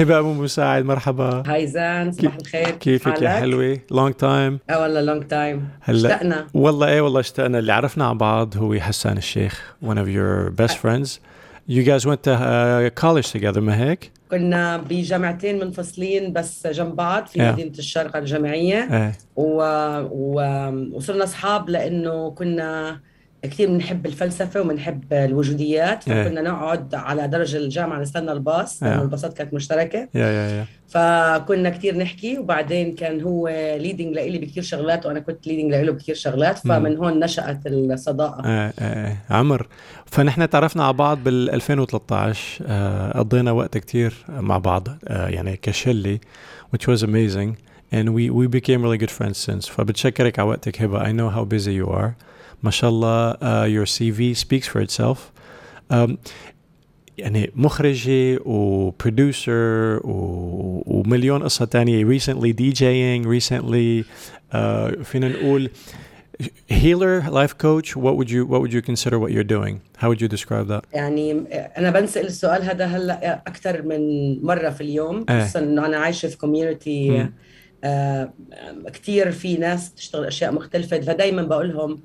هبه 0.00 0.18
أبو 0.18 0.32
مساعد 0.32 0.84
مرحبا. 0.84 1.42
Hi 1.46 1.66
زان 1.66 2.12
صباح 2.12 2.36
الخير. 2.36 2.70
كيفك 2.70 3.22
يا 3.22 3.28
حلوة؟ 3.28 3.78
لونج 3.90 4.14
تايم 4.14 4.58
آه 4.70 4.80
والله 4.82 5.00
long 5.00 5.22
time 5.26 5.68
هلا. 5.80 6.08
اشتقنا. 6.14 6.46
والله 6.54 6.88
إيه 6.88 7.00
والله 7.00 7.20
اشتقنا. 7.20 7.58
اللي 7.58 7.72
عرفنا 7.72 8.04
عن 8.06 8.18
بعض 8.18 8.56
هو 8.56 8.74
حسان 8.80 9.16
الشيخ 9.16 9.74
one 9.84 9.96
of 9.96 10.06
your 10.08 10.52
best 10.62 10.74
friends. 10.76 11.08
You 11.68 11.82
guys 11.84 12.04
went 12.06 12.22
to 12.22 12.32
uh, 12.32 12.90
college 13.04 13.32
together 13.32 13.58
ما 13.58 13.76
هيك؟ 13.84 14.10
كنا 14.30 14.76
بجامعتين 14.76 15.58
منفصلين 15.58 16.32
بس 16.32 16.66
جنب 16.66 16.96
بعض 16.96 17.26
في 17.26 17.38
Yeah. 17.38 17.42
مدينة 17.52 17.72
الشارقة 17.78 18.18
الجامعية. 18.18 18.88
إيه 18.92 19.12
و... 19.36 19.62
و... 20.10 20.40
وصرنا 20.92 21.24
أصحاب 21.24 21.68
لأنه 21.70 22.30
كنا 22.30 23.00
كثير 23.42 23.68
بنحب 23.68 24.06
الفلسفة 24.06 24.60
وبنحب 24.60 25.12
الوجوديات 25.12 26.08
إيه. 26.08 26.24
فكنا 26.24 26.40
نقعد 26.40 26.94
على 26.94 27.28
درج 27.28 27.56
الجامعة 27.56 28.00
نستنى 28.00 28.32
الباص 28.32 28.82
لأنه 28.82 28.98
Yeah. 28.98 29.02
الباصات 29.02 29.32
كانت 29.32 30.14
يا 30.14 30.66
فكنا 30.88 31.70
كثير 31.70 31.96
نحكي 31.98 32.38
وبعدين 32.38 32.94
كان 32.94 33.20
هو 33.20 33.48
leading 33.80 34.14
لإلي 34.14 34.38
بكثير 34.38 34.62
شغلات 34.62 35.06
وأنا 35.06 35.20
كنت 35.20 35.46
leading 35.46 35.70
لإله 35.70 35.92
بكثير 35.92 36.14
شغلات 36.14 36.58
فمن 36.58 36.96
هون 36.96 37.20
نشأت 37.24 37.60
الصداقة. 37.66 38.44
إيه 38.46 38.72
إيه 38.80 39.16
عمر 39.30 39.66
فنحن 40.06 40.50
تعرفنا 40.50 40.84
على 40.84 40.92
بعض 40.92 41.24
بال 41.24 41.50
2013 41.50 42.64
آه، 42.66 43.18
قضينا 43.18 43.52
وقت 43.52 43.78
كتير 43.78 44.14
مع 44.28 44.58
بعض 44.58 44.88
آه، 45.08 45.28
يعني 45.28 45.56
كشلة 45.56 46.18
which 46.76 46.86
was 46.86 47.02
amazing 47.02 47.56
and 47.92 48.08
we 48.08 48.30
we 48.30 48.46
became 48.58 48.82
really 48.82 48.98
good 48.98 49.10
friends 49.10 49.38
since. 49.38 49.70
فبتشكرك 49.70 50.38
على 50.38 50.48
وقتك 50.48 50.82
هبة. 50.82 51.04
I 51.04 51.12
know 51.12 51.34
how 51.36 51.44
busy 51.54 51.72
you 51.82 51.94
are. 51.98 52.12
ما 52.62 52.70
شاء 52.70 52.90
الله 52.90 53.32
uh, 53.32 53.66
your 53.66 53.86
CV 53.86 54.34
speaks 54.34 54.66
for 54.66 54.80
itself. 54.80 55.18
um, 55.90 56.16
يعني 57.18 57.52
مخرجة 57.56 58.38
و 58.44 58.61
producer 58.61 60.00
ومليون 60.04 61.42
قصة 61.42 61.64
تانية 61.64 62.18
recently 62.18 62.52
DJing 62.52 63.26
recently 63.26 64.04
uh, 64.52 65.02
فينا 65.02 65.28
نقول 65.28 65.70
healer 66.70 67.22
life 67.30 67.54
coach. 67.58 67.96
What 67.96 68.14
would 68.16 68.30
you 68.30 68.46
what 68.46 68.60
would 68.62 68.72
you 68.72 68.82
consider 68.82 69.18
what 69.18 69.30
you're 69.32 69.50
doing? 69.56 69.80
How 69.96 70.08
would 70.08 70.20
you 70.20 70.28
describe 70.28 70.68
that? 70.68 70.84
يعني 70.92 71.44
أنا 71.78 71.90
بنسأل 71.90 72.26
السؤال 72.26 72.62
هذا 72.62 72.86
هلأ 72.86 73.42
أكثر 73.46 73.82
من 73.82 74.00
مرة 74.44 74.70
في 74.70 74.80
اليوم. 74.80 75.26
إيه. 75.30 75.44
خصوصا 75.44 75.58
إنه 75.58 75.86
أنا 75.86 75.96
عايشة 75.96 76.28
في 76.28 76.36
community. 76.36 77.28
آه 77.84 78.32
كثير 78.92 79.32
في 79.32 79.56
ناس 79.56 79.94
تشتغل 79.94 80.24
أشياء 80.24 80.52
مختلفة. 80.52 81.00
فدائما 81.00 81.42
بقول 81.42 81.68
لهم 81.68 82.00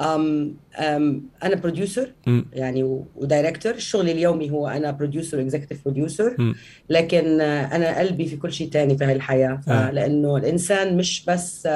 أم 0.00 0.54
أم 0.76 1.22
أنا 1.42 1.54
producer. 1.54 2.12
يعني 2.52 3.02
و 3.16 3.22
director 3.22 3.74
الشغل 3.74 4.10
اليومي 4.10 4.50
هو 4.50 4.68
أنا 4.68 4.90
producer 4.90 5.38
و 5.38 5.43
executive 5.43 5.84
producer. 5.84 6.54
لكن 6.90 7.40
أنا 7.40 7.98
قلبي 7.98 8.26
في 8.26 8.36
كل 8.36 8.52
شيء 8.52 8.70
تاني 8.70 8.98
في 8.98 9.04
هاي 9.04 9.12
الحياة 9.12 9.60
آه. 9.68 9.90
لأنه 9.90 10.36
الإنسان 10.36 10.96
مش 10.96 11.24
بس 11.24 11.68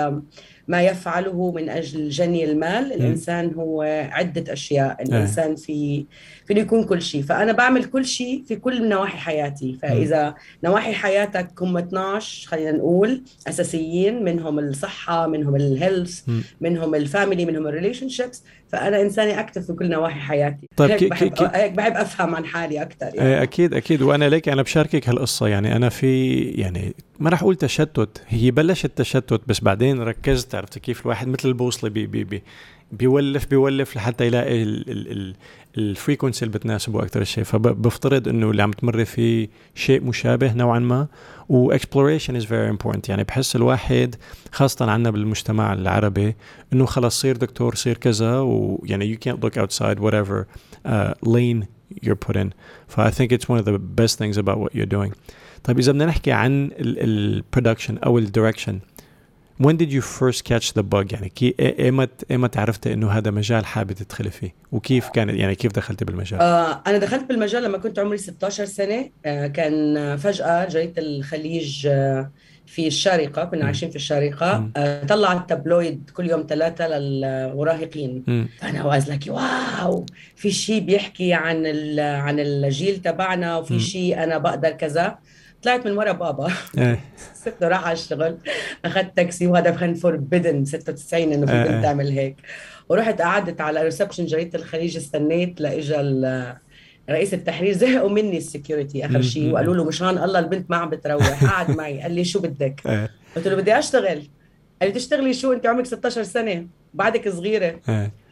ما 0.68 0.82
يفعله 0.82 1.52
من 1.52 1.68
أجل 1.68 2.08
جني 2.08 2.44
المال. 2.44 2.92
الإنسان 2.92 3.54
هو 3.54 3.82
عدة 4.12 4.52
أشياء. 4.52 5.02
الإنسان 5.02 5.56
في 5.56 6.04
فينه 6.46 6.60
يكون 6.60 6.84
كل 6.84 7.02
شيء. 7.02 7.22
فأنا 7.22 7.52
بعمل 7.52 7.84
كل 7.84 8.04
شيء 8.04 8.42
في 8.48 8.56
كل 8.56 8.88
نواحي 8.88 9.18
حياتي. 9.18 9.78
فإذا 9.82 10.34
نواحي 10.64 10.92
حياتك 10.92 11.62
هم 11.62 11.76
12 11.76 12.48
خلينا 12.48 12.72
نقول 12.72 13.22
أساسيين 13.48 14.24
منهم 14.24 14.58
الصحة 14.58 15.26
منهم 15.26 15.56
ال 15.56 15.64
health. 15.64 16.20
منهم 16.60 16.94
ال 16.94 17.01
family 17.01 17.44
منهم 17.44 17.66
ال 17.66 18.08
relationships 18.08 18.42
فأنا 18.72 19.00
إنسانة 19.02 19.40
active 19.40 19.66
في 19.66 19.72
كل 19.72 19.90
نواحي 19.90 20.20
حياتي. 20.20 20.68
طيب 20.76 20.90
هيك 20.90 20.98
كي- 21.00 21.08
بحب 21.08 21.32
كي- 21.32 21.50
هيك 21.54 21.72
بحب 21.72 21.92
أفهم 21.96 22.34
عن 22.34 22.44
حالي 22.44 22.82
أكثر 22.82 23.06
يعني. 23.14 23.28
إيه 23.28 23.42
أكيد 23.42 23.74
أكيد. 23.74 24.02
وأنا 24.02 24.28
ليك 24.28 24.48
أنا 24.48 24.62
بشاركك 24.62 25.08
هالقصة. 25.08 25.46
يعني 25.48 25.76
أنا 25.76 25.88
في 25.88 26.40
يعني 26.42 26.94
ما 27.20 27.30
راح 27.30 27.42
أقول 27.42 27.56
تشتت. 27.56 28.22
هي 28.28 28.50
بلشت 28.50 28.90
تشتت 28.96 29.40
بس 29.46 29.60
بعدين 29.60 30.00
ركزت 30.02 30.54
عرفت 30.54 30.78
كيف 30.78 31.00
الواحد 31.02 31.28
مثل 31.28 31.48
البوصلة 31.48 31.90
بي 31.90 32.06
بي 32.06 32.24
بي 32.24 32.42
بيولف 32.92 33.46
بيولف 33.46 33.96
لحتى 33.96 34.26
يلاقي 34.26 34.62
ال- 34.62 34.90
ال- 34.90 35.10
ال- 35.12 35.34
ال 35.78 35.85
frequency 35.85 36.44
اللي 36.44 36.58
بتناسبه 36.58 37.02
أكثر 37.02 37.24
شيء 37.24 37.44
فبفترض 37.44 38.28
إنه 38.28 38.50
اللي 38.50 38.62
عم 38.62 38.70
تمر 38.70 39.04
فيه 39.04 39.48
شيء 39.74 40.04
مشابه 40.04 40.52
نوعا 40.52 40.78
ما 40.78 41.06
و 41.48 41.55
exploration 41.55 42.36
is 42.36 42.44
very 42.44 42.70
important 42.70 43.08
يعني 43.08 43.24
بحس 43.24 43.56
الواحد 43.56 44.16
خاصة 44.52 44.90
عندنا 44.90 45.10
بالمجتمع 45.10 45.72
العربي 45.72 46.36
إنه 46.72 46.86
خلص 46.86 47.20
صير 47.20 47.36
دكتور 47.36 47.74
صير 47.74 47.96
كذا 47.96 48.38
ويعني 48.38 49.16
you 49.16 49.18
can't 49.18 49.38
look 49.44 49.56
outside 49.62 49.98
whatever 49.98 50.46
uh, 50.86 51.14
lane 51.24 51.66
you're 52.04 52.28
put 52.28 52.36
in. 52.36 52.50
ف 52.88 53.00
I 53.00 53.10
think 53.10 53.32
it's 53.32 53.48
one 53.48 53.58
of 53.58 53.64
the 53.64 53.78
best 53.78 54.18
things 54.18 54.36
about 54.38 54.58
what 54.58 54.74
you're 54.74 55.12
طيب 55.64 55.78
إذا 55.78 55.92
بدنا 55.92 56.06
نحكي 56.06 56.32
عن 56.32 56.70
ال 56.78 56.89
production 56.89 57.98
أو 57.98 58.18
ال 58.18 58.24
direction 58.24 58.78
when 59.64 59.76
did 59.76 59.90
you 59.92 60.00
first 60.20 60.44
catch 60.44 60.72
the 60.78 60.82
bug 60.82 61.12
يعني 61.12 61.28
كي 61.28 61.54
ايمت 61.60 62.24
ايمت 62.30 62.56
عرفت 62.56 62.86
إنه 62.86 63.10
هذا 63.10 63.30
مجال 63.30 63.66
حابب 63.66 63.92
تدخلي 63.92 64.30
فيه 64.30 64.54
وكيف 64.72 65.08
كان 65.08 65.28
يعني 65.36 65.54
كيف 65.54 65.72
دخلتي 65.72 66.04
بالمجال 66.04 66.40
آه 66.40 66.82
أنا 66.86 66.98
دخلت 66.98 67.24
بالمجال 67.28 67.62
لما 67.62 67.78
كنت 67.78 67.98
عمري 67.98 68.18
16 68.18 68.64
سنة 68.64 69.10
آه 69.26 69.46
كان 69.46 70.16
فجأة 70.16 70.68
جريدة 70.68 71.02
الخليج 71.02 71.86
آه 71.86 72.30
في 72.66 72.86
الشارقة 72.86 73.44
كنا. 73.44 73.64
عايشين 73.64 73.90
في 73.90 73.96
الشارقة 73.96 74.58
مم. 74.58 74.72
آه 74.76 75.04
طلعت 75.04 75.48
tabloid 75.48 76.10
كل 76.14 76.30
يوم 76.30 76.46
ثلاثة 76.48 76.88
للمراهقين 76.88 78.24
مم. 78.26 78.48
فأنا 78.60 78.84
was 78.84 79.08
like 79.08 79.22
wow 79.26 80.06
في 80.36 80.50
شيء 80.50 80.80
بيحكي 80.80 81.32
عن 81.32 81.66
عن 81.98 82.40
الجيل 82.40 82.96
تبعنا. 83.02 83.56
وفي 83.56 83.80
شيء 83.80 84.22
أنا 84.24 84.38
بقدر 84.38 84.70
كذا 84.70 85.18
طلعت 85.62 85.86
من 85.86 85.98
ورا 85.98 86.12
بابا. 86.12 86.52
إيه. 86.78 87.00
سبته 87.44 87.68
راح 87.68 87.84
على 87.84 87.92
الشغل. 87.92 88.38
أخذت 88.84 89.16
تاكسي 89.16 89.46
وهذا 89.46 89.70
كان 89.70 89.94
forbidden 89.94 90.64
96 90.64 91.32
إنه 91.32 91.46
في 91.46 91.52
آه. 91.52 91.64
بنت 91.66 91.82
تعمل 91.84 92.08
هيك. 92.08 92.36
ورحت 92.88 93.20
قعدت 93.22 93.60
على 93.60 93.82
reception 93.82 94.26
جريدة 94.26 94.58
الخليج 94.58 94.96
استنيت 94.96 95.60
لإجا 95.60 96.00
ال- 96.00 96.56
رئيس 97.10 97.34
التحرير 97.34 97.72
زهقوا 97.72 98.08
مني 98.10 98.36
ال 98.36 98.44
security 98.44 99.06
آخر 99.06 99.22
شيء. 99.22 99.52
وقالوا 99.52 99.74
له 99.74 99.84
مشان 99.84 100.08
الله 100.18 100.38
البنت 100.38 100.70
ما 100.70 100.76
عم 100.76 100.90
بتروح 100.90 101.44
قعد 101.44 101.70
معي 101.76 102.00
قال 102.00 102.12
لي 102.12 102.24
شو 102.24 102.40
بدك؟ 102.40 103.08
قلت 103.36 103.48
له 103.48 103.54
بدي 103.56 103.78
أشتغل. 103.78 104.22
قال 104.82 104.90
لي 104.90 104.92
تشتغلي 104.92 105.34
شو؟ 105.34 105.52
أنت 105.52 105.66
عمرك 105.66 105.86
16 105.86 106.22
سنة 106.22 106.66
بعدك 106.94 107.28
صغيرة. 107.28 107.80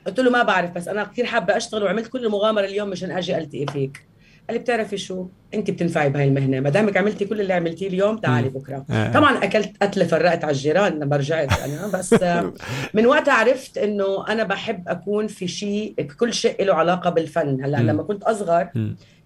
قلت 0.07 0.21
له 0.21 0.31
ما 0.31 0.43
بعرف 0.43 0.71
بس 0.71 0.89
أنا 0.89 1.05
كثير 1.05 1.27
حابة 1.27 1.57
أشتغل 1.57 1.83
وعملت 1.83 2.07
كل 2.09 2.27
المغامرة 2.27 2.65
اليوم 2.65 2.89
مشان 2.91 3.11
أجي 3.11 3.39
ألتقي 3.39 3.67
فيك. 3.67 4.10
قال 4.51 4.55
لي 4.59 4.63
بتعرفي 4.63 4.99
شو 4.99 5.27
انت 5.55 5.71
بتنفعي 5.71 6.09
بهاي 6.09 6.29
المهنة 6.29 6.61
ما 6.61 6.71
دامك 6.71 6.97
عملتي 6.97 7.25
كل 7.25 7.41
اللي 7.41 7.53
عملتيه 7.53 7.89
اليوم 7.89 8.17
تعالي. 8.19 8.49
بكرة 8.49 8.85
إيه. 8.91 9.13
طبعا 9.13 9.45
أكلت 9.45 9.73
قتلة 9.83 10.05
فرقت 10.05 10.45
على 10.45 10.53
الجيران 10.53 10.99
لما 10.99 11.17
رجعت 11.17 11.61
أنا 11.61 11.87
بس 11.87 12.13
آه، 12.13 12.53
من 12.95 13.07
وقتها 13.07 13.35
عرفت 13.35 13.79
إنه 13.79 14.29
أنا 14.29 14.43
بحب 14.45 14.89
أكون 14.89 15.27
في 15.27 15.49
شيء 15.49 15.95
كل 16.21 16.35
شيء 16.35 16.65
له 16.65 16.75
علاقة 16.75 17.11
بالفن 17.11 17.65
هلأ. 17.65 17.77
لما 17.77 18.03
كنت 18.03 18.23
أصغر. 18.25 18.69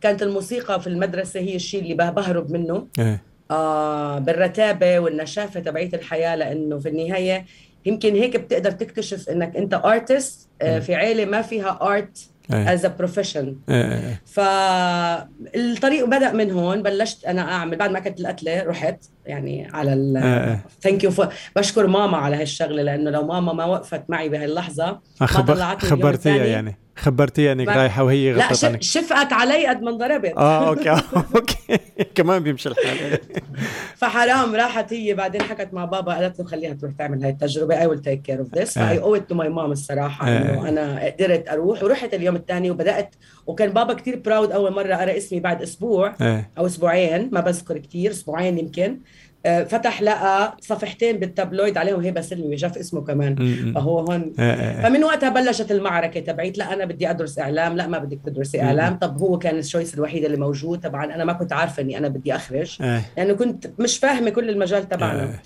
كانت 0.01 0.23
الموسيقى 0.23 0.81
في 0.81 0.87
المدرسة 0.87 1.41
هي 1.41 1.57
الشيء 1.57 1.83
اللي 1.83 1.95
به- 1.95 2.11
بهرب 2.11 2.51
منه 2.53 2.87
إيه 2.99 3.23
آه 3.51 4.19
بالرتابة 4.19 4.99
والنشافة 4.99 5.61
تبعية 5.61 5.91
الحياة 5.95 6.37
لأنه 6.37 6.79
في 6.79 6.89
النهاية 6.89 7.45
يمكن 7.87 8.15
هيك 8.15 8.37
بتقدر 8.37 8.71
تكتشف 8.71 9.29
إنك 9.29 9.57
أنت 9.57 9.75
artist 9.75 10.49
مم. 10.63 10.81
في 10.81 10.95
عيلة 10.95 11.25
ما 11.25 11.43
فيها 11.43 11.79
art 11.83 12.19
as 12.53 12.81
a 12.85 12.91
profession 13.03 13.47
إيه 13.69 13.93
إيه 13.93 14.23
فالطريق 14.27 16.05
بدأ 16.05 16.33
من 16.33 16.51
هون 16.51 16.83
بلشت 16.83 17.25
أنا 17.25 17.53
أعمل 17.53 17.77
بعد 17.77 17.91
ما 17.91 18.01
كنت 18.01 18.21
القتلة 18.21 18.63
رحت 18.63 19.05
يعني 19.27 19.69
على 19.73 19.93
إيه. 19.93 20.55
ال 20.55 20.59
thank 20.83 21.05
you 21.05 21.13
بشكر 21.57 21.87
ماما 21.87 22.17
على 22.17 22.37
هالشغلة 22.37 22.83
لأنه 22.83 23.11
لو 23.11 23.27
ماما 23.27 23.53
ما 23.53 23.65
وقفت 23.65 24.03
معي 24.09 24.29
بهاللحظة 24.29 25.01
خبر 25.21 25.55
طلعتني 25.55 25.91
خبرتيها. 25.91 26.45
يعني 26.45 26.77
خبرتيها 26.97 27.53
انك 27.53 27.67
ما- 27.67 27.77
رايحة 27.77 28.03
وهي 28.05 28.33
لا 28.33 28.47
غطت 28.47 28.55
ش- 28.57 28.65
عنك 28.65 28.83
شفقت 28.83 29.33
علي 29.33 29.67
قد 29.67 29.83
ما 29.83 29.91
انضربت. 29.91 30.33
آه 30.37 30.69
أوكي. 30.69 30.91
أوكي. 31.37 31.79
كمان 32.15 32.43
بيمشي 32.43 32.69
الحال. 32.69 33.19
فحرام 33.97 34.55
راحت 34.55 34.93
هي 34.93 35.15
بعدين 35.15 35.43
حكت 35.43 35.69
مع 35.75 35.85
بابا 35.85 36.13
قالت 36.15 36.39
له 36.39 36.45
خليها 36.45 36.75
تروح 36.75 36.93
تعمل 36.99 37.23
هاي 37.25 37.31
التجربة. 37.31 37.97
Take 37.97 38.31
care 38.31 38.39
of 38.41 38.59
this. 38.59 38.79
آه. 38.79 38.87
ف 38.87 38.94
I 38.94 39.01
owe 39.01 39.19
it 39.21 39.23
to 39.35 39.37
my 39.39 39.49
mom 39.49 39.59
الصراحة 39.71 40.29
آه. 40.29 40.39
إنه 40.39 40.69
أنا 40.69 41.05
قدرت 41.05 41.49
أروح. 41.49 41.83
ورحت 41.83 42.15
اليوم 42.15 42.37
الثاني 42.37 42.71
وبدأت. 42.71 43.15
وكان 43.47 43.71
بابا 43.71 43.95
كتير 43.95 44.17
proud 44.25 44.53
أول 44.53 44.73
مرة 44.73 44.95
قرا 44.95 45.17
اسمي 45.17 45.41
بعد 45.41 45.63
أسبوع 45.63 46.15
إيه 46.21 46.51
أو 46.59 46.67
أسبوعين 46.67 47.29
ما 47.33 47.41
بذكر 47.41 47.79
كتير 47.79 48.11
أسبوعين 48.11 48.59
يمكن. 48.59 48.91
آه، 48.91 48.99
فتح 49.45 50.03
لقى 50.03 50.57
صفحتين 50.61 51.19
بال 51.19 51.32
tabloid 51.32 51.79
عليهم. 51.79 52.07
هبه 52.07 52.21
سلمي 52.21 52.57
شاف 52.59 52.79
اسمه 52.79 53.01
كمان. 53.01 53.35
فهو 53.75 53.99
هون. 53.99 54.33
إيه 54.39 54.45
إيه 54.45 54.83
فمن 54.83 55.05
وقتها 55.05 55.29
بلشت 55.29 55.73
المعركة 55.73 56.21
تبعيت. 56.21 56.59
لا 56.59 56.73
أنا 56.73 56.85
بدي 56.85 57.11
أدرس 57.11 57.39
إعلام. 57.39 57.77
لا 57.77 57.87
ما 57.87 57.99
بدك 57.99 58.19
تدرسي 58.27 58.63
إعلام. 58.63 58.99
طب 58.99 59.19
هو 59.19 59.39
كان 59.39 59.59
ال 59.59 59.64
choice 59.64 59.95
الوحيد 59.95 60.25
اللي 60.25 60.37
موجود. 60.37 60.81
طبعا 60.81 61.15
أنا 61.15 61.25
ما 61.25 61.33
كنت 61.33 61.53
عارفة 61.53 61.83
إني 61.83 61.99
أنا 61.99 62.09
بدي 62.09 62.37
أخرج. 62.37 62.77
لأنه 63.17 63.33
كنت 63.35 63.71
مش 63.79 63.99
فاهمة 63.99 64.31
كل 64.31 64.51
المجال 64.51 64.89
تبعنا. 64.89 65.41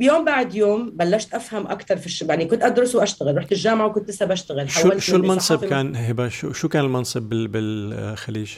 يوم 0.00 0.24
بعد 0.24 0.54
يوم 0.54 0.90
بلشت 0.96 1.34
أفهم 1.34 1.66
أكثر 1.66 1.96
في 1.96 2.06
الش... 2.06 2.22
يعني 2.22 2.44
كنت 2.44 2.62
أدرس 2.62 2.94
وأشتغل. 2.94 3.36
رحت 3.36 3.52
الجامعة 3.52 3.86
وكنت 3.86 4.08
لسه 4.10 4.26
بشتغل. 4.26 4.70
شو 4.70 4.98
شو 4.98 5.18
من 5.18 5.24
المنصب 5.24 5.64
كان؟ 5.64 5.96
هبة 5.96 6.28
شو 6.28 6.52
شو 6.52 6.68
كان 6.68 6.84
المنصب 6.84 7.22
بال 7.22 7.48
بالخليج؟ 7.48 8.50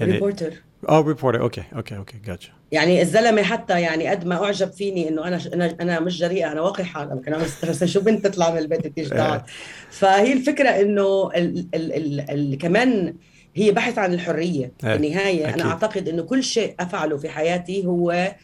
يعني 0.00 0.12
reporter 0.12 0.52
آه 0.88 1.00
reporter 1.00 1.40
okay 1.40 1.62
okay 1.76 1.96
okay 1.96 2.16
gotcha 2.26 2.50
يعني 2.72 3.02
الزلمة 3.02 3.42
حتى 3.42 3.80
يعني 3.80 4.08
قد 4.08 4.26
ما 4.26 4.44
أعجب 4.44 4.72
فيني 4.72 5.08
إنه 5.08 5.28
أنا 5.28 5.40
أنا 5.54 5.76
أنا 5.80 6.00
مش 6.00 6.18
جريئة 6.18 6.52
أنا 6.52 6.60
وقحه 6.60 7.02
أنا 7.02 7.20
كان 7.20 7.38
بس 7.70 7.84
شو 7.84 8.00
بنت 8.00 8.26
تطلع 8.26 8.50
من 8.50 8.58
البيت 8.58 8.86
تيجي 8.86 9.08
تقعد 9.14 9.42
فهي 9.90 10.32
الفكرة 10.32 10.68
إنه 10.68 11.30
ال 11.36 11.66
ال 11.74 11.92
ال 11.92 12.30
ال 12.30 12.58
كمان 12.58 13.14
هي 13.54 13.70
بحث 13.70 13.98
عن 13.98 14.14
الحرية. 14.14 14.72
في 14.80 14.94
النهاية 14.94 15.54
أنا 15.54 15.64
أعتقد 15.70 16.08
إنه 16.08 16.22
كل 16.22 16.42
شيء 16.42 16.74
أفعله 16.80 17.16
في 17.16 17.28
حياتي 17.28 17.86
هو 17.86 18.34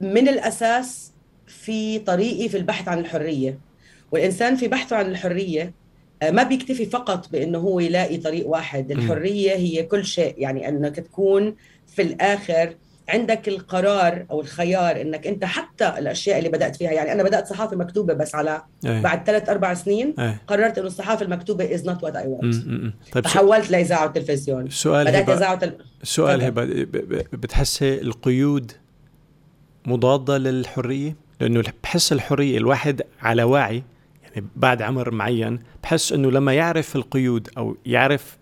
من 0.00 0.28
الأساس 0.28 1.12
في 1.46 1.98
طريقي 1.98 2.48
في 2.48 2.56
البحث 2.56 2.88
عن 2.88 2.98
الحرية. 2.98 3.58
والإنسان 4.12 4.56
في 4.56 4.68
بحثه 4.68 4.96
عن 4.96 5.06
الحرية 5.06 5.72
ما 6.22 6.42
بيكتفي 6.42 6.86
فقط 6.86 7.28
بأنه 7.32 7.58
هو 7.58 7.80
يلاقي 7.80 8.16
طريق 8.16 8.48
واحد. 8.48 8.90
الحرية 8.90 9.52
هي 9.52 9.82
كل 9.82 10.04
شيء 10.04 10.34
يعني 10.38 10.68
أنك 10.68 10.96
تكون 10.96 11.56
في 11.86 12.02
الآخر 12.02 12.74
عندك 13.08 13.48
القرار 13.48 14.26
أو 14.30 14.40
الخيار 14.40 15.00
أنك 15.00 15.26
أنت 15.26 15.44
حتى 15.44 15.88
الأشياء 15.98 16.38
اللي 16.38 16.48
بدأت 16.48 16.76
فيها 16.76 16.92
يعني 16.92 17.12
أنا 17.12 17.22
بدأت 17.22 17.46
صحافة 17.46 17.76
مكتوبة 17.76 18.14
بس 18.14 18.34
على 18.34 18.62
أيه. 18.86 19.00
بعد 19.00 19.26
ثلاث 19.26 19.48
أربع 19.48 19.74
سنين 19.74 20.14
أيه. 20.18 20.40
قررت 20.46 20.78
إنه 20.78 20.86
الصحافة 20.86 21.24
المكتوبة 21.24 21.74
is 21.74 21.86
not 21.86 22.04
what 22.04 22.16
I 22.16 22.26
want 22.26 23.18
تحولت 23.18 23.70
لإذاعة 23.70 24.06
وتلفزيون. 24.06 24.70
سؤال 24.70 25.06
بدأت 25.06 25.28
إذاعة 25.28 25.54
تل... 25.54 25.72
سؤال 26.02 26.42
هبة 26.42 26.64
بتحسي 27.32 28.00
القيود 28.00 28.72
مضادة 29.86 30.38
للحرية؟ 30.38 31.16
لأنه 31.40 31.62
بحس 31.82 32.12
الحرية 32.12 32.58
الواحد 32.58 33.02
على 33.20 33.42
وعي 33.42 33.82
بعد 34.56 34.82
عمر 34.82 35.10
معين 35.10 35.60
بحس 35.82 36.12
إنه 36.12 36.30
لما 36.30 36.54
يعرف 36.54 36.96
القيود 36.96 37.48
أو 37.58 37.76
يعرف 37.86 38.36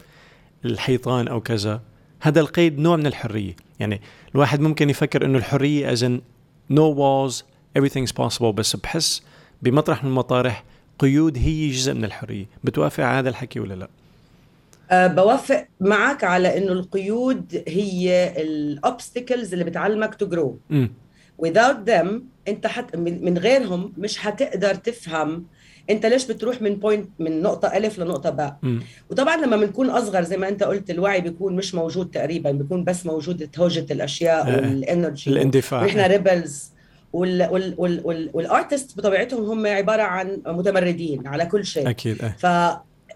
الحيطان 0.65 1.29
أو 1.29 1.41
كذا 1.41 1.81
هذا 2.21 2.41
القيد 2.41 2.79
نوع 2.79 2.97
من 2.97 3.07
الحرية. 3.07 3.57
يعني 3.81 4.01
الواحد 4.35 4.61
ممكن 4.61 4.91
يفكر 4.91 5.25
إنه 5.25 5.39
الحرية 5.39 5.93
is 5.93 6.19
no 6.71 6.95
walls 6.95 7.35
everything's 7.79 8.13
possible 8.23 8.45
بس 8.45 8.77
بحس 8.77 9.23
بمطرح 9.63 10.05
من 10.05 10.11
المطارح 10.11 10.65
قيود 10.99 11.39
هي 11.39 11.71
جزء 11.71 11.95
من 11.95 12.05
الحرية. 12.05 12.47
بتوافق 12.65 13.05
على 13.05 13.19
هذا 13.19 13.29
الحكي 13.29 13.61
ولا 13.61 13.75
لا؟ 13.75 13.89
أه 14.91 15.07
بوافق 15.07 15.67
معك 15.81 16.25
على 16.25 16.59
إنه 16.59 16.73
القيود 16.73 17.63
هي 17.69 18.35
ال 18.43 18.54
obstacles 18.54 19.53
اللي 19.53 19.65
بتعلمك 19.65 20.15
to 20.15 20.27
grow 20.27 20.59
without 21.43 21.89
them 21.89 22.09
أنت 22.49 22.67
حت 22.67 22.97
من 22.97 23.39
غيرهم 23.39 23.93
مش 23.99 24.19
حتقدر 24.19 24.75
تفهم 24.75 25.45
انت 25.91 26.07
ليش 26.07 26.27
بتروح 26.27 26.63
من 26.63 26.75
point 26.75 27.09
من 27.19 27.43
نقطة 27.43 27.69
الف 27.77 27.99
لنقطة 27.99 28.31
باء 28.31 28.57
وطبعا 29.11 29.37
لما 29.37 29.57
بنكون 29.57 29.91
أصغر 29.91 30.23
زي 30.23 30.37
ما 30.37 30.49
أنت 30.49 30.63
قلت 30.63 30.91
الوعي 30.91 31.21
بيكون 31.21 31.57
مش 31.57 31.75
موجود 31.75 32.11
تقريبا 32.11 32.51
بيكون 32.51 32.85
بس 32.85 33.07
موجود 33.07 33.49
هوجه 33.59 33.87
الأشياء 33.91 34.49
آه. 34.49 34.57
وال 34.57 34.75
energy 34.75 35.31
الإندفاع. 35.31 35.83
ونحن 35.83 36.01
rebels 36.01 36.71
وال 38.33 38.49
artist 38.49 38.99
بطبيعتهم 38.99 39.45
هم 39.45 39.67
عبارة 39.67 40.03
عن 40.03 40.43
متمردين 40.47 41.27
على 41.27 41.47
كل 41.47 41.65
شيء. 41.65 41.91
أكيد 41.91 42.23
أه. 42.23 42.35
ف 42.39 42.47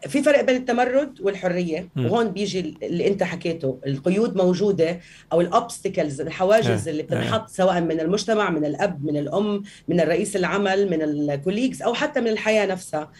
في 0.06 0.22
فرق 0.22 0.40
بين 0.40 0.56
التمرد 0.56 1.20
والحرية 1.20 1.88
م. 1.96 2.04
وهون 2.06 2.28
بيجي 2.28 2.76
اللي 2.82 3.08
انت 3.08 3.22
حكيته 3.22 3.78
القيود 3.86 4.36
موجودة 4.36 5.00
أو 5.32 5.40
ال 5.40 5.48
obstacles 5.48 6.20
الحواجز. 6.20 6.88
اللي 6.88 7.02
بتنحط. 7.02 7.48
سواء 7.48 7.80
من 7.80 8.00
المجتمع 8.00 8.50
من 8.50 8.64
الأب 8.64 9.04
من 9.04 9.16
الأم 9.16 9.62
من 9.88 10.00
الرئيس 10.00 10.36
العمل 10.36 10.90
من 10.90 11.02
ال 11.02 11.10
colleagues 11.10 11.82
أو 11.82 11.94
حتى 11.94 12.20
من 12.20 12.28
الحياة 12.28 12.66
نفسها 12.66 13.10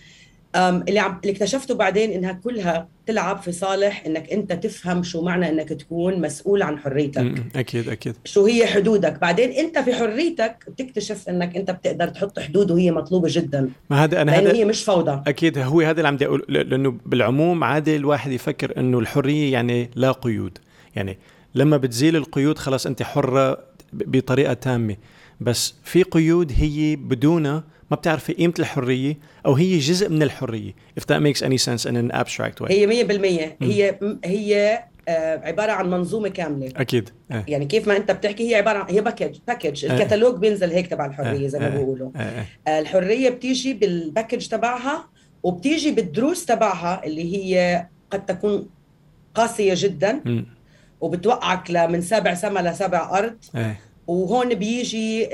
اللي 0.57 0.99
عم 0.99 1.21
اللي 1.23 1.33
اكتشفته 1.33 1.75
بعدين 1.75 2.11
إنها 2.11 2.33
كلها 2.33 2.89
تلعب 3.07 3.39
في 3.39 3.53
صالح 3.53 4.07
إنك 4.07 4.33
أنت 4.33 4.53
تفهم 4.53 5.03
شو 5.03 5.23
معنى 5.23 5.49
إنك 5.49 5.69
تكون 5.69 6.21
مسؤول 6.21 6.63
عن 6.63 6.79
حريتك. 6.79 7.35
أكيد 7.57 7.89
أكيد. 7.89 8.17
شو 8.25 8.47
هي 8.47 8.67
حدودك. 8.67 9.21
بعدين 9.21 9.51
أنت 9.51 9.79
في 9.79 9.95
حريتك 9.95 10.65
بتكتشف 10.69 11.29
إنك 11.29 11.57
أنت 11.57 11.71
بتقدر 11.71 12.09
تحط 12.09 12.39
حدود 12.39 12.71
وهي 12.71 12.91
مطلوبة 12.91 13.29
جدا. 13.33 13.71
ما 13.91 14.05
هذا 14.05 14.23
أنا 14.23 14.31
لأنه 14.31 14.51
هي 14.51 14.65
مش 14.65 14.85
فوضى. 14.85 15.23
أكيد 15.27 15.59
هو 15.59 15.81
هذا 15.81 15.91
اللي 15.91 16.09
عم 16.09 16.15
بدي 16.15 16.27
أقول 16.27 16.45
لأنه 16.49 16.99
بالعموم 17.07 17.65
عادي 17.65 17.97
الواحد 17.97 18.33
يفكر 18.33 18.81
إنه 18.81 18.99
الحرية 18.99 19.53
يعني 19.53 19.91
لا 19.95 20.13
قيود. 20.13 20.59
يعني 20.97 21.19
لما 21.55 21.77
بتزيل 21.77 22.17
القيود 22.17 22.59
خلاص 22.59 22.87
أنت 22.87 23.03
حرة 23.03 23.59
بطريقة 23.93 24.53
تامة. 24.53 24.97
بس 25.41 25.75
في 25.85 26.03
قيود 26.03 26.53
هي 26.57 26.97
بدونها 26.97 27.65
ما 27.91 27.97
بتعرفي 27.97 28.33
قيمة 28.33 28.55
الحرية 28.59 29.19
أو 29.47 29.53
هي 29.55 29.79
جزء 29.79 30.09
من 30.09 30.23
الحرية 30.23 30.73
if 31.01 31.03
that 31.03 31.21
makes 31.21 31.43
any 31.43 31.59
sense 31.59 31.85
in 31.91 31.95
an 31.97 32.11
abstract 32.21 32.61
way. 32.61 32.71
هي 32.71 32.87
100% 33.59 33.63
هي 33.63 33.99
هي 34.25 34.85
آه، 35.09 35.41
عبارة 35.45 35.73
عن 35.73 35.91
منظومة 35.91 36.29
كاملة. 36.29 36.73
أكيد. 36.77 37.11
آه. 37.31 37.45
يعني 37.49 37.67
كيف 37.67 37.89
ما 37.89 37.97
أنت 37.97 38.11
بتحكي 38.11 38.51
هي 38.51 38.55
عبارة 38.55 38.79
عن 38.79 38.91
هي 38.95 39.01
package 39.01 39.39
package 39.49 39.85
آه. 39.87 39.97
الكتالوج 39.97 40.39
بينزل 40.39 40.71
هيك 40.71 40.87
تبع 40.87 41.07
الحرية 41.07 41.45
آه. 41.47 41.49
زي 41.49 41.59
ما 41.59 41.69
بيقولوا. 41.69 42.11
الحرية 42.69 43.31
بتيجي 43.31 43.75
بال 43.75 43.91
package 43.91 44.47
تبعها 44.47 45.09
وبتيجي 45.43 45.91
بالدروس 45.91 46.45
تبعها 46.45 47.05
اللي 47.05 47.37
هي 47.37 47.87
قد 48.11 48.27
تكون 48.27 48.69
قاسية 49.35 49.75
جدا 49.77 50.45
وبتوقعك 51.01 51.71
من 51.71 52.01
سابع 52.01 52.35
سما 52.35 52.61
لسابع 52.61 53.19
أرض. 53.19 53.37
وهون 54.09 54.55
بيجي 54.55 55.29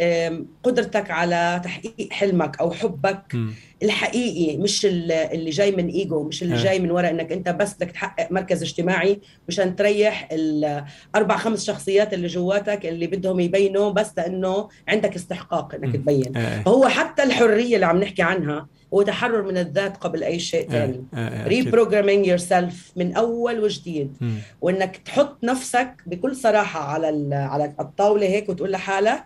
قدرتك 0.62 1.10
على 1.10 1.60
تحقيق 1.64 2.12
حلمك 2.12 2.60
أو 2.60 2.70
حبك 2.70 3.34
م. 3.34 3.50
الحقيقي 3.82 4.56
مش 4.56 4.86
اللي 4.86 5.50
جاي 5.50 5.70
من 5.72 5.88
إيجو 5.88 6.22
مش 6.22 6.42
اللي 6.42 6.56
جاي 6.56 6.78
من 6.78 6.90
وراء 6.90 7.10
إنك 7.10 7.32
أنت 7.32 7.48
بس 7.48 7.74
بدك 7.74 7.90
تحقق 7.90 8.32
مركز 8.32 8.62
اجتماعي 8.62 9.20
مشان 9.48 9.76
تريح 9.76 10.28
الاربع 10.32 11.36
خمس 11.36 11.64
شخصيات 11.66 12.14
اللي 12.14 12.26
جواتك 12.26 12.86
اللي 12.86 13.06
بدهم 13.06 13.40
يبينوا 13.40 13.90
بس 13.90 14.10
لأنه 14.16 14.68
عندك 14.88 15.14
استحقاق 15.14 15.74
إنك 15.74 15.96
تبين. 15.96 16.32
فهو 16.64 16.88
حتى 16.88 17.22
الحرية 17.22 17.74
اللي 17.74 17.86
عم 17.86 18.00
نحكي 18.00 18.22
عنها 18.22 18.66
هو 18.94 19.02
تحرر 19.02 19.42
من 19.42 19.58
الذات 19.58 19.96
قبل 19.96 20.22
أي 20.22 20.38
شيء 20.38 20.70
ثاني 20.70 21.04
reprogramming 21.46 22.26
yourself 22.26 22.92
من 22.96 23.16
أول 23.16 23.60
وجديد. 23.60 24.16
وإنك 24.60 24.96
تحط 24.96 25.44
نفسك 25.44 25.94
بكل 26.06 26.36
صراحة 26.36 26.80
على 26.80 27.34
على 27.34 27.74
الطاولة 27.80 28.26
هيك 28.26 28.48
وتقول 28.48 28.70
لحالك 28.70 29.24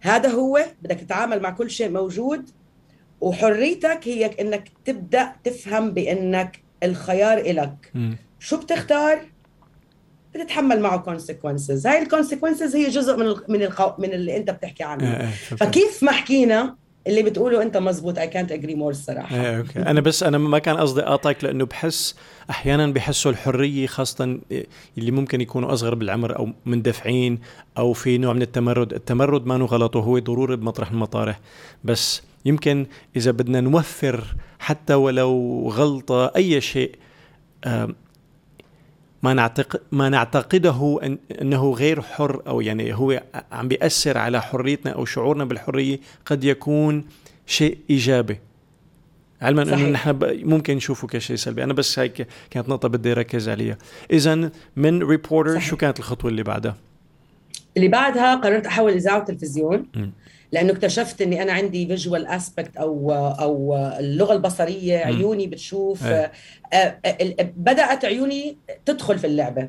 هذا 0.00 0.28
هو 0.28 0.64
بدك 0.82 0.96
تتعامل 0.96 1.40
مع 1.40 1.50
كل 1.50 1.70
شيء 1.70 1.90
موجود. 1.90 2.50
وحريتك 3.20 4.00
هي 4.04 4.26
إنك 4.26 4.68
تبدأ 4.84 5.32
تفهم 5.44 5.90
بإنك 5.90 6.62
الخيار 6.82 7.38
إلك. 7.38 7.92
شو 8.38 8.56
بتختار؟ 8.56 9.20
بتتحمل 10.34 10.80
معه 10.80 10.98
consequences 10.98 11.86
هاي 11.86 12.02
ال 12.02 12.08
consequences 12.08 12.76
هي 12.76 12.88
جزء 12.88 13.16
من 13.16 13.26
من. 13.48 13.68
من 13.98 14.12
اللي 14.12 14.36
أنت 14.36 14.50
بتحكي 14.50 14.84
عنه. 14.84 15.30
فكيف 15.30 16.02
ما 16.02 16.12
حكينا 16.12 16.76
اللي 17.06 17.22
بتقوله 17.22 17.62
انت 17.62 17.76
مزبوط 17.76 18.18
اي 18.18 18.28
كانت 18.28 18.52
اجري 18.52 18.74
مور 18.74 18.90
الصراحة. 18.90 19.36
إيه 19.36 19.58
okay. 19.58 19.78
أنا 19.78 20.00
بس 20.00 20.22
أنا 20.22 20.38
ما 20.38 20.58
كان 20.58 20.76
قصدي 20.76 21.00
أقاطعك 21.00 21.44
لأنه 21.44 21.64
بحس 21.64 22.16
أحيانا 22.50 22.86
بحسوا 22.86 23.30
الحرية 23.30 23.86
خاصة 23.86 24.38
اللي 24.98 25.10
ممكن 25.10 25.40
يكونوا 25.40 25.72
أصغر 25.72 25.94
بالعمر 25.94 26.38
أو 26.38 26.48
مندفعين 26.66 27.38
أو 27.78 27.92
في 27.92 28.18
نوع 28.18 28.32
من 28.32 28.42
التمرد. 28.42 28.92
التمرد 28.92 29.46
ما 29.46 29.56
غلط 29.56 29.96
وهو 29.96 30.18
ضروري 30.18 30.56
بمطرح 30.56 30.90
المطارح. 30.90 31.40
بس 31.84 32.22
يمكن 32.44 32.86
إذا 33.16 33.30
بدنا 33.30 33.60
نوفر 33.60 34.24
حتى 34.58 34.94
ولو 34.94 35.68
غلطة 35.68 36.32
أي 36.36 36.60
شيء 36.60 36.94
ما 39.22 39.34
نعتقد 39.34 39.80
ما 39.92 40.08
نعتقده 40.08 40.98
أن 41.02 41.18
أنه 41.40 41.70
غير 41.70 42.02
حر 42.02 42.42
أو 42.46 42.60
يعني 42.60 42.94
هو 42.94 43.22
عم 43.52 43.68
بيأثر 43.68 44.18
على 44.18 44.42
حريتنا 44.42 44.92
أو 44.92 45.04
شعورنا 45.04 45.44
بالحرية 45.44 45.98
قد 46.26 46.44
يكون 46.44 47.04
شيء 47.46 47.78
إيجابي. 47.90 48.38
علما 49.42 49.62
إنه 49.62 49.88
نحن 49.88 50.18
ممكن 50.22 50.76
نشوفه 50.76 51.08
كشيء 51.08 51.36
سلبي. 51.36 51.64
أنا 51.64 51.72
بس 51.72 51.98
هيك 51.98 52.26
كانت 52.50 52.68
نقطة 52.68 52.88
بدي 52.88 53.12
اركز 53.12 53.48
عليها. 53.48 53.78
اذا 54.10 54.50
من 54.76 55.02
reporter 55.02 55.60
شو 55.60 55.76
كانت 55.76 55.98
الخطوة 55.98 56.30
اللي 56.30 56.42
بعدها؟ 56.42 56.76
اللي 57.76 57.88
بعدها 57.88 58.34
قررت 58.34 58.66
أحول 58.66 58.92
إذاعة 58.92 59.18
وتلفزيون. 59.18 59.86
لأنه 60.56 60.72
اكتشفت 60.72 61.22
إني 61.22 61.42
أنا 61.42 61.52
عندي 61.52 61.86
visual 61.86 62.26
aspect 62.26 62.76
أو 62.76 63.12
أو 63.40 63.76
اللغة 63.98 64.32
البصرية 64.32 64.98
عيوني 64.98 65.46
بتشوف. 65.46 66.04
آه، 66.04 66.30
آه، 66.72 66.98
بدأت 67.56 68.04
عيوني 68.04 68.56
تدخل 68.84 69.18
في 69.18 69.26
اللعبة. 69.26 69.68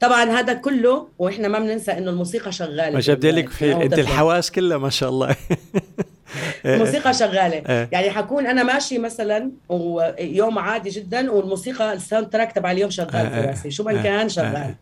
طبعا 0.00 0.24
هذا 0.24 0.52
كله 0.52 1.08
وإحنا 1.18 1.48
ما 1.48 1.58
بننسى 1.58 1.92
إنه 1.92 2.10
الموسيقى 2.10 2.52
شغالة. 2.52 2.90
ما 2.90 3.00
جاب 3.00 3.24
لك 3.24 3.48
في 3.48 3.72
أنت 3.72 3.98
الحواس 3.98 4.50
كلها 4.50 4.78
ما 4.78 4.90
شاء 4.90 5.08
الله. 5.08 5.36
الموسيقى 6.66 7.14
شغالة. 7.14 7.88
يعني 7.92 8.10
حكون 8.10 8.46
أنا 8.46 8.62
ماشي 8.62 8.98
مثلا 8.98 9.50
ويوم 9.68 10.58
عادي 10.58 10.90
جدا 10.90 11.30
والموسيقى 11.30 11.92
ال 11.92 12.30
soundtrack 12.30 12.52
تبع 12.52 12.70
اليوم 12.70 12.90
شغال 12.90 13.30
في 13.30 13.40
راسي. 13.40 13.70
شو 13.70 13.84
ما 13.84 14.02
كان 14.02 14.28
شغال. 14.28 14.74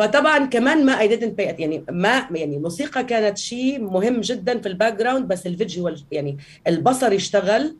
فطبعا 0.00 0.46
كمان 0.46 0.86
ما 0.86 1.00
اي 1.00 1.20
didn't 1.20 1.40
pay 1.40 1.60
يعني 1.60 1.84
ما 1.90 2.26
يعني 2.30 2.56
الموسيقى 2.56 3.04
كانت 3.04 3.38
شيء 3.38 3.80
مهم 3.80 4.20
جدا 4.20 4.60
في 4.60 4.68
ال 4.68 4.94
background 4.94 5.28
بس 5.28 5.46
ال 5.46 5.54
visual 5.54 6.02
يعني 6.12 6.38
البصر 6.66 7.12
يشتغل 7.12 7.76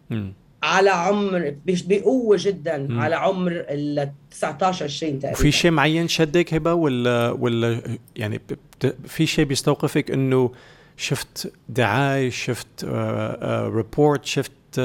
على 0.62 0.90
عمر 0.90 1.54
بقوة 1.66 2.36
جدا 2.40 2.78
م. 2.78 3.00
على 3.00 3.16
عمر 3.16 3.52
ال 3.52 4.12
19 4.30 4.84
20 4.84 5.18
تقريبا. 5.18 5.38
في 5.38 5.52
شيء 5.52 5.70
معين 5.70 6.08
شدك 6.08 6.54
هبة 6.54 6.74
ولا 6.74 7.30
ولا 7.30 7.80
يعني 8.16 8.40
في 9.06 9.26
شيء 9.26 9.44
بيستوقفك 9.44 10.10
إنه 10.10 10.52
شفت 10.96 11.52
دعاية 11.68 12.30
شفت 12.30 12.84
report 13.74 14.24
شفت 14.24 14.80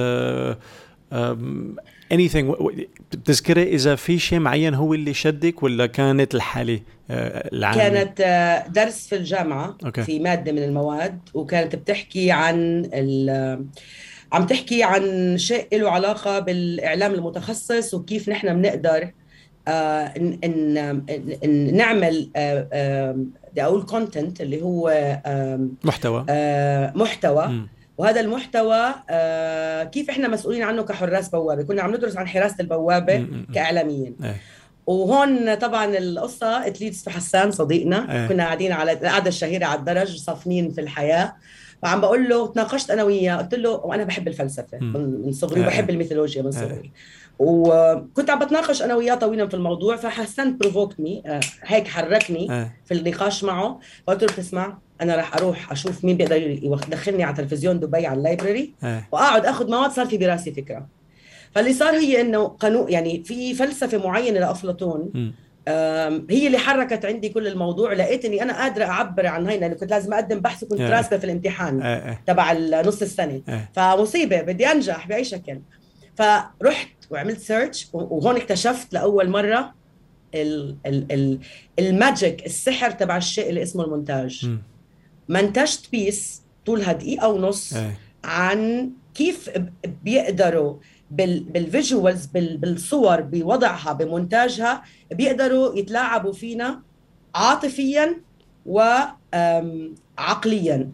anything 2.14 2.56
بتذكري 3.12 3.64
إذا 3.64 3.96
في 3.96 4.20
شيء 4.20 4.40
معين 4.40 4.74
هو 4.74 4.94
اللي 4.94 5.14
شدك 5.14 5.64
ولا 5.64 5.86
كانت 5.86 6.36
الحالة 6.36 6.80
العامة 7.10 7.78
كانت 7.78 8.22
درس 8.70 9.08
في 9.08 9.16
الجامعة 9.16 9.78
okay. 9.86 10.04
في 10.04 10.20
مادة 10.20 10.52
من 10.52 10.64
المواد 10.64 11.20
وكانت 11.34 11.76
بتحكي 11.76 12.32
عن 12.32 12.90
عم 14.32 14.46
تحكي 14.46 14.84
عن 14.84 15.38
شيء 15.38 15.68
له 15.74 15.92
علاقة 15.92 16.40
بالإعلام 16.40 17.14
المتخصص 17.14 17.94
وكيف 17.94 18.30
نحن 18.30 18.62
بنقدر 18.62 19.12
آه 19.68 20.14
إن, 20.18 20.40
إن, 21.44 21.76
نعمل 21.76 22.30
آه 22.36 22.68
آه 22.74 23.12
بدي 23.52 23.64
أقول 23.64 23.84
content 23.84 24.42
اللي 24.42 24.62
هو 24.62 24.90
آه 25.26 25.68
محتوى 25.84 26.26
آه 26.30 26.94
محتوى 26.96 27.48
م. 27.48 27.68
وهذا 27.98 28.22
المحتوى 28.22 28.94
آه 29.10 29.84
كيف 29.84 30.10
إحنا 30.10 30.28
مسؤولين 30.28 30.64
عنه 30.64 30.84
كحراس 30.84 31.30
بوابة؟ 31.30 31.64
كنا 31.64 31.82
عم 31.82 31.96
ندرس 31.96 32.18
عن 32.18 32.28
حراسه 32.28 32.56
البوابة. 32.60 33.28
كإعلاميين. 33.54 34.16
أي. 34.24 34.34
وهون 34.86 35.56
طبعا 35.56 35.98
القصة 35.98 36.68
it 36.68 36.78
leads 36.78 37.04
في 37.04 37.10
حسان 37.10 37.52
صديقنا. 37.52 38.24
أي. 38.24 38.28
كنا 38.28 38.44
قاعدين 38.44 38.72
على 38.72 38.92
القعدة 38.92 39.28
الشهيرة 39.28 39.66
على 39.66 39.80
الدرج 39.80 40.18
صافنين 40.18 40.72
في 40.72 40.82
الحياة. 40.82 41.36
فعم 41.82 42.02
بقول 42.02 42.30
له 42.30 42.48
تناقشت 42.48 42.92
أنا 42.92 43.04
وياه. 43.04 43.36
قلت 43.36 43.56
له 43.56 43.70
وأنا 43.72 44.04
بحب 44.04 44.28
الفلسفة 44.28 44.78
من 44.82 45.32
صغري 45.32 45.62
وبحب 45.62 45.90
الميثولوجيا 45.90 46.42
من 46.42 46.52
صغري. 46.52 46.92
وكنت 47.40 48.30
عم 48.30 48.40
بتناقش 48.40 48.82
أنا 48.82 48.96
وياه 48.96 49.16
طويلا 49.16 49.48
في 49.48 49.54
الموضوع 49.54 49.96
فحسنت 49.96 50.60
provoke 50.60 51.04
تني 51.04 51.24
آه، 51.26 51.40
هيك 51.64 51.88
حركني 51.88 52.70
في 52.86 52.94
النقاش 52.94 53.44
معه. 53.44 53.80
فقلت 54.08 54.24
له 54.24 54.28
بتسمع؟ 54.28 54.78
أنا 55.02 55.16
راح 55.16 55.36
أروح 55.36 55.72
أشوف 55.72 56.06
مين 56.06 56.18
بيقدر 56.18 56.42
يدخلني 56.42 57.24
على 57.24 57.36
تلفزيون 57.36 57.80
دبي 57.80 58.08
على 58.08 58.18
ال 58.18 58.25
library 58.25 58.74
وأقعد 59.12 59.46
اخذ 59.46 59.72
مواد 59.72 59.92
صار 59.92 60.06
في 60.06 60.18
براسي 60.18 60.52
فكرة. 60.52 60.88
فاللي 61.56 61.74
صار 61.74 61.94
هي 61.94 62.22
إنه 62.22 62.48
قانون 62.48 62.92
يعني 62.92 63.24
في 63.24 63.54
فلسفة 63.54 63.98
معينة 63.98 64.40
لأفلاطون 64.40 65.34
هي 66.30 66.48
اللي 66.48 66.58
حركت 66.58 67.06
عندي 67.06 67.30
كل 67.30 67.48
الموضوع 67.48 67.94
لقيت 67.94 68.26
إني 68.26 68.42
أنا 68.44 68.62
قادرة 68.62 68.86
أعبر 68.86 69.28
عن 69.28 69.48
هاي 69.48 69.60
لأنه 69.60 69.74
كنت 69.74 69.92
لازم 69.92 70.14
أقدم 70.14 70.40
بحث 70.40 70.64
وكنت 70.64 70.82
راسبة 70.82 71.18
في 71.18 71.24
الامتحان 71.24 71.82
تبع 72.28 72.54
نص 72.86 73.02
السنة. 73.02 73.42
فمصيبة 73.74 74.42
بدي 74.42 74.68
أنجح 74.68 75.08
بأي 75.08 75.24
شكل. 75.24 75.60
فرحت 76.16 76.90
وعملت 77.10 77.40
search 77.40 77.88
وهون 77.94 78.36
اكتشفت 78.36 78.94
لأول 78.94 79.30
مرة 79.30 79.74
ال 81.80 81.91
magic 81.91 82.46
السحر 82.46 82.92
تبع 82.92 83.18
الشيء 83.18 83.50
اللي 83.50 83.64
اسمه 83.64 83.84
المونتاج. 83.84 84.50
منتجت 85.30 85.92
piece 85.92 86.42
طولها 86.66 86.94
دقيقه 86.94 87.28
ونص 87.28 87.74
عن 88.24 88.92
كيف 89.16 89.50
بيقدروا 90.04 90.76
بال 91.12 91.37
visuals 91.37 92.26
بالصور 92.34 93.22
بوضعها 93.22 93.94
بمونتاجها 93.94 94.84
بيقدروا 95.12 95.76
يتلاعبوا 95.76 96.34
فينا 96.34 96.82
عاطفيا 97.36 98.22
وعقليا 100.14 100.90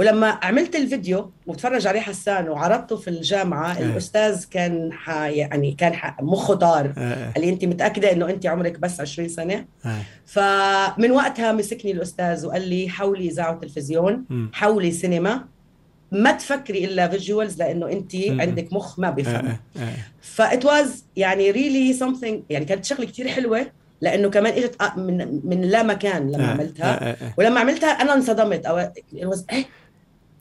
ولما 0.00 0.38
عملت 0.42 0.76
الفيديو 0.76 1.30
وتفرج 1.46 1.86
عليه 1.86 2.00
حسان 2.00 2.48
وعرضته 2.48 2.96
في 2.96 3.08
الجامعة 3.08 3.72
أه. 3.72 3.82
الأستاذ 3.82 4.44
كان 4.50 4.92
ح... 4.92 5.10
يعني 5.10 5.72
كان 5.72 5.94
ح... 5.94 6.22
مخه 6.22 6.54
طار 6.54 6.92
أه. 6.98 7.30
قال 7.30 7.44
لي 7.44 7.48
أنت 7.48 7.64
متأكدة 7.64 8.12
إنه 8.12 8.30
أنت 8.30 8.46
عمرك 8.46 8.78
بس 8.78 9.00
20 9.00 9.28
سنة 9.28 9.64
أه. 9.84 9.98
فمن 10.26 11.10
وقتها 11.10 11.52
مسكني 11.52 11.92
الأستاذ 11.92 12.46
وقال 12.46 12.68
لي 12.68 12.88
حولي 12.88 13.28
إذاعة 13.28 13.56
وتلفزيون 13.56 14.24
حولي 14.52 14.90
سينما 14.90 15.44
ما 16.12 16.32
تفكري 16.32 16.84
إلا 16.84 17.08
visuals 17.08 17.58
لأنه 17.58 17.92
أنت 17.92 18.12
عندك 18.16 18.72
مخ 18.72 18.98
ما 18.98 19.10
بيفهم 19.10 19.46
آه 19.46 19.60
آه. 19.76 19.92
ف 20.22 20.30
that 20.30 20.64
was 20.64 21.04
يعني 21.16 21.50
really 21.50 21.92
something 21.92 22.42
يعني 22.50 22.64
كانت 22.64 22.84
شغلة 22.84 23.06
كثير 23.06 23.28
حلوة 23.28 23.66
لأنه 24.00 24.30
كمان 24.30 24.52
إجت 24.52 24.76
من 24.96 25.40
من 25.44 25.60
لا 25.60 25.82
مكان 25.82 26.30
لما 26.30 26.44
آه 26.44 26.50
عملتها 26.50 27.10
آه 27.10 27.16
آه. 27.24 27.34
ولما 27.38 27.60
عملتها 27.60 27.90
أنا 27.90 28.14
انصدمت 28.14 28.66
أو 28.66 28.90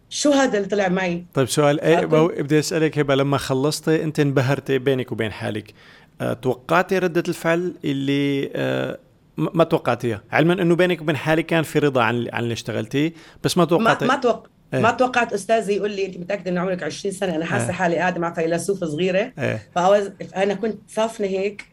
شو 0.10 0.32
هذا 0.32 0.58
اللي 0.58 0.68
طلع 0.68 0.88
معي 0.88 1.26
طيب 1.34 1.48
سؤال 1.48 1.82
إيه 1.82 2.06
بدي 2.42 2.60
أسألك 2.60 3.00
هبة 3.00 3.16
لما 3.16 3.38
خلصتي 3.38 4.04
أنت 4.04 4.20
انبهرتي 4.20 4.78
بينك 4.78 5.12
وبين 5.12 5.32
حالك 5.32 5.74
أه 6.22 6.34
توقعتي 6.34 6.98
ردة 6.98 7.24
الفعل 7.28 7.74
اللي 7.86 8.52
أه 8.56 9.00
ما 9.38 9.64
توقعتيها 9.64 10.22
علما 10.32 10.54
إنه 10.54 10.76
بينك 10.76 11.02
وبين 11.02 11.18
حالك 11.18 11.46
كان 11.46 11.64
في 11.64 11.80
رضا 11.80 12.04
عن 12.04 12.28
عن 12.34 12.44
اللي 12.44 12.54
اشتغلتيه 12.54 13.14
بس 13.44 13.58
ما 13.58 13.66
توقعتي 13.66 14.06
ما, 14.06 14.16
ما 14.16 14.22
توقع 14.22 14.50
إيه. 14.74 14.80
ما 14.80 14.92
توقعت 14.92 15.34
أستاذي 15.34 15.74
يقول 15.76 15.92
لي 15.92 16.06
أنت 16.06 16.18
متأكدة 16.18 16.52
ان 16.52 16.58
عمرك 16.58 16.84
20 16.84 17.14
سنة 17.14 17.36
أنا 17.36 17.46
حاسة 17.46 17.66
إيه. 17.66 17.72
حالي 17.72 17.96
قاعدة 17.96 18.20
مع 18.20 18.34
فيلسوفه 18.34 18.86
صغيره 18.86 19.32
إيه. 19.40 19.70
فانا 19.76 20.54
كنت 20.54 20.78
صافنة 20.88 21.28
هيك 21.28 21.66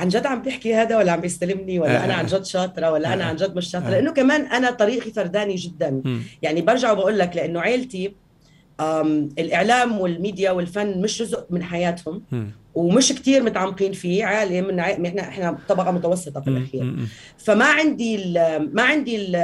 عن 0.00 0.08
جد 0.08 0.26
عم 0.26 0.42
تحكي 0.42 0.74
هذا 0.74 0.96
ولا 0.96 1.12
عم 1.12 1.20
بيستلمني 1.20 1.78
ولا 1.78 1.90
إيه. 1.90 2.04
أنا 2.04 2.14
عن 2.14 2.26
جد 2.26 2.44
شاطرة 2.44 2.90
ولا 2.90 3.14
أنا 3.14 3.24
عن 3.24 3.36
جد 3.36 3.56
مش 3.56 3.70
شاطرة 3.70 3.90
لأنه 3.90 4.12
كمان 4.12 4.40
أنا 4.46 4.70
طريقي 4.70 5.10
فرداني 5.10 5.54
جدا 5.54 5.90
م. 5.90 6.22
يعني 6.42 6.60
برجع 6.60 6.92
وبقول 6.92 7.18
لك 7.18 7.36
لأنه 7.36 7.60
عيلتي 7.60 8.14
الإعلام 9.38 10.00
والميديا 10.00 10.50
والفن 10.50 11.00
مش 11.00 11.22
جزء 11.22 11.44
من 11.50 11.62
حياتهم 11.62 12.22
م. 12.32 12.44
ومش 12.74 13.12
كتير 13.12 13.42
متعمقين 13.42 13.92
فيه 13.92 14.24
عالي 14.24 14.62
من 14.62 14.78
إحنا 14.78 15.20
إحنا 15.20 15.58
طبقة 15.68 15.90
متوسطة 15.90 16.40
في 16.40 16.48
الاخير 16.48 16.94
فما 17.38 17.64
عندي 17.64 18.16
ال 18.16 18.34
ما 18.74 18.82
عندي 18.82 19.36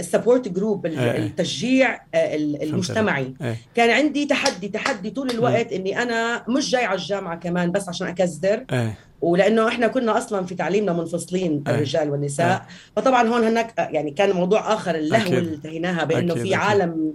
ال 0.00 0.06
support 0.06 0.48
group 0.48 0.86
التشجيع 0.86 1.94
آه، 2.14 2.36
المجتمعي. 2.36 3.34
إيه. 3.42 3.56
كان 3.74 3.90
عندي 3.90 4.26
تحدي 4.26 4.68
تحدي 4.68 5.10
طول 5.10 5.30
الوقت 5.30 5.72
إني 5.72 6.02
أنا 6.02 6.44
مش 6.48 6.70
جاي 6.70 6.84
على 6.84 6.98
الجامعة 6.98 7.36
كمان 7.36 7.72
بس 7.72 7.88
عشان 7.88 8.06
أكزدر. 8.06 8.64
إيه. 8.72 8.98
ولأنه 9.20 9.68
إحنا 9.68 9.86
كنا 9.86 10.18
أصلا 10.18 10.46
في 10.46 10.54
تعليمنا 10.54 10.92
منفصلين. 10.92 11.64
الرجال 11.68 12.10
والنساء. 12.10 12.66
فطبعا 12.96 13.28
هون 13.28 13.44
هناك 13.44 13.74
يعني 13.78 14.10
كان 14.10 14.30
موضوع 14.32 14.74
آخر 14.74 14.94
اللهو 14.94 15.26
اللي 15.38 15.54
انتهيناها 15.54 16.04
بأنه 16.04 16.34
في 16.34 16.54
عالم 16.54 17.14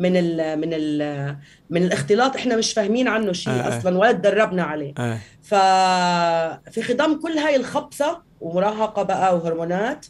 من 0.00 0.16
ال 0.16 0.60
من 0.60 0.68
ال 0.72 1.36
من 1.70 1.82
الاختلاط 1.82 2.36
إحنا 2.36 2.56
مش 2.56 2.72
فاهمين 2.72 3.08
عنه 3.08 3.32
شيء 3.32 3.52
آه 3.52 3.78
أصلا 3.78 3.98
ولا 3.98 4.12
تدربنا 4.12 4.62
عليه 4.62 4.92
آه. 4.98 5.18
ففي 5.42 6.82
خضم 6.82 7.20
كل 7.20 7.32
هاي 7.38 7.56
الخبصه 7.56 8.22
ومراهقة 8.40 9.02
بقى 9.02 9.36
وهرمونات 9.36 10.06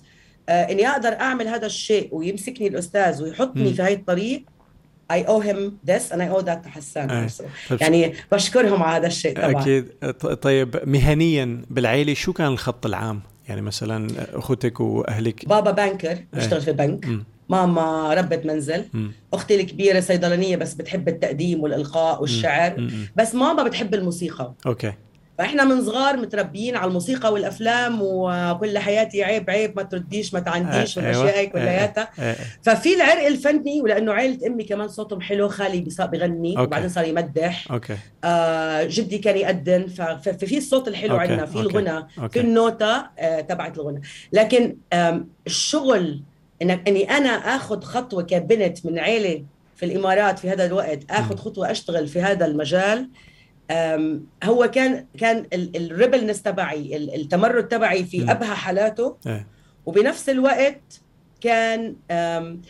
آه 0.49 0.63
إني 0.63 0.89
أقدر 0.89 1.09
أعمل 1.09 1.49
هذا 1.49 1.67
الشيء 1.67 2.09
ويمسكني 2.13 2.67
الأستاذ 2.69 3.23
ويحطني 3.23 3.71
م. 3.71 3.73
في 3.73 3.83
هاي 3.83 3.95
الطريق 3.95 4.45
I 5.13 5.25
owe 5.27 5.41
him 5.41 5.59
this 5.91 6.05
and 6.13 6.21
I 6.23 6.29
owe 6.37 6.43
that 6.43 6.65
to 6.65 6.69
حسان 6.69 7.11
آه. 7.11 7.29
يعني 7.81 8.15
بشكرهم 8.33 8.83
على 8.83 8.97
هذا 8.97 9.07
الشيء 9.07 9.37
طبعا 9.37 9.63
أكيد 9.63 9.89
طيب 10.43 10.81
مهنيا 10.85 11.63
بالعائله 11.71 12.15
شو 12.15 12.33
كان 12.33 12.47
الخط 12.47 12.87
العام 12.87 13.21
يعني 13.49 13.61
مثلا 13.61 14.09
أخوتك 14.35 14.81
وأهلك 14.81 15.49
بابا 15.49 15.71
banker 15.71 16.19
بيشتغل 16.33 16.61
آه. 16.61 16.65
في 16.65 16.73
بنك 16.73 17.07
م. 17.07 17.25
ماما 17.50 18.14
ربة 18.14 18.40
منزل. 18.45 18.85
م. 18.92 19.09
أختي 19.33 19.61
الكبيرة 19.61 20.00
صيدلانية 20.00 20.57
بس 20.57 20.75
بتحب 20.75 21.09
التقديم 21.09 21.62
والإلقاء 21.62 22.21
والشعر. 22.21 22.80
م. 22.80 22.83
م. 22.85 23.09
بس 23.16 23.35
ماما 23.35 23.62
بتحب 23.62 23.95
الموسيقى. 23.95 24.52
okay. 24.67 24.93
فإحنا 25.38 25.64
من 25.64 25.85
صغار 25.85 26.16
متربيين 26.16 26.76
على 26.76 26.88
الموسيقى 26.88 27.33
والأفلام 27.33 27.99
وكل 28.02 28.78
حياتي 28.78 29.25
عيب 29.25 29.50
عيب 29.50 29.76
ما 29.76 29.83
ترديش 29.83 30.35
ما 30.35 30.40
تعنديش 30.40 30.99
آه 30.99 31.02
والأشياء 31.02 31.38
أيوة. 31.38 31.50
كلياتها. 31.50 32.11
آه 32.19 32.23
آه. 32.23 32.37
ففي 32.62 32.95
العرق 32.95 33.26
الفني 33.26 33.80
ولأنه 33.80 34.12
عائله 34.12 34.47
أمي 34.47 34.64
كمان 34.64 34.88
صوتهم 34.88 35.21
حلو 35.21 35.49
خالي 35.49 35.80
بغني 36.00 36.50
okay. 36.50 36.62
وبعدين 36.62 36.88
صار 36.88 37.04
يمدح. 37.04 37.73
okay. 37.73 37.97
آه 38.25 38.85
جدي 38.85 39.19
كان 39.19 39.37
يأذن 39.37 39.87
ففي 40.23 40.59
الصوت 40.59 40.88
الحلو 40.88 41.16
عندنا 41.16 41.47
في 41.47 41.57
الغنى 41.57 42.07
في 42.28 42.40
النوتة 42.40 43.07
آه 43.19 43.40
تبعت 43.40 43.78
الغنى. 43.78 44.00
لكن 44.33 44.76
الشغل 45.47 46.23
إنك 46.62 46.88
إني 46.88 47.11
أنا 47.11 47.29
آخذ 47.29 47.83
خطوة 47.83 48.23
كبنت 48.23 48.87
من 48.87 48.99
عيلة 48.99 49.45
في 49.76 49.87
الإمارات 49.87 50.38
في 50.38 50.50
هذا 50.50 50.67
الوقت 50.67 51.11
آخذ 51.11 51.37
خطوة 51.37 51.71
أشتغل 51.71 52.09
في 52.09 52.23
هذا 52.23 52.47
المجال. 52.47 53.09
هو 54.45 54.71
كان 54.75 55.07
كان 55.19 55.47
الريبلنس 55.52 56.43
تبعي 56.43 56.97
التمرد 56.97 57.69
تبعي 57.69 58.05
في 58.05 58.31
أبهى 58.31 58.55
حالاته. 58.55 59.17
إيه. 59.26 59.47
وبنفس 59.87 60.29
الوقت 60.29 61.00
كان 61.40 61.97
أم 62.11 62.62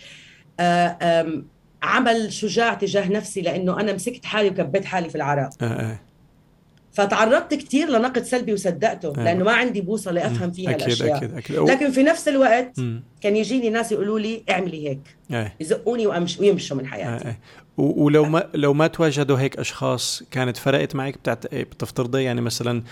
أم 0.61 1.47
عمل 1.82 2.32
شجاع 2.32 2.75
تجاه 2.75 3.09
نفسي 3.09 3.40
لأنه 3.40 3.80
أنا 3.80 3.92
مسكت 3.92 4.25
حالي 4.25 4.49
وكبيت 4.49 4.85
حالي 4.85 5.09
في 5.09 5.14
العراق. 5.14 5.50
آه، 5.62 5.64
آه. 5.64 6.00
فتعرضت 6.92 7.54
كثير 7.54 7.88
لنقد 7.88 8.23
سلبي 8.25 8.52
وصدقته 8.52 9.09
آه. 9.16 9.25
لأنه 9.25 9.44
ما 9.44 9.52
عندي 9.52 9.80
بوصلة 9.80 10.26
افهم 10.26 10.50
فيها 10.50 10.70
أكيد 10.70 10.82
الأشياء. 10.87 11.16
أكيد 11.16 11.35
أكيد. 11.37 11.56
لكن 11.56 11.90
في 11.90 12.02
نفس 12.02 12.28
الوقت 12.28 12.78
مم. 12.78 13.02
كان 13.20 13.37
يجيني 13.37 13.70
ناس 13.70 13.92
يقولوا 13.92 14.18
لي 14.18 14.42
اعملي 14.50 14.88
هيك 14.88 15.00
إيه 15.30 15.54
يزقوني 15.61 16.06
وأمش 16.06 16.40
ويمشوا 16.40 16.76
من 16.76 16.85
آه، 16.85 16.88
حياتي. 16.88 17.28
آه. 17.28 17.37
و- 17.76 18.04
ولو 18.04 18.25
ما 18.25 18.49
لو 18.54 18.73
ما 18.75 18.87
تواجدوا 18.87 19.38
هيك 19.38 19.56
أشخاص 19.59 20.23
كانت 20.30 20.56
فرقت 20.56 20.94
معك 20.94 21.18
بتعت... 21.18 21.47
إيه، 21.47 21.64
بتفترضي؟ 21.64 22.23
يعني 22.23 22.40
مثلا 22.40 22.82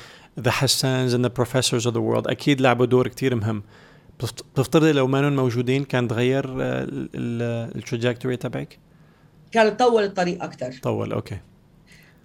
the 0.41 0.51
Hassans 0.53 1.13
and 1.15 1.25
the 1.27 1.43
professors 1.43 1.85
of 1.87 1.93
the 1.95 2.01
world 2.01 2.27
أكيد 2.31 2.61
لعبوا 2.61 2.87
دور 2.87 3.09
كتير 3.09 3.35
مهم. 3.35 3.63
بتفت- 4.19 4.45
بتفترضي 4.55 4.93
لو 4.93 5.07
ما 5.07 5.31
موجودين 5.31 5.85
كان 5.85 6.09
تغير 6.09 6.45
التراجكتوري 7.77 8.37
تبعك؟ 8.37 8.79
كان 9.53 9.77
طول 9.77 10.03
الطريق 10.05 10.43
أكثر 10.43 10.73
طول 10.83 11.13
okay. 11.13 11.39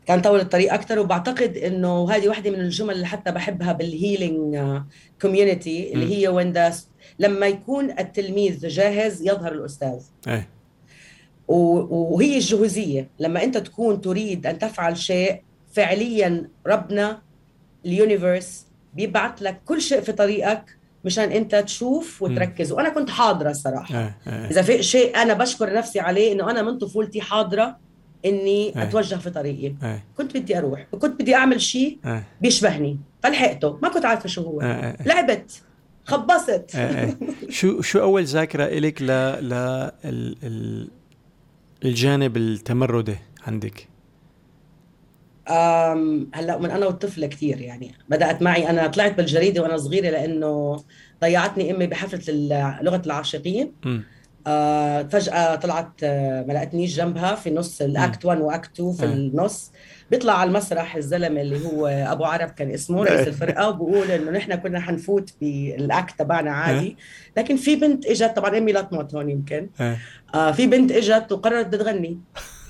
كان 0.06 0.22
طول 0.22 0.40
الطريق 0.40 0.74
أكثر 0.74 1.00
وبعتقد 1.00 1.58
إنه 1.58 2.12
هذه 2.12 2.28
واحدة 2.28 2.50
من 2.52 2.60
الجمل 2.60 2.94
اللي 2.96 3.06
حتى 3.06 3.32
بحبها 3.32 3.72
بال 3.74 3.98
healing 3.98 4.82
community 5.22 5.94
اللي. 5.94 6.06
هي 6.18 6.28
وين 6.28 6.54
لما 7.20 7.48
يكون 7.48 7.90
التلميذ 8.00 8.68
جاهز 8.68 9.22
يظهر 9.22 9.52
الأستاذ. 9.52 10.00
و- 11.48 12.14
وهي 12.16 12.36
الجهوزية. 12.36 13.10
لما 13.20 13.44
أنت 13.44 13.58
تكون 13.58 14.02
تريد 14.02 14.46
أن 14.48 14.60
تفعل 14.60 14.98
شيء 14.98 15.42
فعليا 15.74 16.50
ربنا 16.68 17.22
ال 17.86 17.95
universe 17.95 18.66
بيبعث 18.94 19.42
لك 19.42 19.62
كل 19.66 19.82
شيء 19.82 20.02
في 20.02 20.12
طريقك 20.12 20.78
مشان 21.06 21.32
أنت 21.32 21.56
تشوف 21.56 22.22
وتركز. 22.22 22.72
وأنا 22.72 22.90
كنت 22.90 23.10
حاضرة 23.10 23.50
الصراحة. 23.50 23.96
إذا 24.52 24.62
في 24.62 24.84
شيء 24.84 25.16
أنا 25.18 25.34
بشكر 25.34 25.74
نفسي 25.74 26.00
عليه 26.00 26.34
إنه 26.34 26.52
أنا 26.52 26.62
من 26.62 26.78
طفولتي 26.78 27.22
حاضرة 27.22 27.78
إني 28.26 28.78
أي. 28.78 28.84
أتوجه 28.84 29.16
في 29.16 29.30
طريقي. 29.30 29.76
إيه. 29.84 30.04
كنت 30.18 30.38
بدي 30.38 30.58
أروح. 30.58 30.88
وكنت 30.92 31.22
بدي 31.22 31.36
أعمل 31.36 31.62
شيء 31.62 32.00
إيه. 32.06 32.24
بيشبهني. 32.42 33.00
فلحقته. 33.24 33.80
ما 33.82 33.90
كنت 33.90 34.06
عارفة 34.06 34.30
شو 34.30 34.42
هو. 34.42 34.62
إيه، 34.62 34.68
إيه. 34.68 34.98
لعبت. 35.06 35.62
خبصت. 36.06 36.72
شو 37.50 37.82
شو 37.82 38.00
أول 38.00 38.24
ذاكرة 38.24 38.64
إلك 38.64 39.02
ل 39.02 39.06
ل 39.06 39.54
ال... 39.54 40.36
ال... 40.44 40.90
الجانب 41.86 42.38
التمردي 42.38 43.16
عندك؟ 43.48 43.88
أم 45.50 46.30
هلأ 46.34 46.58
من 46.58 46.72
أنا 46.72 46.86
والطفلة 46.86 47.28
كثير 47.28 47.62
يعني. 47.62 47.92
بدأت 48.10 48.42
معي. 48.42 48.70
أنا 48.70 48.88
طلعت 48.88 49.18
بالجريدة 49.18 49.62
وأنا 49.62 49.78
صغيرة 49.78 50.10
لأنه 50.10 50.84
ضيعتني 51.22 51.72
أمي 51.72 51.88
بحفلة 51.88 52.22
لغة 52.82 53.02
العاشقين. 53.06 53.72
آه 54.48 55.04
فجأة 55.04 55.56
طلعت 55.56 55.92
آه 56.04 56.42
ما 56.44 56.54
لقتنيش 56.54 56.96
جنبها 56.96 57.36
في 57.36 57.52
نص 57.52 57.82
ال 57.82 57.93
act 57.93 58.26
1 58.26 58.42
و 58.42 58.49
act 58.49 58.72
2 58.74 58.94
في. 58.94 59.04
النص. 59.06 59.72
بيطلع 60.12 60.34
على 60.34 60.48
المسرح 60.48 60.96
الزلمة 60.96 61.42
اللي 61.42 61.66
هو 61.66 61.88
أبو 61.88 62.24
عرب 62.26 62.50
كان 62.50 62.72
اسمه 62.72 63.04
رئيس 63.04 63.28
الفرقة 63.28 63.70
وبقول 63.70 64.12
إنه 64.12 64.32
نحن 64.32 64.56
كنا 64.56 64.80
حنفوت 64.80 65.34
بال 65.42 65.73
act 65.73 66.20
تبعنا 66.20 66.52
عادي. 66.52 66.98
لكن 67.38 67.56
في 67.58 67.76
بنت 67.76 68.06
إجت 68.06 68.36
طبعا 68.36 68.58
امي 68.58 68.72
لا 68.72 68.82
تموت 68.82 69.16
هون 69.16 69.30
يمكن. 69.30 69.70
إيه. 69.82 69.98
آه 70.36 70.52
في 70.52 70.68
بنت 70.68 70.92
إجت 70.92 71.32
وقررت 71.32 71.66
بدها 71.68 71.84
تغني 71.84 72.20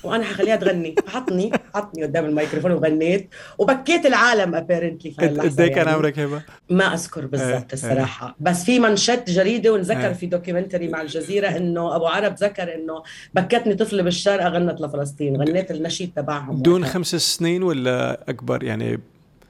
وأنا 0.03 0.23
حخليها 0.23 0.55
تغني 0.55 0.95
حطني 1.07 1.51
حطني 1.73 2.03
قدام 2.03 2.25
الميكروفون 2.25 2.71
وغنيت 2.71 3.29
وبكيت 3.57 4.05
العالم 4.05 4.55
apparently 4.55 5.11
في 5.11 5.27
قد 5.27 5.59
إيه 5.61 5.67
كان 5.67 5.77
يعني. 5.77 5.89
عمرك 5.89 6.19
هبة؟ 6.19 6.41
ما 6.69 6.93
أذكر 6.93 7.21
إيه، 7.21 7.27
بالضبط 7.27 7.73
الصراحة 7.73 8.35
بس 8.39 8.63
في 8.63 8.79
منشط 8.79 9.29
جريدة 9.29 9.69
إيه. 9.69 9.75
ونذكر 9.75 10.13
في 10.13 10.25
documentary 10.25 10.87
مع 10.87 11.01
الجزيرة 11.01 11.47
إنه 11.47 11.95
أبو 11.95 12.07
عرب 12.07 12.35
ذكر 12.35 12.75
إنه 12.75 13.03
بكتني 13.33 13.75
طفله 13.75 14.03
بالشارقه 14.03 14.49
غنت 14.49 14.81
لفلسطين 14.81 15.41
غنيت 15.41 15.71
النشيد 15.71 16.11
تبعهم 16.15 16.61
دون. 16.61 16.85
خمس 16.85 17.15
سنين 17.15 17.63
ولا 17.63 18.23
أكبر 18.29 18.63
يعني 18.63 18.99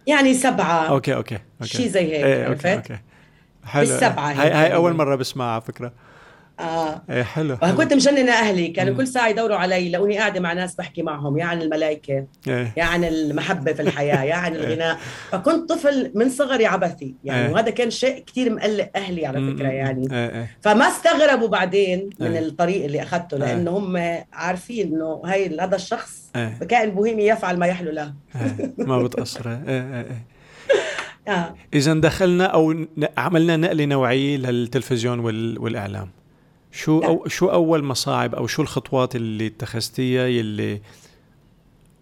يعني 0.07 0.33
سبعة 0.33 0.88
okay 0.88 1.15
okay 1.15 1.38
okay 1.62 1.77
شيء 1.77 1.88
زي 1.88 2.00
هيك 2.00 2.25
إيه 2.25 2.45
عرفت؟ 2.45 2.65
okay 2.65 2.93
okay 2.93 3.01
حلو 3.65 3.86
بالسبعة 3.86 4.31
هاي 4.31 4.36
هاي 4.36 4.50
يعني. 4.50 4.75
أول 4.75 4.93
مرة 4.93 5.15
بسمعها 5.15 5.51
على 5.51 5.62
فكرة 5.62 5.93
آه. 6.60 7.01
إيه 7.10 7.24
حلو 7.24 7.57
حلو. 7.57 7.74
وكنت 7.74 7.93
مجننة 7.93 8.31
أهلي 8.31 8.67
كانوا. 8.67 8.98
كل 8.98 9.07
ساعة 9.07 9.27
يدوروا 9.27 9.57
علي 9.57 9.89
لقوني 9.89 10.17
قاعدة 10.17 10.39
مع 10.39 10.53
ناس 10.53 10.75
بحكي 10.75 11.01
معهم 11.01 11.38
يا 11.38 11.45
عن 11.45 11.62
الملائكه 11.62 12.25
إيه. 12.48 12.74
يا 12.77 12.83
عن 12.83 13.03
المحبة 13.03 13.74
في 13.74 13.81
الحياة 13.81 14.24
يا 14.31 14.36
عن 14.36 14.55
الغناء. 14.55 15.00
فكنت 15.31 15.69
طفل 15.69 16.12
من 16.15 16.29
صغري 16.29 16.65
عبثي 16.65 17.15
يعني 17.24 17.48
إيه. 17.48 17.53
وهذا 17.53 17.69
كان 17.69 17.89
شيء 17.89 18.24
كثير 18.27 18.53
مقلق 18.55 18.89
أهلي 18.95 19.25
على 19.25 19.53
فكرة 19.53 19.67
يعني. 19.67 20.07
إيه 20.12 20.39
إيه. 20.39 20.57
فما 20.62 20.88
استغربوا 20.88 21.48
بعدين 21.48 22.10
من 22.19 22.31
إيه. 22.31 22.39
الطريق 22.39 22.86
اللي 22.86 23.01
أخذته 23.01 23.36
إيه. 23.36 23.39
لأنه 23.39 23.72
هم 23.72 24.22
عارفين 24.33 24.93
إنه 24.93 25.21
هاي 25.25 25.60
هذا 25.60 25.75
الشخص 25.75 26.32
إيه. 26.36 26.60
كائن 26.69 26.89
بوهيمي 26.89 27.23
يفعل 27.23 27.58
ما 27.58 27.65
يحلو 27.67 27.91
له. 27.91 28.13
إيه. 28.36 28.73
ما 28.78 29.04
بتقصر 29.04 29.49
إيه 29.49 29.60
إيه 29.67 30.01
إيه. 30.01 30.34
آه. 31.34 31.56
إذا 31.73 31.93
دخلنا 31.93 32.45
أو 32.45 32.86
عملنا 33.17 33.58
نقلة 33.58 33.86
نوعية 33.86 34.38
للتلفزيون 34.38 35.19
وال... 35.19 35.60
والإعلام. 35.60 36.10
شو 36.73 36.99
لا. 37.01 37.07
أو 37.07 37.27
شو 37.27 37.47
أول 37.47 37.83
مصاعب 37.83 38.36
أو 38.36 38.47
شو 38.47 38.62
الخطوات 38.62 39.15
اللي 39.15 39.47
اتخذتيها 39.47 40.27
يلي 40.27 40.81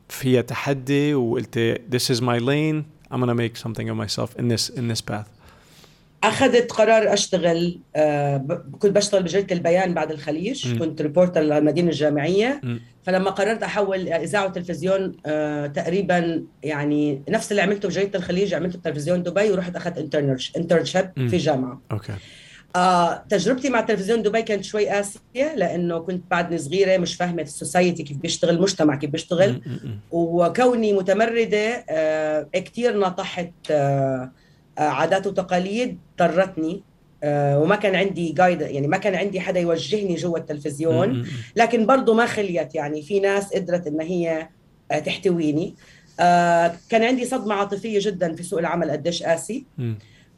فيها 0.10 0.42
تحدي 0.42 1.14
وقلت 1.14 1.82
this 1.96 2.16
is 2.16 2.20
my 2.22 2.40
lane 2.40 2.84
I'm 3.14 3.20
gonna 3.20 3.36
make 3.36 3.58
something 3.66 3.88
of 3.90 3.98
myself 4.04 4.30
in 4.40 4.48
this 4.48 4.70
in 4.80 4.88
this 4.94 5.02
path 5.12 5.28
أخذت 6.24 6.72
قرار 6.72 7.14
أشتغل 7.14 7.80
آه 7.96 8.62
كنت 8.80 8.96
بشتغل 8.96 9.24
بجريده 9.24 9.56
البيان 9.56 9.94
بعد 9.94 10.12
الخليج 10.12 10.68
مم. 10.68 10.80
كنت 10.80 11.02
ريبورتر 11.02 11.42
للمدينة 11.42 11.90
الجامعية 11.90 12.62
مم. 12.64 12.82
فلما 13.04 13.30
قررت 13.30 13.64
أحول 13.64 14.08
إذاعة 14.08 14.46
وتلفزيون 14.46 15.12
آه 15.26 15.68
تقريبا 15.68 16.44
يعني 16.64 17.22
نفس 17.30 17.52
اللي 17.52 17.62
عملته 17.62 17.88
بجريده 17.88 18.20
الخليج 18.20 18.54
عملته 18.54 18.80
بتلفزيون 18.80 19.24
دبي 19.24 19.52
ورحت 19.52 19.76
أخذت 19.76 19.98
internship. 20.56 21.12
في 21.30 21.38
جامعة 21.38 21.82
okay 21.92 22.14
آه 22.76 23.24
تجربتي 23.30 23.70
مع 23.70 23.82
تلفزيون 23.82 24.22
دبي 24.24 24.42
كانت 24.42 24.64
شوي 24.64 24.88
قاسية 24.90 25.56
لأنه 25.56 26.00
كنت 26.00 26.24
بعدني 26.32 26.58
صغيرة 26.58 26.98
مش 26.98 27.16
فاهمة 27.16 27.42
ال 27.42 27.49
society 27.49 28.04
كيف 28.04 28.18
بيشتغل 28.18 28.56
المجتمع 28.56 28.96
كيف 28.96 29.10
بيشتغل. 29.10 29.62
وكوني 30.12 30.94
متمردة 30.94 31.86
آه، 31.90 32.48
كتير 32.54 32.98
ناطحت 32.98 33.52
آه، 33.72 34.32
آه، 34.78 34.82
عادات 34.82 35.28
وتقاليد 35.28 35.98
اضطرتني 36.20 36.84
آه، 37.24 37.60
وما 37.60 37.76
كان 37.76 37.96
عندي 37.96 38.32
guide 38.32 38.62
يعني 38.62 38.88
ما 38.88 38.98
كان 38.98 39.16
عندي 39.16 39.40
حدا 39.40 39.60
يوجهني 39.60 40.16
جوا 40.16 40.38
التلفزيون. 40.38 41.28
لكن 41.56 41.86
برضه 41.86 42.14
ما 42.14 42.26
خليت 42.26 42.76
يعني 42.76 43.02
في 43.02 43.20
ناس 43.20 43.54
قدرت 43.54 43.88
إن 43.88 44.02
هي 44.02 44.48
آه، 44.92 45.00
تحتويني. 45.00 45.76
آه، 46.20 46.76
كان 46.90 47.04
عندي 47.04 47.26
صدمة 47.26 47.56
عاطفية 47.56 48.00
جدا 48.02 48.36
في 48.36 48.44
سوق 48.44 48.60
العمل 48.60 48.92
قديش 48.92 49.24
قاسي. 49.24 49.66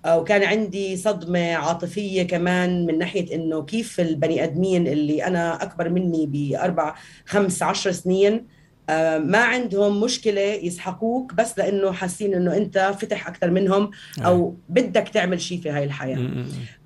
وكان 0.07 0.43
عندي 0.43 0.97
صدمة 0.97 1.53
عاطفية 1.53 2.23
كمان 2.23 2.85
من 2.85 2.97
ناحية 2.97 3.35
إنه 3.35 3.63
كيف 3.63 3.99
البني 3.99 4.43
آدمين 4.43 4.87
اللي 4.87 5.25
أنا 5.27 5.63
أكبر 5.63 5.89
مني 5.89 6.25
بأربع 6.25 6.95
خمس 7.25 7.63
عشر 7.63 7.91
سنين 7.91 8.45
آه، 8.89 9.17
ما 9.17 9.37
عندهم 9.37 10.01
مشكلة 10.01 10.41
يسحقوك 10.41 11.33
بس 11.33 11.57
لأنه 11.57 11.91
حاسين 11.91 12.33
إنه 12.33 12.57
أنت 12.57 12.93
فتح 12.99 13.27
أكثر 13.27 13.51
منهم 13.51 13.91
أو 14.25 14.55
بدك 14.69 15.09
تعمل 15.09 15.41
شيء 15.41 15.61
في 15.61 15.69
هاي 15.69 15.83
الحياة 15.83 16.17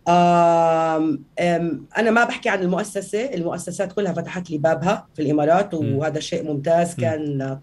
آم، 0.07 1.23
آم، 1.39 1.85
أنا 1.97 2.11
ما 2.11 2.23
بحكي 2.23 2.49
عن 2.49 2.61
المؤسسة 2.61 3.25
المؤسسات 3.33 3.93
كلها 3.93 4.13
فتحت 4.13 4.51
لي 4.51 4.57
بابها 4.57 5.07
في 5.15 5.21
الإمارات. 5.21 5.73
وهذا 5.73 6.19
شيء 6.19 6.43
ممتاز 6.43 6.89
مم. 6.89 6.95
كان 7.05 7.57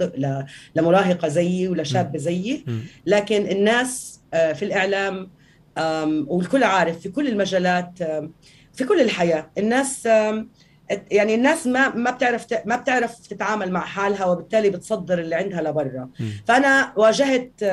لمراهقة 0.77 1.29
زيي 1.29 1.69
ولشاب 1.69 2.17
زيي. 2.17 2.65
لكن 3.07 3.47
الناس 3.51 4.21
آه، 4.35 4.53
في 4.53 4.65
الإعلام 4.65 5.29
والكل 6.27 6.65
عارف 6.65 7.01
في 7.01 7.09
كل 7.09 7.29
المجالات 7.29 7.99
في 8.73 8.85
كل 8.85 9.01
الحياة. 9.01 9.51
الناس 9.59 10.07
يعني 11.11 11.35
الناس 11.35 11.67
ما 11.67 11.95
ما 11.95 12.11
بتعرف 12.11 12.47
ما 12.65 12.77
بتعرف 12.77 13.27
تتعامل 13.27 13.73
مع 13.73 13.81
حالها 13.81 14.25
وبالتالي 14.25 14.71
بتصدر 14.71 15.19
اللي 15.19 15.35
عندها 15.35 15.63
لبرا. 15.63 16.09
م. 16.21 16.25
فأنا 16.47 16.93
واجهت 16.97 17.65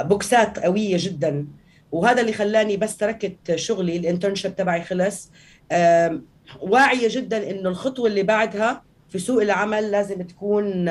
boxات 0.00 0.58
قوية 0.58 0.96
جدا. 1.00 1.46
وهذا 1.92 2.20
اللي 2.20 2.32
خلاني 2.32 2.76
بس 2.76 2.96
تركت 2.96 3.54
شغلي 3.54 3.96
ال 3.96 4.02
internship 4.02 4.56
تبعي 4.56 4.82
خلص. 4.82 5.30
آم، 5.72 6.24
واعية 6.60 7.08
جدا 7.10 7.50
إنه 7.50 7.68
الخطوة 7.68 8.06
اللي 8.06 8.22
بعدها 8.22 8.82
في 9.08 9.18
سوق 9.18 9.42
العمل 9.42 9.90
لازم 9.90 10.22
تكون 10.22 10.90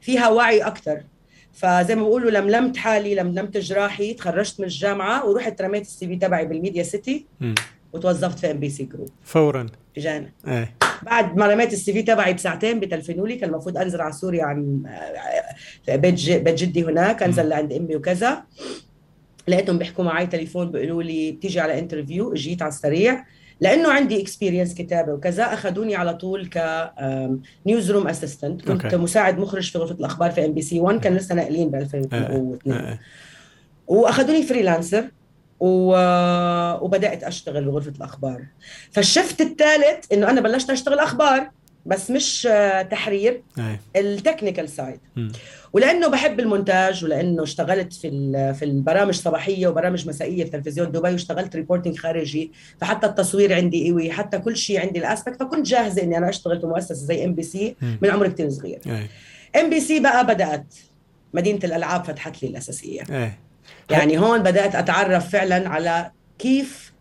فيها 0.00 0.28
وعي 0.28 0.62
أكثر 0.62 1.02
فزي 1.58 1.94
ما 1.94 2.02
بيقولوا 2.02 2.30
لملمت 2.30 2.76
حالي 2.76 3.14
لملمت 3.14 3.56
جراحي 3.56 4.14
تخرجت 4.14 4.60
من 4.60 4.66
الجامعة 4.66 5.26
ورحت 5.26 5.62
رميت 5.62 5.82
ال 5.82 6.06
CV 6.06 6.16
تبعي 6.16 6.46
بالميديا 6.46 6.82
سيتي 6.82 7.26
م. 7.40 7.54
وتوظفت 7.92 8.38
في 8.38 8.50
ام 8.50 8.60
بي 8.60 8.70
سي 8.70 8.84
group 8.84 9.08
فورا. 9.24 9.66
اجانا 9.98 10.30
إيه. 10.48 10.74
بعد 11.02 11.36
ما 11.36 11.46
رميت 11.46 11.72
السي 11.72 11.92
في 11.92 12.02
تبعي 12.02 12.32
بساعتين 12.34 12.80
بتلفنوا 12.80 13.28
لي 13.28 13.36
كان 13.36 13.50
المفروض 13.50 13.78
أنزل 13.78 14.00
على 14.00 14.12
سوريا 14.12 14.44
عن 14.44 14.82
في 15.86 15.96
بيت 15.96 16.14
ج- 16.14 16.36
بيت 16.42 16.54
جدي 16.54 16.84
هناك 16.84 17.22
أنزل 17.22 17.48
لعند 17.48 17.72
أمي 17.72 17.96
وكذا. 17.96 18.42
لقيتهم 19.48 19.78
بيحكوا 19.78 20.04
معي 20.04 20.26
تليفون 20.26 20.70
بيقولوا 20.70 21.02
لي 21.02 21.32
بتيجي 21.32 21.60
على 21.60 21.78
interview 21.78 22.32
إجيت 22.32 22.62
على 22.62 22.68
السريع. 22.68 23.24
لأنه 23.60 23.92
عندي 23.92 24.22
experience 24.22 24.74
كتابة 24.74 25.12
وكذا 25.12 25.44
أخذوني 25.44 25.96
على 25.96 26.14
طول 26.14 26.46
ك 26.46 26.90
newsroom 27.66 28.08
assistant 28.08 28.62
كنت 28.62 28.84
okay. 28.84 28.96
مساعد 28.96 29.38
مخرج 29.38 29.70
في 29.70 29.78
غرفة 29.78 29.94
الأخبار 29.94 30.30
في 30.30 30.44
ام 30.44 30.52
بي 30.52 30.62
سي 30.62 30.80
1 30.80 31.00
كان 31.00 31.16
لسه 31.16 31.34
ناقلين 31.34 31.70
ب 31.70 31.74
2002 31.74 32.72
آه. 32.72 32.98
وأخذوني 33.86 34.42
freelancer 34.42 35.04
و... 35.60 35.96
وبدأت 36.84 37.24
أشتغل 37.24 37.64
بغرفه 37.64 37.92
الأخبار 37.96 38.46
فال 38.90 39.04
shift 39.04 39.40
الثالث 39.40 40.12
إنه 40.12 40.30
أنا 40.30 40.40
بلشت 40.40 40.70
أشتغل 40.70 40.98
أخبار 40.98 41.50
بس 41.86 42.10
مش 42.10 42.48
تحرير 42.90 43.42
إيه. 43.58 43.80
ال 43.96 44.03
technical 44.03 44.68
side. 44.68 45.00
ولأنه 45.72 46.08
بحب 46.08 46.40
المونتاج 46.40 47.04
ولأنه 47.04 47.42
اشتغلت 47.42 47.92
في 47.92 48.10
في 48.58 48.64
البرامج 48.64 49.14
صباحية 49.14 49.66
وبرامج 49.66 50.08
مسائية 50.08 50.44
في 50.44 50.50
تلفزيون 50.50 50.90
دبي 50.90 51.12
واشتغلت 51.12 51.56
reporting 51.56 51.96
خارجي 51.98 52.52
فحتى 52.80 53.06
التصوير 53.06 53.54
عندي 53.54 53.90
قوي 53.90 54.10
حتى 54.10 54.38
كل 54.38 54.56
شيء 54.56 54.80
عندي 54.80 54.98
ال 54.98 55.04
aspect 55.04 55.40
فكنت 55.42 55.66
جاهزة 55.66 56.02
إني 56.02 56.18
أنا 56.18 56.28
أشتغل 56.28 56.60
في 56.60 56.66
مؤسسة 56.66 56.94
زي 56.94 57.24
ام 57.24 57.34
بي 57.34 57.42
سي. 57.42 57.76
من 57.82 58.10
عمر 58.10 58.28
كثير 58.28 58.50
صغير. 58.50 58.80
ام 59.60 59.70
بي 59.70 59.80
سي 59.80 60.00
بقى 60.00 60.26
بدأت 60.26 60.74
مدينة 61.34 61.60
الألعاب 61.64 62.04
فتحت 62.04 62.42
لي 62.42 62.48
الأساسية 62.48 63.02
إيه. 63.10 63.38
يعني 63.90 64.18
هون 64.18 64.38
بدأت 64.42 64.74
أتعرف 64.74 65.30
فعلا 65.30 65.68
على 65.68 66.10
كيف 66.38 66.92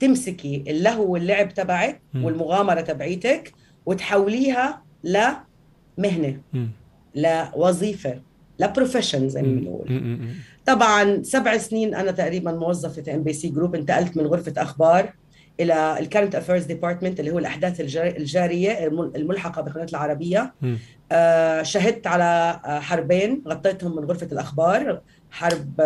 تمسكي 0.00 0.64
اللهو 0.66 1.12
واللعب 1.12 1.54
تبعك. 1.54 2.00
والمغامرة 2.14 2.80
تبعيتك 2.80 3.52
وتحوليها 3.86 4.82
لمهنه 5.04 6.40
مم. 6.52 6.68
لوظيفه 7.14 8.20
ل 8.58 8.64
profession 8.64 9.28
زي 9.28 9.42
ما. 9.42 9.48
بنقول. 9.48 10.18
طبعا 10.66 11.22
سبع 11.22 11.56
سنين 11.58 11.94
أنا 11.94 12.10
تقريبا 12.10 12.52
موظفة 12.52 13.02
في 13.02 13.14
ام 13.14 13.22
بي 13.22 13.32
سي 13.32 13.48
group 13.48 13.74
انتقلت 13.74 14.16
من 14.16 14.26
غرفة 14.26 14.52
أخبار 14.62 15.12
إلى 15.60 15.98
ال 15.98 16.03
current 16.03 16.34
affairs 16.34 16.64
department 16.64 17.20
اللي 17.20 17.30
هو 17.30 17.38
الأحداث 17.38 17.80
الجار- 17.80 18.16
الجارية 18.16 18.86
الم- 18.86 19.12
الملحقة 19.16 19.62
بالقناه 19.62 19.84
العربية. 19.84 20.54
آه، 21.12 21.62
شهدت 21.62 22.06
على 22.06 22.60
آه، 22.64 22.80
حربين 22.80 23.42
غطيتهم 23.48 23.96
من 23.96 24.04
غرفة 24.04 24.28
الأخبار 24.32 25.00
حرب 25.30 25.80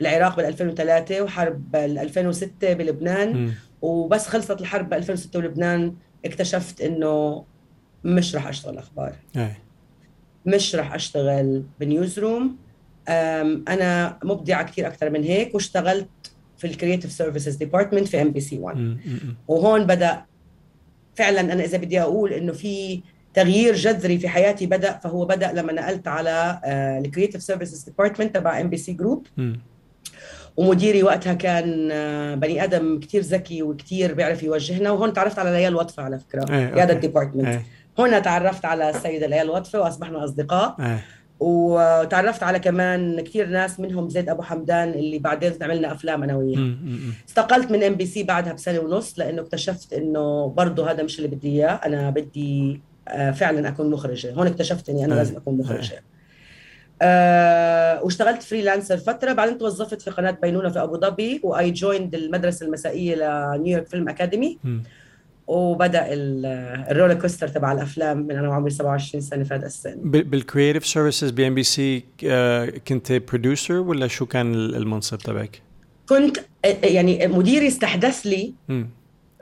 العراق 0.00 0.36
بال 0.36 0.44
2003 0.44 1.22
وحرب 1.22 1.76
ال 1.76 1.98
2006 1.98 2.72
بلبنان. 2.72 3.52
وبس 3.82 4.26
خلصت 4.26 4.60
الحرب 4.60 4.88
ب 4.88 4.94
2006 4.94 5.40
بلبنان 5.40 5.94
اكتشفت 6.24 6.80
إنه 6.80 7.44
مش 8.04 8.34
رح 8.34 8.46
أشتغل 8.46 8.78
أخبار 8.78 9.14
إيه. 9.36 9.58
مش 10.46 10.74
رح 10.74 10.94
أشتغل 10.94 11.62
ب 11.80 12.18
newsroom 12.18 12.56
أنا 13.68 14.18
مبدعة 14.24 14.62
كثير 14.62 14.86
أكثر 14.86 15.10
من 15.10 15.24
هيك 15.24 15.54
واشتغلت 15.54 16.08
في 16.58 16.66
ال 16.66 16.71
creative 16.71 17.12
services 17.12 17.54
department 17.54 18.08
في 18.08 18.22
ام 18.22 18.30
بي 18.30 18.40
سي 18.40 18.58
1 18.58 18.76
مم. 18.76 18.98
مم. 19.06 19.36
وهون 19.48 19.84
بدأ 19.84 20.24
فعلا 21.14 21.40
أنا 21.40 21.64
إذا 21.64 21.78
بدي 21.78 22.00
أقول 22.00 22.32
إنه 22.32 22.52
في 22.52 23.02
تغيير 23.34 23.74
جذري 23.74 24.18
في 24.18 24.28
حياتي 24.28 24.66
بدأ 24.66 24.92
فهو 24.92 25.24
بدأ 25.24 25.52
لما 25.52 25.72
نقلت 25.72 26.08
على 26.08 26.60
ال 27.04 27.08
creative 27.08 27.42
services 27.42 27.82
department 27.82 28.34
تبع 28.34 28.60
ام 28.60 28.70
بي 28.70 28.76
سي 28.76 28.92
group. 28.92 29.26
ومديري 30.58 31.02
وقتها 31.02 31.34
كان 31.34 31.88
آه، 31.92 32.34
بني 32.34 32.64
آدم 32.64 33.00
كثير 33.00 33.22
ذكي 33.22 33.62
وكثير 33.62 34.14
بيعرف 34.14 34.42
يوجهنا 34.42 34.90
وهون 34.90 35.12
تعرفت 35.12 35.38
على 35.38 35.50
ليال 35.50 35.76
وطفة 35.76 36.02
على 36.02 36.18
فكرة 36.18 36.40
إيه. 36.50 36.66
قياده 36.66 36.80
okay. 36.82 36.92
ال 36.92 36.97
department 36.97 37.46
إيه. 37.46 37.62
هنا 37.98 38.18
تعرفت 38.18 38.64
على 38.64 38.90
السيدة 38.90 39.26
ليال 39.26 39.50
وطفة 39.50 39.80
وأصبحنا 39.80 40.24
أصدقاء 40.24 40.76
إيه. 40.80 41.04
وتعرفت 41.40 42.42
على 42.42 42.58
كمان 42.58 43.20
كثير 43.20 43.46
ناس 43.46 43.80
منهم 43.80 44.08
زيد 44.08 44.28
أبو 44.28 44.42
حمدان 44.42 44.88
اللي 44.88 45.18
بعدين 45.18 45.52
عملنا 45.62 45.92
أفلام 45.92 46.22
أنا 46.22 46.36
وياه. 46.36 46.74
استقلت 47.28 47.70
من 47.70 47.82
ام 47.82 47.94
بي 47.94 48.06
سي 48.06 48.22
بعدها 48.22 48.52
بسنة 48.52 48.78
ونص 48.78 49.18
لأنه 49.18 49.42
اكتشفت 49.42 49.92
إنه 49.92 50.46
برضه 50.46 50.90
هذا 50.90 51.02
مش 51.02 51.18
اللي 51.18 51.28
بدي 51.28 51.48
إياه 51.48 51.80
أنا 51.86 52.10
بدي 52.10 52.80
آه، 53.08 53.30
فعلا 53.30 53.68
أكون 53.68 53.90
مخرجة 53.90 54.32
هون 54.32 54.46
اكتشفت 54.46 54.88
إني 54.88 55.04
أنا 55.04 55.14
آه. 55.14 55.18
لازم 55.18 55.36
أكون 55.36 55.58
مخرجة 55.58 56.02
آه 57.02 58.02
واشتغلت 58.02 58.42
freelancer 58.42 58.96
فترة 58.96 59.32
بعدين 59.32 59.58
توظفت 59.58 60.02
في 60.02 60.10
قناة 60.10 60.38
بينونة 60.42 60.68
في 60.68 60.82
أبو 60.82 61.00
ظبي 61.00 61.40
و 61.44 61.70
I 61.70 61.76
joined 61.76 62.14
المدرسة 62.14 62.66
المسائية 62.66 63.14
ل 63.14 63.23
New 63.23 63.50
York 63.50 63.86
Film 63.86 64.08
Academy. 64.08 64.58
وبدأ 65.46 66.12
ال- 66.12 66.46
ال 66.90 66.93
roller 66.93 67.14
coaster 67.14 67.48
تبع 67.48 67.72
الأفلام 67.72 68.18
من 68.18 68.36
أنا 68.36 68.48
وعمري 68.48 68.70
27 68.70 69.20
سنة 69.20 69.44
في 69.44 69.54
هذا 69.54 69.66
السن 69.66 69.94
بال 70.04 70.20
creative 70.20 70.86
services 70.86 71.30
ب 71.30 71.46
ام 71.48 71.54
بي 71.54 71.62
سي 71.62 72.04
كنت 72.88 73.12
producer 73.12 73.74
ولا 73.74 74.06
شو 74.06 74.26
كان 74.26 74.54
المنصب 74.54 75.18
تبعك؟ 75.18 75.62
كنت 76.08 76.38
آه، 76.64 76.86
يعني 76.86 77.26
مديري 77.26 77.68
استحدث 77.68 78.26
لي. 78.26 78.54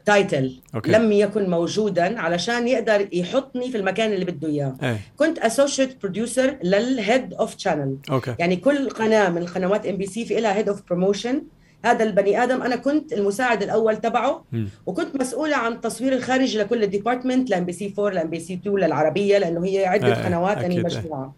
title 0.07 0.61
okay. 0.75 0.93
لم 0.93 1.13
يكن 1.13 1.51
موجودا 1.51 2.21
علشان 2.21 2.69
يقدر 2.69 3.09
يحطني 3.13 3.71
في 3.71 3.77
المكان 3.77 4.13
اللي 4.13 4.25
بده 4.25 4.49
إياه. 4.49 4.77
إيه. 4.83 5.01
كنت 5.17 5.39
associate 5.39 6.03
producer 6.03 6.57
لل 6.63 6.87
head 6.87 7.35
of 7.35 7.55
channel 7.59 7.97
يعني 8.39 8.57
كل 8.57 8.91
قناة 8.91 9.29
من 9.29 9.39
القنوات 9.39 9.87
ام 9.87 9.97
بي 9.97 10.07
سي 10.07 10.25
في 10.25 10.41
لها 10.41 10.55
head 10.55 10.69
of 10.69 10.83
promotion 10.89 11.43
هذا 11.85 12.05
البني 12.05 12.43
آدم 12.43 12.63
أنا 12.63 12.77
كنت 12.77 13.13
المساعد 13.13 13.63
الأول 13.63 13.97
تبعه 13.97 14.45
مم. 14.53 14.69
وكنت 14.87 15.17
مسؤولة 15.17 15.57
عن 15.57 15.73
التصوير 15.73 16.13
الخارجي 16.13 16.59
لكل 16.59 16.83
ال 16.83 16.89
department 16.89 17.51
لام 17.51 17.65
بي 17.65 17.73
سي 17.73 17.95
4 17.99 18.11
لام 18.11 18.31
بي 18.31 18.41
سي 18.41 18.55
2 18.55 18.77
للعربيه 18.77 19.39
لأنه 19.39 19.65
هي 19.65 19.87
عدة 19.87 20.13
آه، 20.13 20.27
قنوات 20.27 20.57
يعني 20.57 20.79
آه. 20.79 20.83
مجموعة. 20.83 21.35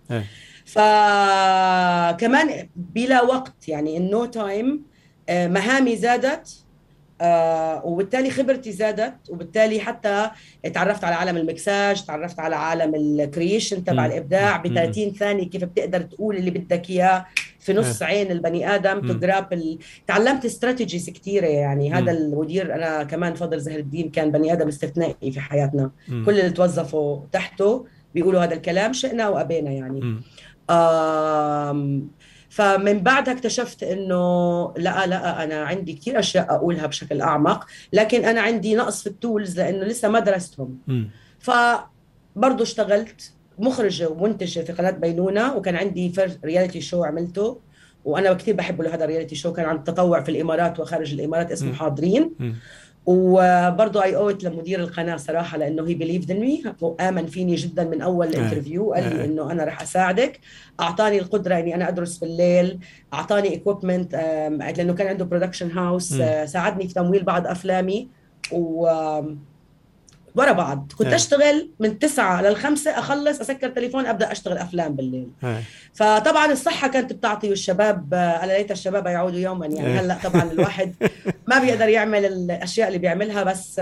فكمان 0.65 2.69
بلا 2.77 3.23
وقت 3.23 3.69
يعني 3.69 3.97
in 3.97 4.11
no 4.11 4.25
time 4.25 4.83
مهامي 5.31 5.97
زادت 5.97 6.49
آه 7.21 7.87
وبالتالي 7.87 8.31
خبرتي 8.31 8.73
زادت 8.73 9.15
وبالتالي 9.31 9.81
حتى 9.81 10.31
تعرفت 10.75 11.05
على 11.05 11.15
عالم 11.15 11.37
المكساج 11.37 12.05
تعرفت 12.05 12.41
على 12.41 12.57
عالم 12.57 12.95
ال 12.95 13.05
creation 13.05 13.85
تبع. 13.85 14.07
الإبداع. 14.07 14.57
ب 14.57 14.75
30 14.75 15.13
ثانية 15.13 15.51
كيف 15.51 15.65
بتقدر 15.65 16.01
تقول 16.03 16.37
اللي 16.37 16.51
بدك 16.51 16.91
إياه 16.91 17.27
في 17.61 17.73
نص 17.73 18.03
عين 18.03 18.31
البني 18.31 18.75
آدم 18.75 18.97
مم. 18.97 19.13
تجراب 19.13 19.53
ال... 19.53 19.79
تعلمت 20.07 20.45
استراتيجيز 20.45 21.11
كثيره 21.11 21.47
يعني 21.47 21.93
هذا. 21.93 22.13
المدير 22.13 22.75
أنا 22.75 23.03
كمان 23.03 23.35
فضل 23.35 23.61
زهر 23.61 23.79
الدين 23.79 24.11
كان 24.11 24.31
بني 24.31 24.53
آدم 24.53 24.69
استثنائي 24.69 25.33
في 25.33 25.41
حياتنا. 25.41 25.91
كل 26.09 26.31
اللي 26.41 26.51
توظفوا 26.51 27.21
تحته 27.33 27.87
بيقولوا 28.15 28.45
هذا 28.45 28.55
الكلام 28.55 28.93
شئنا 28.93 29.29
وأبينا 29.29 29.71
يعني. 29.71 30.23
آم، 30.71 32.09
فمن 32.49 33.01
بعدها 33.01 33.35
اكتشفت 33.35 33.83
إنه 33.83 34.73
لا 34.77 35.07
لا 35.07 35.45
أنا 35.45 35.65
عندي 35.65 35.93
كثير 35.93 36.19
أشياء 36.19 36.55
أقولها 36.55 36.87
بشكل 36.87 37.21
أعمق 37.21 37.67
لكن 37.93 38.25
أنا 38.25 38.41
عندي 38.41 38.75
نقص 38.75 39.03
في 39.03 39.07
التولز 39.07 39.61
لأنه 39.61 39.85
لسه 39.85 40.09
ما 40.09 40.21
درستهم. 40.21 40.79
فبرضه 41.39 42.63
اشتغلت 42.63 43.33
مخرجة 43.59 44.09
ومنتجة 44.09 44.61
في 44.61 44.73
قناة 44.73 44.91
بينونة 44.91 45.57
وكان 45.57 45.77
عندي 45.77 46.13
reality 46.45 46.81
show 46.81 47.05
عملته 47.05 47.61
وأنا 48.05 48.33
كثير 48.33 48.55
بحبه 48.55 48.85
لهذا 48.85 49.05
ال 49.05 49.09
reality 49.09 49.35
show 49.35 49.53
كان 49.53 49.67
عن 49.67 49.77
التطوع 49.77 50.23
في 50.23 50.31
الإمارات 50.31 50.81
وخارج 50.81 51.13
الإمارات 51.13 51.53
اسمه. 51.53 51.73
حاضرين. 51.75 52.31
وبرضه 53.07 54.03
I 54.03 54.17
owe 54.17 54.34
it 54.34 54.45
لمدير 54.45 54.81
القناة 54.81 55.17
صراحة 55.17 55.59
لأنه 55.59 55.89
هي 55.89 55.95
believed 55.95 56.31
in 56.31 56.41
me 56.41 56.63
وآمن 56.81 57.27
فيني 57.27 57.55
جدا 57.55 57.85
من 57.85 58.01
أول 58.03 58.29
ال 58.29 58.35
interview 58.35 58.93
قال 58.93 59.03
لي 59.03 59.23
آه. 59.23 59.25
إنه 59.25 59.53
أنا 59.53 59.65
رح 59.65 59.83
أساعدك 59.83 60.41
أعطاني 60.81 61.19
القدرة 61.19 61.59
إني 61.59 61.75
أنا 61.75 61.89
أدرس 61.89 62.19
بالليل 62.19 62.79
أعطاني 63.15 63.57
equipment 63.57 64.15
لأنه 64.77 64.95
كان 64.95 65.07
عنده 65.07 65.25
production 65.25 65.71
house 65.71 66.13
مم. 66.13 66.47
ساعدني 66.47 66.89
في 66.89 66.95
تمويل 66.95 67.23
بعض 67.25 67.47
أفلامي 67.47 68.09
و 68.53 68.89
ورا 70.39 70.53
بعض. 70.53 70.93
كنت 70.99 71.07
آه. 71.07 71.15
أشتغل 71.15 71.71
من 71.81 71.99
تسعة 71.99 72.43
للخمسة 72.43 72.91
أخلص 72.91 73.41
أسكر 73.41 73.69
تليفون 73.69 74.07
أبدأ 74.07 74.33
أشتغل 74.33 74.59
أفلام 74.59 74.95
بالليل. 74.95 75.29
إيه. 75.45 75.63
فطبعا 75.95 76.53
الصحة 76.53 76.89
كانت 76.89 77.13
بتعطي 77.13 77.49
والشباب 77.51 78.15
الا 78.15 78.59
ليت 78.59 78.71
الشباب 78.71 79.07
يعودوا 79.07 79.39
يوما. 79.39 79.67
يعني 79.67 79.87
إيه. 79.87 80.01
هلأ 80.01 80.19
طبعا 80.25 80.53
الواحد 80.53 80.95
ما 81.47 81.59
بيقدر 81.59 81.89
يعمل 81.89 82.25
الأشياء 82.25 82.89
اللي 82.89 82.99
بيعملها 82.99 83.43
بس 83.43 83.81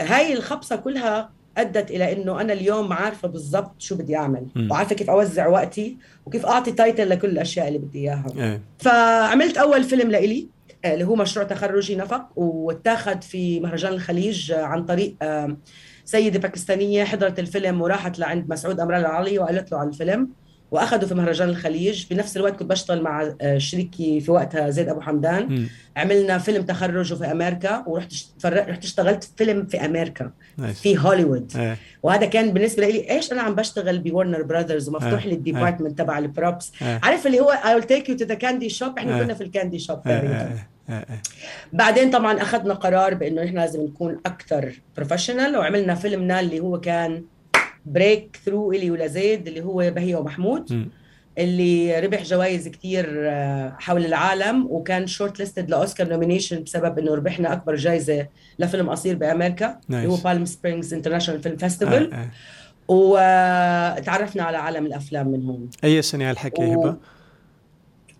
هاي 0.00 0.32
الخبصة 0.32 0.76
كلها 0.76 1.30
أدت 1.58 1.90
إلى 1.90 2.12
إنه 2.12 2.40
أنا 2.40 2.52
اليوم 2.52 2.92
عارفة 2.92 3.28
بالضبط 3.28 3.72
شو 3.78 3.94
بدي 3.94 4.16
أعمل 4.16 4.46
مم. 4.54 4.70
وعارفة 4.70 4.94
كيف 4.94 5.10
أوزع 5.10 5.46
وقتي 5.46 5.96
وكيف 6.26 6.46
أعطي 6.46 6.72
تايتل 6.72 7.10
لكل 7.10 7.28
الأشياء 7.28 7.68
اللي 7.68 7.78
بدي 7.78 7.98
إياها. 7.98 8.26
إيه. 8.38 8.60
فعملت 8.78 9.56
أول 9.58 9.84
فيلم 9.84 10.10
لإلي. 10.10 10.53
اللي 10.84 11.04
هو 11.04 11.14
مشروع 11.16 11.46
تخرجي 11.46 11.96
نفق 11.96 12.28
واتاخذ 12.36 13.22
في 13.22 13.60
مهرجان 13.60 13.92
الخليج 13.92 14.52
عن 14.52 14.84
طريق 14.84 15.14
سيدة 16.04 16.38
باكستانية 16.38 17.04
حضرت 17.04 17.38
الفيلم 17.38 17.82
وراحت 17.82 18.18
لعند 18.18 18.50
مسعود 18.50 18.80
أمر 18.80 19.00
الله 19.00 19.14
آل 19.14 19.24
علي 19.24 19.38
وقالت 19.38 19.72
له 19.72 19.78
على 19.78 19.88
الفيلم 19.88 20.28
وأخذوا 20.70 21.08
في 21.08 21.14
مهرجان 21.14 21.48
الخليج. 21.48 22.06
في 22.06 22.14
نفس 22.14 22.36
الوقت 22.36 22.56
كنت 22.56 22.70
بشتغل 22.70 23.02
مع 23.02 23.34
آه، 23.40 23.58
شريكي 23.58 24.20
في 24.20 24.30
وقتها 24.30 24.70
زيد 24.70 24.88
أبو 24.88 25.00
حمدان. 25.00 25.46
مم. 25.48 25.68
عملنا 25.96 26.38
فيلم 26.38 26.62
تخرجه 26.62 27.14
في 27.14 27.30
أمريكا 27.30 27.84
ورحت 27.86 28.12
رحت 28.44 28.84
اشتغلت 28.84 29.30
فيلم 29.36 29.66
في 29.66 29.84
أمريكا 29.84 30.30
nice 30.56 30.80
في 30.80 30.98
هوليوود. 30.98 31.52
إيه. 31.56 31.76
وهذا 32.02 32.26
كان 32.26 32.52
بالنسبة 32.52 32.86
لي 32.86 33.10
إيش 33.10 33.32
أنا 33.32 33.42
عم 33.42 33.54
بشتغل 33.54 33.98
ب 33.98 34.04
Warner 34.04 34.42
Brothers 34.42 34.88
ومفتوح 34.88 35.22
آه. 35.22 35.26
لي 35.28 35.34
ال 35.34 35.40
department 35.40 35.98
تبع 35.98 36.18
ال 36.18 36.27
props 36.27 36.72
إيه. 36.82 37.00
عارف 37.02 37.26
اللي 37.26 37.40
هو 37.40 37.52
I 37.64 37.80
will 37.80 37.86
take 37.86 38.06
you 38.08 38.18
to 38.18 38.28
the 38.28 38.36
candy 38.36 38.78
shop 38.78 38.98
إحنا. 38.98 39.22
كنا 39.22 39.34
في 39.34 39.44
ال 39.44 39.50
candy 39.50 39.78
shop 39.78 40.08
إيه، 40.08 40.18
تقريبا. 40.18 40.40
إيه. 40.42 40.73
آه. 40.88 41.06
بعدين 41.72 42.10
طبعا 42.10 42.42
أخذنا 42.42 42.74
قرار 42.74 43.14
بإنه 43.14 43.42
نحن 43.44 43.54
لازم 43.56 43.82
نكون 43.84 44.20
أكثر 44.26 44.72
professional 44.96 45.56
وعملنا 45.56 45.94
فيلمنا 45.94 46.40
اللي 46.40 46.60
هو 46.60 46.80
كان 46.80 47.24
breakthrough 47.86 48.72
إلي 48.72 48.90
ولزيد 48.90 49.46
اللي 49.48 49.60
هو 49.60 49.90
بهيه 49.90 50.16
ومحمود 50.16 50.72
م. 50.72 50.88
اللي 51.38 52.00
ربح 52.00 52.22
جوائز 52.22 52.68
كتير 52.68 53.06
آه، 53.30 53.76
حول 53.78 54.04
العالم 54.04 54.66
وكان 54.70 55.06
short 55.06 55.38
listed 55.38 55.70
ل 55.70 55.76
Oscar 55.76 56.08
nomination 56.08 56.62
بسبب 56.62 56.98
إنه 56.98 57.14
ربحنا 57.14 57.52
أكبر 57.52 57.74
جائزه 57.76 58.26
لفيلم 58.58 58.90
قصير 58.90 59.16
بأمريكا 59.16 59.80
اللي 59.90 60.06
هو 60.06 60.16
Palm 60.16 60.44
Springs 60.44 60.94
International 60.94 61.42
Film 61.42 61.56
Festival 61.56 62.12
آه. 62.12 62.16
آه. 62.16 62.30
وتعرفنا 62.88 64.42
على 64.42 64.56
عالم 64.56 64.86
الأفلام 64.86 65.28
من 65.28 65.42
هون 65.46 65.70
أي 65.84 66.02
سنة 66.02 66.30
هالحكي 66.30 66.62
و- 66.64 66.80
هبة؟ 66.82 66.96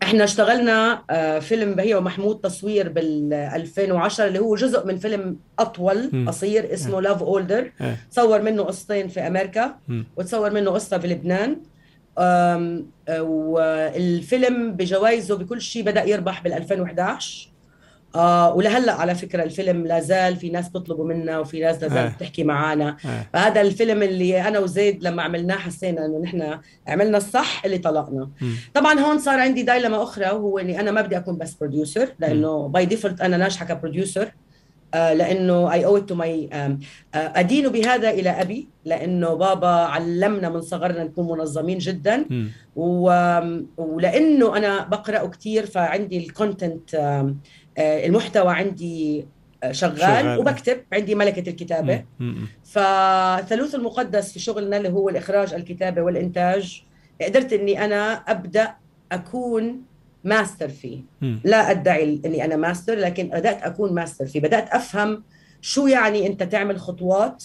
إحنا 0.05 0.25
اشتغلنا 0.25 1.03
آه، 1.11 1.39
فيلم 1.39 1.75
بهية 1.75 1.95
ومحمود 1.97 2.41
تصوير 2.41 2.89
بال 2.89 3.33
2010 3.35 4.27
اللي 4.27 4.39
هو 4.39 4.55
جزء 4.55 4.87
من 4.87 4.97
فيلم 4.99 5.37
أطول. 5.59 6.25
قصير 6.29 6.73
اسمه 6.75 7.01
لاف 7.01 7.23
اولدر. 7.23 7.73
تصور 8.11 8.43
منه 8.43 8.63
قصتين 8.63 9.09
في 9.09 9.21
أمريكا. 9.21 9.75
وتصور 10.17 10.51
منه 10.51 10.71
قصة 10.71 10.99
في 10.99 11.07
لبنان 11.07 11.57
آه، 12.19 12.83
والفيلم 13.23 14.73
بجوائزه 14.73 15.37
بكل 15.37 15.61
شيء 15.61 15.83
بدأ 15.83 16.05
يربح 16.05 16.43
بال 16.43 16.53
2011 16.53 17.49
آه 18.15 18.55
ولهلأ 18.55 18.93
على 18.93 19.15
فكرة 19.15 19.43
الفيلم 19.43 19.87
لا 19.87 20.01
زال 20.01 20.37
في 20.37 20.51
ناس 20.51 20.69
بيطلبوا 20.69 21.05
منا 21.05 21.39
وفي 21.39 21.61
ناس 21.61 21.83
لا 21.83 22.05
آه. 22.07 22.09
بتحكي 22.09 22.45
معنا 22.45 22.97
آه. 23.05 23.27
فهذا 23.33 23.61
الفيلم 23.61 24.03
اللي 24.03 24.49
أنا 24.49 24.59
وزيد 24.59 25.05
لما 25.05 25.23
عملناه 25.23 25.57
حسينا 25.57 26.07
إنه 26.07 26.19
نحن 26.19 26.59
عملنا 26.89 27.19
الصح 27.19 27.65
اللي 27.65 27.79
طلقنا 27.79 28.31
مم. 28.41 28.55
طبعا 28.75 29.01
هون 29.01 29.19
صار 29.19 29.41
عندي 29.41 29.63
dilemma 29.63 30.03
أخرى 30.03 30.27
وهو 30.27 30.59
إني 30.59 30.81
أنا 30.81 30.91
ما 30.91 31.01
بدي 31.01 31.17
أكون 31.17 31.39
بس 31.39 31.55
producer 31.55 32.09
لأنه 32.19 32.69
by 32.69 32.87
default 32.87 33.21
أنا 33.21 33.37
ناجحة 33.37 33.67
ك 33.67 33.74
producer 33.74 34.33
آه، 34.95 35.13
لأنه 35.13 35.73
I 35.73 35.85
owe 35.85 35.99
it 35.99 36.07
to 36.07 36.15
my 36.15 36.49
أدين 37.15 37.69
بهذا 37.69 38.11
إلى 38.11 38.31
أبي 38.31 38.69
لأنه 38.85 39.35
بابا 39.35 39.69
علمنا 39.69 40.49
من 40.49 40.61
صغرنا 40.61 41.05
نكون 41.05 41.39
منظمين 41.39 41.79
جدا. 41.79 42.25
ولأنه 43.77 44.57
أنا 44.57 44.85
بقرا 44.85 45.27
كثير 45.27 45.67
فعندي 45.67 46.19
ال 46.27 46.35
content 46.35 46.95
المحتوى 47.79 48.55
عندي 48.55 49.27
آه، 49.63 49.73
شغال, 49.73 49.99
شغال. 49.99 50.39
وبكتب 50.39 50.81
عندي 50.93 51.15
ملكة 51.15 51.51
الكتابة 51.51 52.05
مم. 52.21 52.35
مم. 52.35 52.49
فالثالوث 52.65 53.75
المقدس 53.75 54.33
في 54.33 54.39
شغلنا 54.39 54.77
اللي 54.77 54.89
هو 54.89 55.09
الإخراج 55.09 55.55
الكتابة 55.55 56.03
والإنتاج 56.03 56.83
قدرت 57.23 57.53
إني 57.53 57.85
أنا 57.85 58.13
أبدأ 58.13 58.75
أكون 59.13 59.83
ماستر 60.25 60.69
فيه. 60.69 60.99
لا 61.45 61.71
أدعي 61.71 62.21
إني 62.25 62.45
أنا 62.45 62.57
ماستر 62.57 62.95
لكن 62.95 63.29
بدأت 63.29 63.63
أكون 63.63 63.95
ماستر 63.95 64.27
فيه 64.27 64.41
بدأت 64.41 64.69
أفهم 64.69 65.23
شو 65.61 65.87
يعني 65.87 66.27
أنت 66.27 66.43
تعمل 66.43 66.81
خطوات 66.81 67.45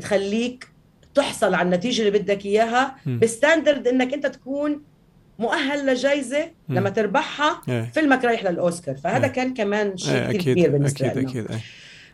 تخليك 0.00 0.68
تحصل 1.14 1.54
على 1.54 1.66
النتيجة 1.66 2.02
اللي 2.08 2.18
بدك 2.18 2.46
إياها 2.46 2.96
مم. 3.06 3.18
ب 3.18 3.26
standard 3.26 3.88
إنك 3.88 4.14
أنت 4.14 4.26
تكون 4.26 4.82
مؤهل 5.38 5.86
لجائزه. 5.86 6.50
لما 6.68 6.90
تربحها 6.90 7.60
إيه. 7.68 7.90
فيلمك 7.94 8.24
رايح 8.24 8.44
للأوسكار 8.44 8.96
فهذا 8.96 9.24
إيه. 9.26 9.32
كان 9.32 9.54
كمان 9.54 9.96
شيء 9.96 10.12
كثير 10.14 10.30
أكيد 10.30 10.42
كبير 10.42 10.70
بالنسبة 10.70 11.06
أكيد 11.06 11.18
لنا 11.18 11.30
أكيد 11.30 11.50
إيه. 11.50 11.58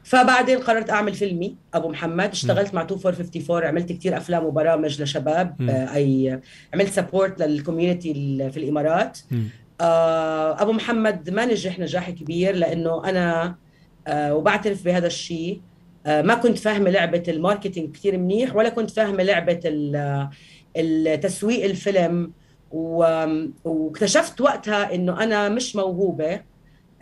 فبعدين 0.04 0.58
قررت 0.58 0.90
أعمل 0.90 1.14
فيلمي 1.14 1.56
أبو 1.74 1.88
محمد 1.88 2.30
اشتغلت 2.30 2.74
مع 2.74 2.82
2454 2.82 3.64
عملت 3.64 3.92
كتير 3.92 4.16
أفلام 4.16 4.44
وبرامج 4.44 5.02
لشباب. 5.02 5.56
آه، 5.70 5.94
أي 5.94 6.40
عملت 6.74 6.92
support 6.92 7.42
لل 7.42 7.55
community 7.55 8.12
في 8.52 8.56
الإمارات. 8.56 9.18
آه، 9.80 10.62
أبو 10.62 10.72
محمد 10.72 11.30
ما 11.30 11.44
نجح 11.46 11.78
نجاح 11.78 12.10
كبير 12.10 12.54
لأنه 12.54 13.04
أنا 13.08 13.54
آه، 14.06 14.34
وبعترف 14.34 14.84
بهذا 14.84 15.06
الشيء 15.06 15.60
آه، 16.06 16.22
ما 16.22 16.34
كنت 16.34 16.58
فاهمة 16.58 16.90
لعبة 16.90 17.22
ال 17.28 17.35
marketing 17.35 17.92
كثير 17.96 18.18
منيح 18.18 18.56
ولا 18.56 18.68
كنت 18.68 18.90
فاهمة 18.90 19.22
لعبة 19.22 19.60
ال- 19.64 20.28
التسويق 20.76 21.64
الفيلم 21.64 22.32
واكتشفت 22.72 24.40
وقتها 24.40 24.94
إنه 24.94 25.22
أنا 25.22 25.48
مش 25.48 25.76
موهوبة 25.76 26.40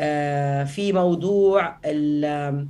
آه، 0.01 0.65
في 0.65 0.93
موضوع 0.93 1.79
آه، 1.85 2.67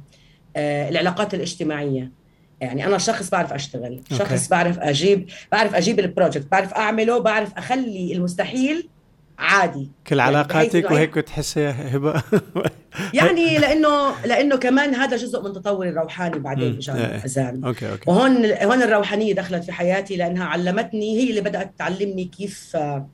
العلاقات 0.88 1.34
الاجتماعية 1.34 2.12
يعني 2.60 2.86
أنا 2.86 2.98
شخص 2.98 3.30
بعرف 3.30 3.52
أشتغل. 3.52 4.00
شخص 4.12 4.48
بعرف 4.48 4.78
أجيب 4.78 5.30
بعرف 5.52 5.74
أجيب 5.74 6.00
ال 6.00 6.07
project 6.07 6.50
بعرف 6.50 6.74
أعمله 6.74 7.18
بعرف 7.18 7.58
أخلي 7.58 8.12
المستحيل 8.12 8.88
عادي 9.38 9.90
كل 10.06 10.18
يعني 10.18 10.36
علاقاتك 10.36 10.84
إنه 10.84 10.94
وهيك 10.94 11.18
بتحسي 11.18 11.66
هبة 11.66 12.22
يعني 13.14 13.58
لأنه 13.58 14.26
لأنه 14.26 14.56
كمان 14.56 14.94
هذا 14.94 15.16
جزء 15.16 15.42
من 15.42 15.52
تطوري 15.52 15.88
الروحاني 15.88 16.38
بعدين 16.38 16.72
مم. 16.72 16.76
اجاني 16.76 17.00
إيه. 17.00 17.24
اذان 17.24 17.64
okay 17.64 17.90
okay 17.90 18.10
وهون 18.10 18.44
هون 18.44 18.82
الروحانية 18.82 19.34
دخلت 19.34 19.64
في 19.64 19.72
حياتي 19.72 20.16
لأنها 20.16 20.44
علمتني 20.44 21.18
هي 21.20 21.30
اللي 21.30 21.40
بدأت 21.40 21.74
تعلمني 21.78 22.24
كيف 22.24 22.76
آه، 22.76 23.08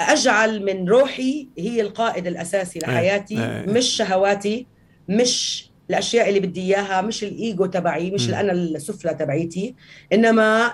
أجعل 0.00 0.64
من 0.64 0.88
روحي 0.88 1.48
هي 1.58 1.80
القائد 1.80 2.26
الأساسي 2.26 2.78
لحياتي 2.78 3.44
إيه. 3.44 3.66
مش 3.66 3.86
شهواتي 3.86 4.66
مش 5.08 5.68
الأشياء 5.90 6.28
اللي 6.28 6.40
بدي 6.40 6.60
إياها 6.60 7.00
مش 7.00 7.24
الإيجو 7.24 7.66
تبعي 7.66 8.10
مش. 8.10 8.28
الانا 8.28 8.52
السفلى 8.52 9.14
تبعيتي 9.14 9.74
إنما 10.12 10.72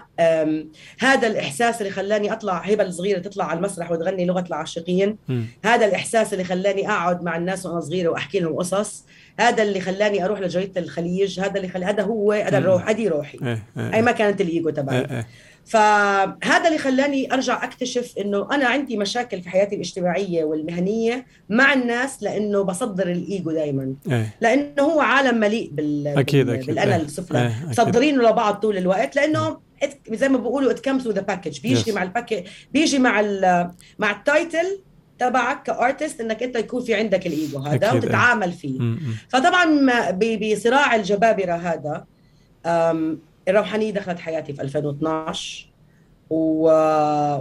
هذا 0.99 1.27
الإحساس 1.27 1.81
اللي 1.81 1.93
خلاني 1.93 2.33
أطلع 2.33 2.59
هبة 2.59 2.83
الصغيره 2.85 3.19
تطلع 3.19 3.45
على 3.45 3.57
المسرح 3.59 3.91
وتغني 3.91 4.25
لغة 4.25 4.45
العاشقين. 4.49 5.17
هذا 5.65 5.87
الإحساس 5.87 6.33
اللي 6.33 6.45
خلاني 6.45 6.91
أقعد 6.91 7.23
مع 7.23 7.37
الناس 7.37 7.67
وأنا 7.67 7.81
صغيرة 7.81 8.09
وأحكي 8.09 8.41
لهم 8.41 8.57
قصص. 8.57 9.05
هذا 9.41 9.63
اللي 9.63 9.81
خلاني 9.81 10.25
أروح 10.25 10.41
لجريدة 10.41 10.81
الخليج. 10.81 11.41
هذا 11.41 11.57
اللي 11.57 11.69
خلى 11.69 11.87
هذا 11.87 12.03
هو 12.03 12.33
هذا. 12.33 12.59
الروح 12.59 12.89
هذه 12.89 13.09
روحي. 13.09 13.39
إيه 13.43 13.63
إيه 13.79 13.95
اي 13.95 14.03
ما 14.03 14.13
كانت 14.13 14.41
الإيجو 14.41 14.71
تبعي. 14.71 15.25
فهذا 15.69 16.67
اللي 16.67 16.79
خلاني 16.79 17.33
أرجع 17.35 17.65
أكتشف 17.65 18.15
إنه 18.21 18.49
أنا 18.53 18.67
عندي 18.67 18.97
مشاكل 18.97 19.43
في 19.43 19.49
حياتي 19.51 19.75
الاجتماعية 19.75 20.45
والمهنية 20.45 21.27
مع 21.49 21.73
الناس 21.73 22.23
لأنه 22.23 22.63
بصدر 22.63 23.11
الإيجو 23.11 23.51
دائما 23.53 23.95
إيه 24.11 24.35
لأنه 24.41 24.83
هو 24.83 25.01
عالم 25.01 25.41
مليء 25.41 25.71
بال 25.73 26.09
أكيد، 26.09 26.47
بال- 26.47 26.55
أكيد. 26.55 26.67
بالانا 26.67 26.97
إيه. 26.97 27.03
السفلى 27.03 27.39
إيه، 27.43 27.47
أكيد. 27.57 27.69
مصدرينه 27.69 28.31
لبعض 28.31 28.55
طول 28.55 28.77
الوقت 28.79 29.17
لأنه 29.17 29.59
it- 29.85 30.15
زي 30.15 30.29
ما 30.29 30.39
بيقولوا 30.39 30.71
it 30.71 30.81
comes 30.81 31.07
with 31.07 31.21
package 31.21 31.61
بيجي. 31.61 31.93
مع 31.93 32.03
ال 32.03 32.08
package 32.08 32.43
بيجي 32.73 32.99
مع 32.99 33.21
ال 33.21 33.71
مع 33.99 34.11
ال 34.11 34.22
title 34.22 34.81
تبعك 35.19 35.63
ك 35.63 35.71
artist 35.71 36.21
إنك 36.21 36.43
أنت 36.43 36.57
يكون 36.57 36.83
في 36.85 36.95
عندك 36.95 37.27
الإيجو 37.27 37.59
هذا 37.59 37.75
أكيد، 37.75 37.85
إيه. 37.85 37.93
وتتعامل 37.99 38.53
فيه. 38.53 38.79
فطبعا 39.29 39.87
بصراع 40.53 40.95
الجبابرة 40.95 41.53
هذا 41.53 42.05
الروحانية 43.49 43.91
دخلت 43.91 44.19
حياتي 44.19 44.53
في 44.53 44.63
2012 44.63 45.69
و... 46.31 46.71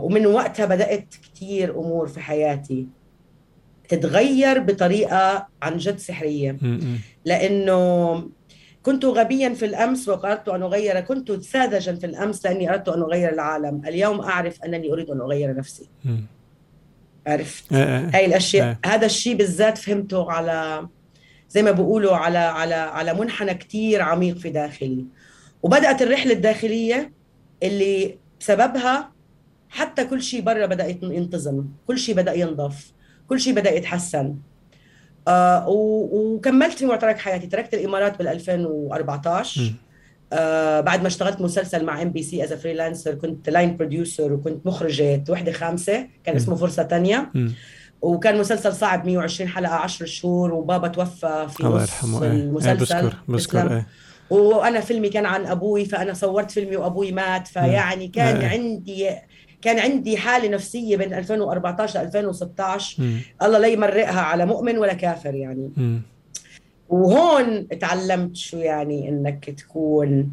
ومن 0.06 0.26
وقتها 0.26 0.66
بدأت 0.66 1.06
كثير 1.36 1.80
أمور 1.80 2.08
في 2.08 2.20
حياتي 2.20 2.88
تتغير 3.90 4.60
بطريقة 4.60 5.48
عن 5.62 5.78
جد 5.78 5.98
سحرية. 5.98 6.58
لأنه 7.26 8.24
كنت 8.84 9.06
غبيا 9.06 9.50
في 9.50 9.66
الأمس 9.66 10.10
واردت 10.10 10.50
أن 10.50 10.64
أغير 10.64 11.00
كنت 11.00 11.32
ساذجا 11.32 11.96
في 11.96 12.06
الأمس 12.06 12.46
لأني 12.46 12.70
أردت 12.70 12.90
أن 12.90 13.02
أغير 13.02 13.34
العالم. 13.34 13.82
اليوم 13.88 14.22
أعرف 14.22 14.64
أنني 14.64 14.92
أريد 14.92 15.10
أن 15.10 15.22
أغير 15.22 15.56
نفسي. 15.56 15.90
عرفت؟ 17.28 17.74
إيه 17.74 17.84
إيه 17.84 18.10
هاي 18.14 18.26
الأشياء. 18.26 18.68
إيه. 18.68 18.80
هذا 18.86 19.06
الشيء 19.06 19.36
بالذات 19.36 19.78
فهمته 19.78 20.32
على 20.32 20.88
زي 21.50 21.64
ما 21.64 21.72
بيقولوا 21.72 22.16
على 22.16 22.38
على 22.38 22.76
على 22.76 23.14
منحنى 23.14 23.54
كتير 23.54 24.02
عميق 24.02 24.38
في 24.38 24.50
داخلي. 24.50 25.06
وبدأت 25.64 26.02
الرحلة 26.02 26.34
الداخلية 26.34 27.12
اللي 27.64 28.18
بسببها 28.40 29.12
حتى 29.70 30.06
كل 30.06 30.22
شيء 30.22 30.42
برا 30.42 30.66
بدأ 30.66 30.88
ينتظم. 31.04 31.66
كل 31.88 31.98
شيء 32.00 32.16
بدأ 32.16 32.34
ينضف 32.34 32.92
كل 33.30 33.40
شيء 33.40 33.54
بدأ 33.54 33.72
يتحسن. 33.72 34.36
آه 35.28 35.70
و- 35.70 36.10
وكملت 36.36 36.78
في 36.78 36.86
معترك 36.86 37.18
حياتي. 37.20 37.48
تركت 37.48 37.74
الإمارات 37.74 38.18
بال 38.18 38.28
2014 38.28 39.62
مم. 39.62 39.76
آه 40.34 40.82
بعد 40.82 41.02
ما 41.02 41.08
اشتغلت 41.08 41.42
مسلسل 41.42 41.86
مع 41.86 42.02
MBC 42.02 42.24
as 42.24 42.54
freelancer 42.54 43.16
كنت 43.16 43.50
line 43.50 43.78
producer 43.78 44.34
وكنت 44.34 44.68
مخرجة 44.68 45.24
وحدة 45.30 45.52
خامسة. 45.52 46.08
كان. 46.24 46.36
اسمه 46.36 46.56
فرصة 46.56 46.84
تانية. 46.84 47.32
مم. 47.34 47.52
وكان 48.02 48.40
مسلسل 48.40 48.74
صعب 48.74 49.06
120 49.06 49.50
حلقة 49.50 49.74
10 49.76 50.06
شهور 50.06 50.54
وبابا 50.54 50.88
توفى 50.88 51.48
في 51.50 51.54
النص 51.54 51.60
الله 51.64 51.90
يرحمه. 51.90 52.24
إيه. 52.24 52.32
إيه 52.32 52.36
المسلسل. 52.38 52.76
بذكر 52.78 53.16
بذكر 53.28 53.60
تسلم. 53.60 53.72
إيه. 53.74 53.88
وأنا 54.30 54.80
فيلمي 54.80 55.10
كان 55.10 55.26
عن 55.26 55.46
أبوي 55.46 55.86
فأنا 55.86 56.14
صورت 56.14 56.52
فيلمي 56.52 56.76
وأبوي 56.76 57.12
مات 57.12 57.48
فيعني 57.48 58.08
كان 58.08 58.42
آه. 58.42 58.48
عندي 58.50 59.10
كان 59.62 59.80
عندي 59.80 60.18
حالة 60.18 60.50
نفسية 60.50 60.98
بين 60.98 61.14
2014 61.14 62.00
ل 62.00 62.04
2016 62.04 63.04
مم. 63.04 63.20
الله 63.44 63.60
لا 63.60 63.68
يمرقها 63.68 64.22
على 64.22 64.46
مؤمن 64.46 64.78
ولا 64.78 64.94
كافر 64.94 65.36
يعني 65.36 65.72
مم. 65.78 66.02
وهون 66.90 67.68
تعلمت 67.68 68.36
شو 68.36 68.58
يعني 68.58 69.10
إنك 69.10 69.50
تكون 69.50 70.32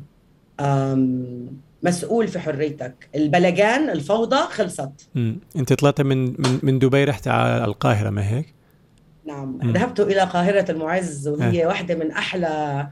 أم، 0.61 1.46
مسؤول 1.83 2.28
في 2.28 2.38
حريتك 2.38 3.09
البلجان 3.14 3.90
الفوضى 3.90 4.37
خلصت 4.37 5.09
مم. 5.14 5.38
أنت 5.57 5.72
طلعت 5.72 6.00
من 6.00 6.24
من 6.24 6.59
من 6.62 6.78
دبي 6.78 7.04
رحت 7.04 7.28
على 7.28 7.64
القاهرة 7.64 8.11
ما 8.11 8.28
هيك؟ 8.30 8.54
نعم 9.26 9.59
ذهبت 9.64 10.00
إلى 10.00 10.20
قاهرة 10.20 10.70
المعز 10.70 11.28
وهي 11.28 11.66
واحدة 11.66 11.94
من 11.94 12.11
أحلى 12.11 12.87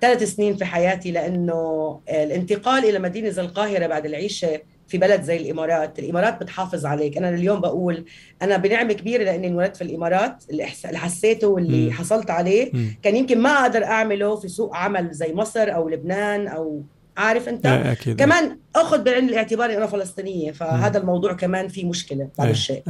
ثلاث 0.00 0.22
سنين 0.22 0.56
في 0.56 0.64
حياتي 0.64 1.10
لأنه 1.10 2.00
الانتقال 2.08 2.84
إلى 2.84 2.98
مدينة 2.98 3.28
زي 3.28 3.42
القاهرة 3.42 3.86
بعد 3.86 4.06
العيشة 4.06 4.60
في 4.88 4.98
بلد 4.98 5.22
زي 5.22 5.36
الإمارات، 5.36 5.98
الإمارات 5.98 6.40
بتحافظ 6.40 6.86
عليك، 6.86 7.16
أنا 7.16 7.28
اليوم 7.28 7.60
بقول 7.60 8.04
أنا 8.42 8.56
بنعمة 8.56 8.92
كبيرة 8.92 9.24
لأني 9.24 9.46
انولدت 9.46 9.76
في 9.76 9.84
الإمارات، 9.84 10.44
اللي, 10.50 10.66
حسيته 10.84 11.48
واللي 11.48 11.86
م. 11.88 11.92
حصلت 11.92 12.30
عليه 12.30 12.70
م. 12.72 12.86
كان 13.02 13.16
يمكن 13.16 13.38
ما 13.38 13.50
أقدر 13.50 13.84
أعمله 13.84 14.36
في 14.36 14.48
سوق 14.48 14.76
عمل 14.76 15.12
زي 15.12 15.34
مصر 15.34 15.74
أو 15.74 15.88
لبنان 15.88 16.48
أو 16.48 16.82
عارف 17.16 17.48
أنت؟ 17.48 17.66
أكيد. 17.66 18.18
كمان 18.18 18.58
أخذ 18.76 19.02
بعين 19.04 19.28
الاعتبار 19.28 19.76
أنا 19.76 19.86
فلسطينية 19.86 20.52
فهذا 20.52 20.98
م. 20.98 21.02
الموضوع 21.02 21.32
كمان 21.32 21.68
في 21.68 21.84
مشكلة 21.84 22.28
بعض 22.38 22.48
الشيء. 22.48 22.82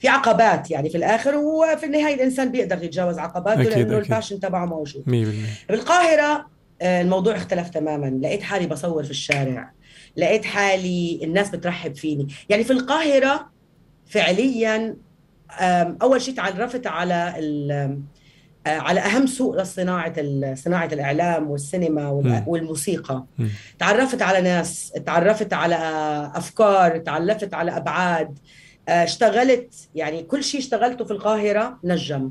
في 0.00 0.08
عقبات 0.08 0.70
يعني 0.70 0.90
في 0.90 0.96
الآخر 0.96 1.36
وفي 1.36 1.86
النهاية 1.86 2.14
الإنسان 2.14 2.52
بيقدر 2.52 2.84
يتجاوز 2.84 3.18
عقباته 3.18 3.62
لأنه 3.62 3.98
الباشن 3.98 4.40
تبعه 4.40 4.66
موجود. 4.66 5.02
100% 5.06 5.70
بالقاهرة 5.70 6.46
آه، 6.82 7.02
الموضوع 7.02 7.36
اختلف 7.36 7.68
تماما. 7.68 8.20
لقيت 8.22 8.42
حالي 8.42 8.66
بصور 8.66 9.04
في 9.04 9.10
الشارع. 9.10 9.72
لقيت 10.16 10.44
حالي 10.44 11.20
الناس 11.22 11.50
بترحب 11.50 11.96
فيني. 11.96 12.26
يعني 12.48 12.64
في 12.64 12.72
القاهرة 12.72 13.50
فعليا 14.06 14.96
أول 16.02 16.22
شيء 16.22 16.34
تعرفت 16.34 16.86
على 16.86 17.34
على 18.68 19.00
أهم 19.00 19.26
سوق 19.26 19.56
لصناعة 19.56 20.14
صناعة 20.54 20.88
الإعلام 20.92 21.50
والسينما 21.50 22.08
والموسيقى. 22.46 23.24
تعرفت 23.78 24.22
على 24.22 24.40
ناس 24.40 24.92
تعرفت 25.06 25.52
على 25.52 25.76
أفكار 26.34 26.98
تعرفت 26.98 27.54
على 27.54 27.76
أبعاد. 27.76 28.38
آه، 28.88 29.04
اشتغلت 29.04 29.74
يعني 29.94 30.22
كل 30.22 30.44
شيء 30.44 30.60
اشتغلته 30.60 31.04
في 31.04 31.10
القاهرة 31.10 31.78
نجم. 31.84 32.30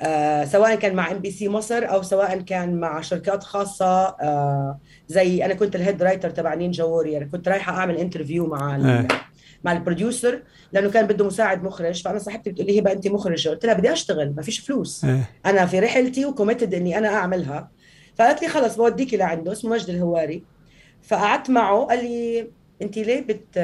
آه 0.00 0.44
سواء 0.44 0.74
كان 0.74 0.94
مع 0.94 1.10
إم 1.10 1.18
بي 1.18 1.30
سي 1.30 1.48
مصر 1.48 1.90
أو 1.90 2.02
سواء 2.02 2.40
كان 2.40 2.80
مع 2.80 3.00
شركات 3.00 3.44
خاصة. 3.44 4.06
آه 4.06 4.78
زي 5.08 5.44
أنا 5.44 5.54
كنت 5.54 5.76
ال 5.76 5.81
head 5.81 6.02
writer 6.02 6.30
تبع 6.30 6.54
Ninja 6.54 6.84
Warrior. 6.84 7.24
كنت 7.32 7.48
رايحة 7.48 7.76
أعمل 7.76 7.96
interview 7.96 8.46
مع 8.46 8.76
آه. 8.76 9.06
مع 9.64 9.72
ال 9.72 9.80
producer 9.80 10.42
لأنه 10.72 10.90
كان 10.90 11.06
بده 11.06 11.24
مساعد 11.24 11.64
مخرج 11.64 12.02
فأنا 12.02 12.18
صاحبتي 12.18 12.50
بتقول 12.50 12.66
لي 12.66 12.80
هبه 12.80 12.92
انت 12.92 13.08
مخرجة 13.08 13.48
قلت 13.48 13.66
لها 13.66 13.74
بدي 13.74 13.92
أشتغل 13.92 14.34
ما 14.36 14.42
فيش 14.42 14.58
فلوس 14.58 15.04
آه. 15.04 15.20
أنا 15.46 15.66
في 15.66 15.80
رحلتي 15.80 16.26
و 16.26 16.31
committed 16.31 16.74
إني 16.74 16.98
أنا 16.98 17.08
أعملها 17.08 17.70
فقالت 18.16 18.42
لي 18.42 18.48
خلص 18.48 18.76
بوديكي 18.76 19.16
لعنده 19.16 19.52
اسمه 19.52 19.70
مجد 19.70 19.90
الهواري 19.90 20.42
فقعدت 21.02 21.50
معه 21.50 21.84
قال 21.84 22.04
لي 22.04 22.46
انت 22.82 22.98
ليه 22.98 23.20
بت 23.20 23.58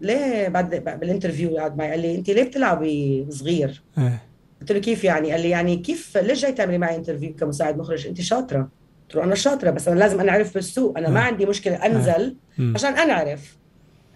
ليه 0.00 0.48
بعد 0.48 0.74
بال 1.00 1.10
interview 1.10 1.56
قعد 1.56 1.76
معي 1.76 1.90
قال 1.90 2.00
لي 2.00 2.14
انت 2.14 2.30
ليه 2.30 2.42
بتلعبي 2.42 3.26
صغير؟ 3.30 3.82
آه. 3.98 4.18
قلت 4.60 4.72
له 4.72 4.78
كيف 4.78 5.04
يعني؟ 5.04 5.32
قال 5.32 5.40
لي 5.40 5.50
يعني 5.50 5.76
كيف 5.76 6.16
ليش 6.18 6.42
جاي 6.42 6.52
تعملي 6.52 6.78
معي 6.78 6.96
interview 6.96 7.34
كمساعد 7.34 7.78
مخرج؟ 7.78 8.06
انت 8.06 8.20
شاطرة. 8.20 8.68
قلت 9.08 9.14
له 9.14 9.24
أنا 9.24 9.34
شاطرة 9.34 9.70
بس 9.70 9.88
أنا 9.88 9.98
لازم 9.98 10.20
انعرف 10.20 10.54
بالسوق، 10.54 10.98
أنا 10.98 11.08
ما 11.10 11.20
عندي 11.20 11.46
مشكلة 11.46 11.86
أنزل 11.86 12.36
عشان 12.74 12.92
انعرف. 12.92 13.56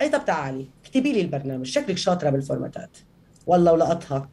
أي 0.00 0.08
طب 0.08 0.24
تعالي 0.24 0.66
اكتبي 0.86 1.12
لي 1.12 1.20
البرنامج، 1.20 1.66
شكلك 1.66 1.98
شاطرة 1.98 2.30
بالفورماتات. 2.30 2.96
والله 3.46 3.72
ولقطها. 3.72 4.28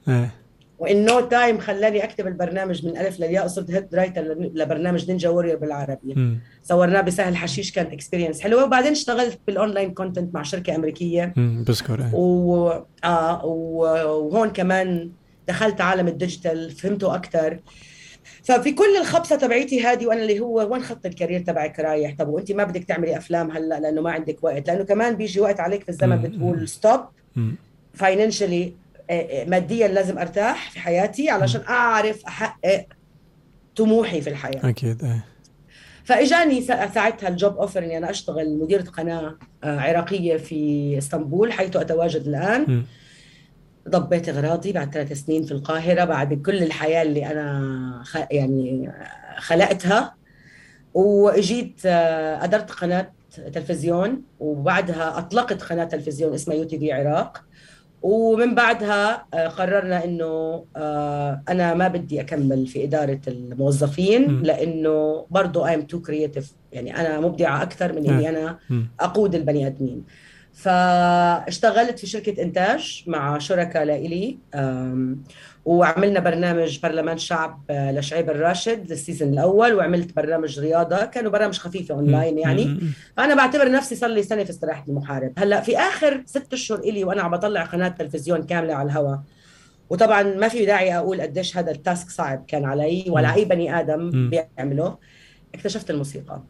و 0.80 0.88
in 0.88 1.06
no 1.06 1.20
time 1.20 1.60
خلاني 1.60 2.04
أكتب 2.04 2.28
البرنامج 2.28 2.86
من 2.86 2.98
ألف 2.98 3.20
للياء 3.20 3.48
صرت 3.48 3.72
head 3.72 3.96
writer 3.96 4.22
لبرنامج 4.38 5.08
Ninja 5.10 5.30
Warrior 5.30 5.58
بالعربي 5.58 6.14
م. 6.14 6.40
صورناه 6.64 7.02
بسهل 7.02 7.36
حشيش 7.36 7.72
كان 7.72 7.86
experience 7.86 8.42
حلوة 8.42 8.64
وبعدين 8.64 8.92
اشتغلت 8.92 9.40
بال 9.48 9.59
online 9.59 9.94
content 9.94 10.36
مع 10.36 10.44
شركة 10.44 10.76
أمريكية 10.76 11.34
بذكر 11.38 12.02
إيه. 12.02 12.14
و... 12.14 12.84
آه 13.04 13.46
وهون 13.46 14.50
كمان 14.50 15.12
دخلت 15.48 15.82
عالم 15.82 16.08
ال 16.08 16.16
digital 16.16 16.72
فهمته 16.72 17.16
أكثر 17.16 17.60
ففي 18.44 18.72
كل 18.72 18.98
الخبصه 19.02 19.36
تبعيتي 19.36 19.84
هذه 19.84 20.08
وأنا 20.08 20.22
اللي 20.22 20.40
هو 20.40 20.74
وين 20.74 20.84
خط 20.84 21.06
ال 21.06 21.11
career 21.11 21.40
تبعك 21.40 21.80
رايح؟ 21.80 22.16
طب 22.20 22.28
وأنت 22.30 22.52
ما 22.52 22.64
بدك 22.64 22.84
تعملي 22.84 23.18
أفلام 23.18 23.52
هلأ 23.52 23.80
لأنه 23.80 24.02
ما 24.02 24.12
عندك 24.12 24.38
وقت 24.44 24.68
لأنه 24.68 24.84
كمان 24.84 25.16
بيجي 25.16 25.40
وقت 25.40 25.60
عليك 25.60 25.84
في 25.84 25.90
الزمن 25.90 26.22
بتقول 26.22 26.68
stop 26.68 27.00
financially 27.94 28.74
آه، 29.10 29.14
آه، 29.14 29.46
ماديا 29.46 29.88
لازم 29.88 30.18
أرتاح 30.20 30.72
في 30.72 30.80
حياتي 30.80 31.30
علشان 31.30 31.62
أعرف 31.70 32.26
أحقق 32.26 32.86
طموحي 33.76 34.22
في 34.22 34.30
الحياة. 34.30 34.70
أكيد 34.70 35.04
إيه. 35.04 35.26
فإجاني 36.04 36.62
ساعتها 36.62 37.30
ال 37.30 37.37
job 37.37 37.58
offer 37.58 37.84
إني 37.84 37.98
أنا 37.98 38.10
أشتغل 38.10 38.58
مديرة 38.60 38.82
قناة 38.82 39.36
آه، 39.64 39.80
عراقية 39.80 40.38
في 40.38 40.96
إسطنبول 40.98 41.52
حيث 41.52 41.76
أتواجد 41.76 42.28
الآن. 42.28 42.62
م. 42.62 42.84
ضبيت 43.90 44.30
أغراضي 44.30 44.72
بعد 44.72 44.94
ثلاث 44.94 45.14
سنين 45.14 45.44
في 45.44 45.52
القاهرة 45.52 46.04
بعد 46.04 46.34
كل 46.34 46.64
الحياة 46.64 47.02
اللي 47.02 47.26
أنا 47.32 48.02
خ... 48.06 48.18
يعني 48.32 48.92
خلقتها. 49.38 50.16
وإجيت 50.94 51.86
أدرت 51.86 52.72
قناة 52.72 53.12
تلفزيون 53.54 54.22
وبعدها 54.40 55.18
أطلقت 55.18 55.62
قناة 55.62 55.84
تلفزيون 55.84 56.34
اسمها 56.34 56.58
UTV 56.58 56.92
عراق 56.92 57.44
ومن 58.02 58.56
بعدها 58.56 59.26
آه، 59.34 59.48
قررنا 59.48 60.04
إنه 60.04 60.66
آه، 60.76 61.42
أنا 61.50 61.74
ما 61.74 61.88
بدي 61.88 62.22
أكمل 62.22 62.68
في 62.68 62.84
إدارة 62.84 63.20
الموظفين 63.28 64.42
لإنه 64.44 65.26
برضه 65.32 65.68
I 65.68 65.76
am 65.76 65.82
too 65.82 66.02
creative 66.02 66.52
يعني 66.72 66.98
أنا 67.00 67.20
مبدعة 67.20 67.62
أكثر 67.64 67.94
من 67.94 68.10
إني 68.10 68.30
أنا 68.30 68.58
أقود 69.00 69.36
البني 69.36 69.68
آدمين. 69.68 70.04
فاشتغلت 70.54 72.00
في 72.00 72.08
شركة 72.08 72.42
إنتاج 72.44 73.04
مع 73.08 73.38
شركاء 73.38 73.84
لإلي 73.84 74.38
وعملنا 75.66 76.20
برنامج 76.20 76.80
برلمان 76.80 77.18
شعب 77.18 77.62
آه، 77.70 77.92
لشعيب 77.92 78.30
الراشد 78.30 78.92
ال 78.92 78.97
season 78.97 79.30
الأول 79.30 79.74
وعملت 79.74 80.16
برنامج 80.16 80.60
رياضة 80.60 81.06
كانوا 81.06 81.32
برامج 81.32 81.58
خفيفة 81.58 81.96
أونلاين 81.96 82.38
يعني. 82.38 82.80
فأنا 83.18 83.36
بعتبر 83.36 83.72
نفسي 83.72 83.96
صار 83.96 84.10
لي 84.10 84.24
سنة 84.24 84.44
في 84.44 84.50
استراحة 84.50 84.84
المحارب. 84.88 85.34
هلأ 85.38 85.62
في 85.62 85.78
آخر 85.78 86.24
ست 86.26 86.54
أشهر 86.54 86.80
إلي 86.80 87.04
وأنا 87.04 87.22
عم 87.22 87.32
بطلع 87.32 87.64
قناة 87.64 87.88
تلفزيون 87.88 88.44
كاملة 88.44 88.74
على 88.74 88.86
الهواء 88.86 89.20
وطبعا 89.90 90.24
ما 90.24 90.48
في 90.48 90.66
داعي 90.66 90.98
أقول 90.98 91.22
قديش 91.22 91.58
هذا 91.58 91.72
ال 91.72 91.79
task 91.79 92.10
صعب 92.10 92.46
كان 92.48 92.66
علي 92.66 93.06
ولا 93.08 93.34
أي 93.34 93.46
بني 93.46 93.80
آدم 93.80 94.30
بيعمله. 94.30 94.98
اكتشفت 95.56 95.90
الموسيقى. 95.90 96.44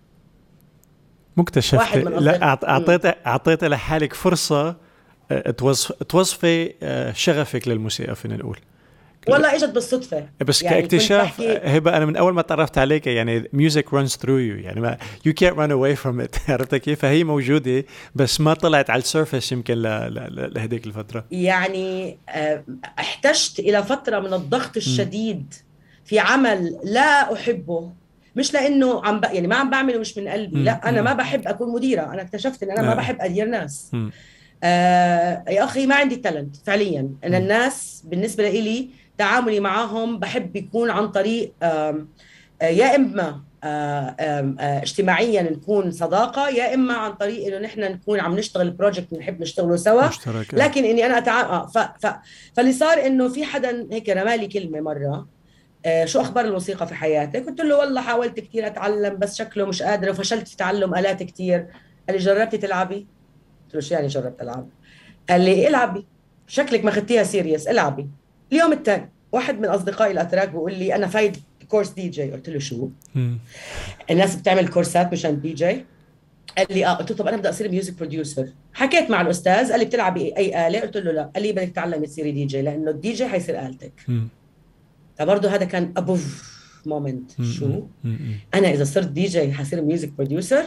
مكتشف 1.37 1.95
لا 1.95 2.43
اعطيت 2.43 3.05
أعطيت 3.27 3.63
لحالك 3.63 4.13
فرصة 4.13 4.75
آه، 5.31 5.51
توصفي 6.09 6.73
آه، 6.83 7.11
شغفك 7.11 7.67
للموسيقى 7.67 8.15
فينا 8.15 8.37
نقول 8.37 8.59
والله 9.27 9.55
إجت 9.55 9.69
بالصدفة. 9.69 10.27
بس 10.45 10.61
يعني 10.63 10.81
كاكتشاف 10.81 11.41
هبة 11.41 11.97
أنا 11.97 12.05
من 12.05 12.15
أول 12.15 12.33
ما 12.33 12.41
تعرفت 12.41 12.77
عليك 12.77 13.07
يعني 13.07 13.49
music 13.53 13.93
runs 13.93 14.15
through 14.15 14.37
you 14.37 14.55
يعني 14.55 14.81
ما 14.81 14.97
يو 15.25 15.33
كانت 15.33 15.59
ران 15.59 15.71
اواي 15.71 15.95
فروم 15.95 16.21
ات 16.21 16.35
عرفت 16.49 16.75
كيف؟ 16.75 16.99
فهي 16.99 17.23
موجودة 17.23 17.85
بس 18.15 18.41
ما 18.41 18.53
طلعت 18.53 18.89
على 18.89 18.99
ال 18.99 19.06
surface 19.06 19.51
يمكن 19.51 19.73
لهديك 19.73 20.87
الفترة. 20.87 21.25
يعني 21.31 22.17
آه، 22.29 22.63
احتجت 22.99 23.59
إلى 23.59 23.83
فترة 23.83 24.19
من 24.19 24.33
الضغط 24.33 24.77
الشديد 24.77 25.53
في 26.05 26.19
عمل 26.19 26.79
لا 26.83 27.33
أحبه. 27.33 27.91
مش 28.35 28.53
لأنه 28.53 29.05
عم 29.05 29.19
ب... 29.19 29.23
يعني 29.23 29.47
ما 29.47 29.55
عم 29.55 29.69
بعمله 29.69 29.99
مش 29.99 30.17
من 30.17 30.27
قلبي 30.27 30.57
م. 30.57 30.63
لا 30.63 30.89
أنا 30.89 31.01
ما 31.01 31.13
بحب 31.13 31.47
أكون 31.47 31.73
مديرة. 31.73 32.01
أنا 32.01 32.21
اكتشفت 32.21 32.63
إن 32.63 32.71
أنا 32.71 32.81
ما 32.81 32.91
آه. 32.91 32.95
بحب 32.95 33.21
أدير 33.21 33.47
ناس. 33.47 33.91
آه 34.63 35.43
يا 35.49 35.63
أخي 35.63 35.85
ما 35.87 35.95
عندي 35.95 36.15
talent 36.15 36.55
فعليا. 36.65 37.09
أنا 37.23 37.37
الناس 37.37 38.03
بالنسبة 38.05 38.49
لي 38.49 38.89
تعاملي 39.17 39.59
معهم 39.59 40.19
بحب 40.19 40.55
يكون 40.55 40.89
عن 40.89 41.07
طريق 41.07 41.53
آه 41.63 42.05
يا 42.61 42.95
إما 42.95 43.41
آه 43.63 44.15
آه 44.19 44.55
اجتماعيا 44.59 45.41
نكون 45.41 45.91
صداقة 45.91 46.49
يا 46.49 46.73
إما 46.73 46.93
عن 46.93 47.13
طريق 47.13 47.47
إنه 47.47 47.59
نحن 47.59 47.79
نكون 47.79 48.19
عم 48.19 48.35
نشتغل 48.35 48.71
project 48.71 49.13
بنحب 49.13 49.41
نشتغله 49.41 49.75
سوا. 49.75 50.07
مشترك. 50.07 50.53
لكن 50.53 50.85
إني 50.85 51.05
أنا 51.05 51.17
اتعامل 51.17 51.49
آه 51.49 51.67
ف... 51.67 51.77
ف... 51.77 52.13
فاللي 52.53 52.73
صار 52.73 53.05
إنه 53.05 53.27
في 53.29 53.45
حدا 53.45 53.87
هيك 53.91 54.09
رمالي 54.09 54.47
كلمة 54.47 54.81
مرة. 54.81 55.27
شو 56.05 56.21
أخبار 56.21 56.45
الموسيقى 56.45 56.87
في 56.87 56.95
حياتك؟ 56.95 57.45
قلت 57.45 57.61
له 57.61 57.77
والله 57.77 58.01
حاولت 58.01 58.39
كثير 58.39 58.67
أتعلم 58.67 59.17
بس 59.17 59.37
شكله 59.37 59.65
مش 59.65 59.83
قادره 59.83 60.11
وفشلت 60.11 60.47
في 60.47 60.57
تعلم 60.57 60.95
آلات 60.95 61.23
كثير 61.23 61.67
قال 62.07 62.17
لي 62.17 62.23
جربتي 62.23 62.57
تلعبي؟ 62.57 63.07
قلت 63.65 63.75
له 63.75 63.81
شو 63.81 63.93
يعني 63.95 64.07
جربت 64.07 64.41
ألعب؟ 64.41 64.69
قال 65.29 65.41
لي 65.41 65.67
العبي. 65.67 66.05
شكلك 66.47 66.83
ما 66.83 66.89
اخذتيها 66.89 67.23
serious 67.23 67.67
العبي. 67.67 68.07
اليوم 68.51 68.73
الثاني 68.73 69.09
واحد 69.31 69.59
من 69.59 69.65
أصدقائي 69.65 70.11
الأتراك 70.11 70.49
بيقول 70.49 70.73
لي 70.73 70.95
أنا 70.95 71.07
فايت 71.07 71.37
course 71.67 71.89
DJ. 71.89 72.31
قلت 72.31 72.49
له 72.49 72.59
شو؟ 72.59 72.89
الناس 74.11 74.35
بتعمل 74.35 74.67
كورسات 74.67 75.13
مشان 75.13 75.41
دي 75.41 75.53
جي. 75.53 75.85
قال 76.57 76.67
لي 76.69 76.85
آه. 76.85 76.93
قلت 76.93 77.11
له 77.11 77.17
طب 77.17 77.27
أنا 77.27 77.37
بدي 77.37 77.49
أصير 77.49 77.71
music 77.71 77.93
producer 77.93 78.47
حكيت 78.73 79.09
مع 79.09 79.21
الأستاذ 79.21 79.71
قال 79.71 79.79
لي 79.79 79.85
بتلعبي 79.85 80.37
أي 80.37 80.67
آلة؟ 80.67 80.79
قلت 80.79 80.97
له 80.97 81.11
لا. 81.11 81.31
قال 81.35 81.43
لي 81.43 81.51
بدك 81.51 81.69
تتعلمي 81.69 82.07
تصيري 82.07 82.31
دي 82.31 82.45
جي 82.45 82.61
لأنه 82.61 82.91
الدي 82.91 83.13
جي 83.13 83.27
حيصير 83.27 83.65
آلتك. 83.65 83.93
فبرضه 85.17 85.49
هذا 85.49 85.65
كان 85.65 85.93
a 85.97 86.08
poof 86.08 86.53
moment 86.85 87.31
شو؟ 87.41 87.83
أنا 88.53 88.71
إذا 88.71 88.83
صرت 88.83 89.07
دي 89.07 89.25
جي 89.25 89.53
حصير 89.53 89.81
music 89.81 90.11
producer 90.11 90.63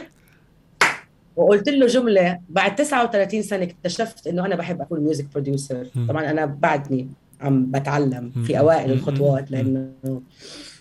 وقلت 1.35 1.69
له 1.69 1.87
جملة 1.87 2.39
بعد 2.49 2.75
39 2.75 3.41
سنة 3.41 3.63
اكتشفت 3.63 4.27
إنه 4.27 4.45
أنا 4.45 4.55
بحب 4.55 4.81
أكون 4.81 4.99
music 4.99 5.25
producer 5.33 5.87
طبعا 6.07 6.31
أنا 6.31 6.45
بعدني 6.45 7.09
عم 7.41 7.71
بتعلم 7.71 8.31
في 8.47 8.59
أوائل 8.59 8.91
الخطوات 8.91 9.51
لأنه 9.51 9.91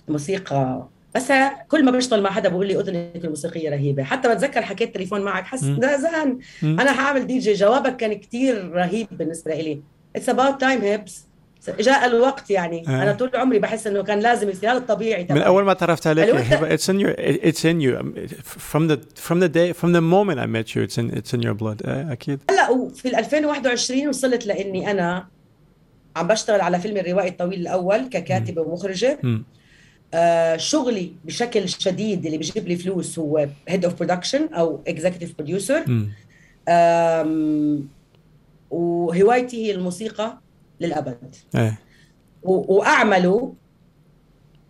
الموسيقى 0.09 0.89
بس 1.15 1.33
كل 1.69 1.85
ما 1.85 1.91
بشتغل 1.91 2.23
مع 2.23 2.31
حدا 2.31 2.49
بقول 2.49 2.67
لي 2.69 2.81
أذنك 2.81 3.25
الموسيقية 3.25 3.71
رهيبة. 3.71 4.03
حتى 4.03 4.35
بتذكر 4.35 4.63
حكيت 4.63 4.95
تليفون 4.95 5.21
معك 5.21 5.45
حس 5.45 5.65
زهقان 5.65 6.39
أنا 6.63 6.93
حاعمل 6.93 7.27
دي 7.27 7.39
جي 7.39 7.53
جوابك 7.53 7.97
كان 7.97 8.15
كتير 8.15 8.71
رهيب 8.71 9.07
بالنسبة 9.11 9.55
لي. 9.55 9.81
it's 10.17 10.29
about 10.29 10.61
time 10.61 10.81
هي 10.81 11.03
بس 11.03 11.25
جاء 11.71 12.07
الوقت 12.07 12.51
يعني. 12.51 12.89
آه. 12.89 13.03
أنا 13.03 13.13
طول 13.13 13.31
عمري 13.35 13.59
بحس 13.59 13.87
إنه 13.87 14.03
كان 14.03 14.21
لازم 14.21 14.51
يصير 14.51 14.71
هذا 14.71 14.79
الطبيعي 14.79 15.25
تبعي. 15.25 15.39
من 15.41 15.47
أول 15.47 15.65
ما 15.65 15.73
تعرفت 15.73 16.07
عليك 16.07 16.35
it's 16.79 16.89
in 16.89 16.99
your 17.01 17.15
it's 17.47 17.65
in 17.65 17.81
you 17.81 17.93
from 18.73 18.89
the 18.89 18.97
from 19.29 19.41
the 19.41 19.49
day 19.49 19.73
from 19.73 19.93
the 19.93 20.01
moment 20.01 20.39
I 20.39 20.47
met 20.47 20.75
you 20.75 20.83
it's 20.83 20.99
in 20.99 21.11
it's 21.19 21.33
in 21.35 21.43
your 21.43 21.55
blood. 21.55 21.83
أكيد. 21.87 22.41
هلا 22.51 22.71
وفي 22.71 23.19
2021 23.19 24.09
وصلت 24.09 24.47
لإني 24.47 24.91
أنا 24.91 25.27
عم 26.17 26.27
بشتغل 26.27 26.61
على 26.61 26.81
فيلم 26.81 26.97
الروائي 26.97 27.29
الطويل 27.29 27.61
الأول 27.61 28.09
ككاتبة 28.09 28.63
ومخرجة. 28.63 29.19
آه 30.15 30.57
شغلي 30.57 31.13
بشكل 31.25 31.69
شديد 31.69 32.27
اللي 32.27 32.39
بيجيب 32.39 32.69
لي 32.69 32.77
فلوس 32.77 33.19
هو 33.19 33.47
head 33.69 33.85
of 33.85 33.95
production 33.95 34.49
أو 34.55 34.81
executive 34.89 35.35
producer 35.39 35.85
وهوايتي 38.71 39.67
هي 39.67 39.75
الموسيقى. 39.75 40.39
للأبد 40.81 41.35
إيه 41.55 41.79
وأعمله 42.43 43.55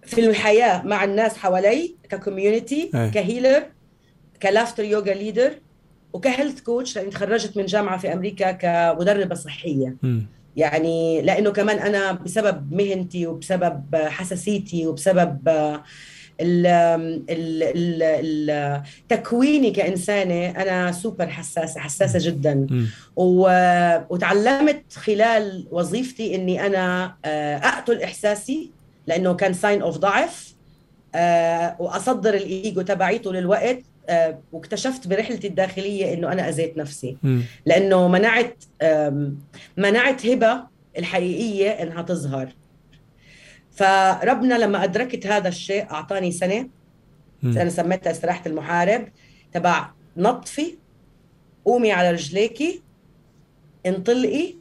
في 0.02 0.26
الحياة 0.26 0.82
مع 0.82 1.04
الناس 1.04 1.36
حوالي 1.36 1.96
ك 2.08 2.16
community 2.16 2.90
إيه. 2.94 3.10
ك 3.10 3.18
healer 3.18 3.62
ك 4.42 4.47
laughter 4.47 4.84
yoga 4.84 5.14
leader 5.14 5.52
وك 6.12 6.24
health 6.24 6.60
coach 6.60 6.96
لأني 6.96 7.10
تخرجت 7.10 7.56
من 7.56 7.66
جامعة 7.66 7.98
في 7.98 8.12
أمريكا 8.12 8.52
كمدربة 8.52 9.34
صحية 9.34 9.96
م. 10.02 10.20
يعني 10.56 11.22
لأنه 11.22 11.50
كمان 11.50 11.78
أنا 11.78 12.12
بسبب 12.12 12.72
مهنتي 12.72 13.26
وبسبب 13.26 13.96
حساسيتي 13.96 14.86
وبسبب 14.86 15.48
تكويني 19.08 19.70
كإنسانة 19.70 20.50
أنا 20.50 20.92
سوبر 20.92 21.26
حساسة 21.26 21.80
حساسة 21.80 22.18
جدا. 22.30 22.66
وتعلمت 23.16 24.82
خلال 24.92 25.66
وظيفتي 25.70 26.34
أني 26.34 26.66
أنا 26.66 27.14
آه، 27.24 27.56
أقتل 27.56 28.02
إحساسي 28.02 28.70
لأنه 29.06 29.34
كان 29.34 29.52
sign 29.52 29.82
of 29.82 29.98
ضعف 29.98 30.54
آه، 31.14 31.76
وأصدر 31.78 32.34
الإيجو 32.34 32.82
تبعي 32.82 33.18
طول 33.18 33.36
الوقت 33.36 33.78
آه، 34.08 34.38
واكتشفت 34.52 35.08
برحلتي 35.08 35.46
الداخلية 35.46 36.14
أنه 36.14 36.32
أنا 36.32 36.48
أذيت 36.48 36.76
نفسي. 36.78 37.16
لأنه 37.66 38.08
منعت 38.08 38.64
منعت 39.76 40.26
هبة 40.26 40.60
الحقيقية 40.98 41.70
أنها 41.70 42.02
تظهر. 42.02 42.48
فربنا 43.76 44.54
لما 44.54 44.84
أدركت 44.84 45.26
هذا 45.26 45.48
الشيء 45.48 45.90
أعطاني 45.90 46.32
سنة. 46.32 46.68
أنا 47.44 47.70
سميتها 47.70 48.10
استراحة 48.10 48.42
المحارب 48.46 49.08
تبع 49.52 49.90
نطفي 50.16 50.74
قومي 51.64 51.92
على 51.92 52.10
رجليكي 52.10 52.82
انطلقي 53.86 54.54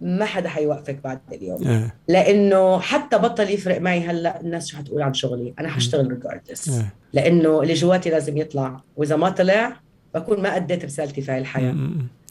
ما 0.00 0.24
حدا 0.24 0.48
حيوقفك 0.48 0.98
بعد 1.04 1.20
اليوم. 1.32 1.68
أه. 1.68 1.92
لأنه 2.08 2.80
حتى 2.80 3.18
بطل 3.18 3.50
يفرق 3.50 3.80
معي 3.80 4.00
هلأ 4.00 4.40
الناس 4.40 4.68
شو 4.68 4.76
حتقول 4.76 5.02
عن 5.02 5.14
شغلي. 5.14 5.54
أنا 5.58 5.68
حشتغل 5.68 6.10
ريجاردس 6.10 6.68
أه. 6.68 6.86
لأنه 7.12 7.62
اللي 7.62 7.74
جواتي 7.74 8.10
لازم 8.10 8.36
يطلع. 8.36 8.80
وإذا 8.96 9.16
ما 9.16 9.30
طلع 9.30 9.76
بكون 10.14 10.42
ما 10.42 10.56
أديت 10.56 10.84
رسالتي 10.84 11.22
في 11.22 11.32
هاي 11.32 11.38
الحياة. 11.38 11.76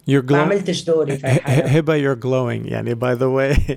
You're 0.06 0.22
glowing. 0.22 0.32
ما 0.32 0.38
عملتش 0.38 0.84
دوري 0.84 1.16
في 1.16 1.26
هبه 1.46 1.98
you're 1.98 2.18
glowing 2.20 2.70
يعني 2.72 2.94
by 2.94 3.14
the 3.18 3.30
way 3.30 3.76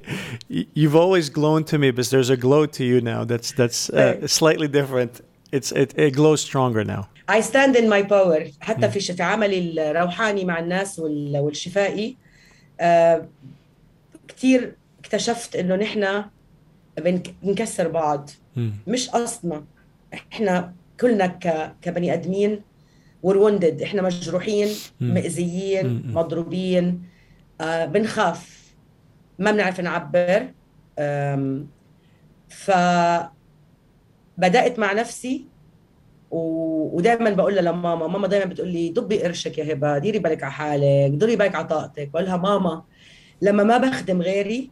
you've 0.76 0.96
always 0.96 1.30
glown 1.30 1.64
to 1.64 1.78
me 1.78 1.92
but 1.92 2.06
there's 2.10 2.30
a 2.30 2.38
glow 2.38 2.66
to 2.66 2.84
you 2.84 3.02
now 3.02 3.24
that's 3.24 3.52
that's 3.52 3.90
uh, 3.90 4.28
slightly 4.28 4.68
different 4.68 5.22
it's 5.56 5.72
it, 5.72 5.90
it 5.98 6.14
glows 6.16 6.42
stronger 6.42 6.84
now 6.84 7.04
I 7.30 7.40
stand 7.42 7.76
in 7.76 7.88
my 7.90 8.04
power 8.04 8.44
حتى 8.60 8.90
في 8.90 9.00
في 9.00 9.24
عملي 9.24 9.92
الروحاني 9.92 10.46
مع 10.46 10.60
الناس 10.60 11.00
والشفائي 11.00 12.18
آه 12.80 13.28
كثير 14.28 14.76
اكتشفت 15.00 15.56
انه 15.56 15.76
نحن 15.76 16.24
بنكسر 17.44 17.88
بعض 17.88 18.30
مش 18.88 19.10
قصدنا 19.10 19.64
احنا 20.14 20.74
كلنا 21.00 21.26
كبني 21.82 22.14
ادمين 22.14 22.62
وروندد 23.23 23.83
إحنا 23.83 24.03
مجروحين 24.03 24.69
مأذيين 25.01 26.03
مضروبين. 26.15 27.03
آه 27.61 27.85
بنخاف. 27.85 28.75
ما 29.39 29.51
بنعرف 29.51 29.81
نعبر. 29.81 30.53
ف 32.49 32.71
بدأت 34.39 34.79
مع 34.79 34.93
نفسي 34.93 35.47
و... 36.31 36.39
ودائما 36.97 37.31
بقول 37.31 37.55
لها 37.55 37.63
لماما 37.63 38.07
ماما 38.07 38.27
دائما 38.29 38.45
بتقول 38.45 38.69
لي 38.69 38.91
ضبي 38.91 39.23
قرشك 39.23 39.59
يا 39.59 39.73
هبة 39.73 39.99
ديري 39.99 40.19
بالك 40.19 40.43
على 40.43 40.53
حالك 40.53 41.11
ديري 41.11 41.37
بالك 41.37 41.55
على 41.55 41.67
طاقتك. 41.67 42.09
بقول 42.09 42.25
لها 42.25 42.37
ماما 42.37 42.83
لما 43.43 43.65
ما 43.65 43.79
بخدم 43.79 44.23
غيري 44.23 44.71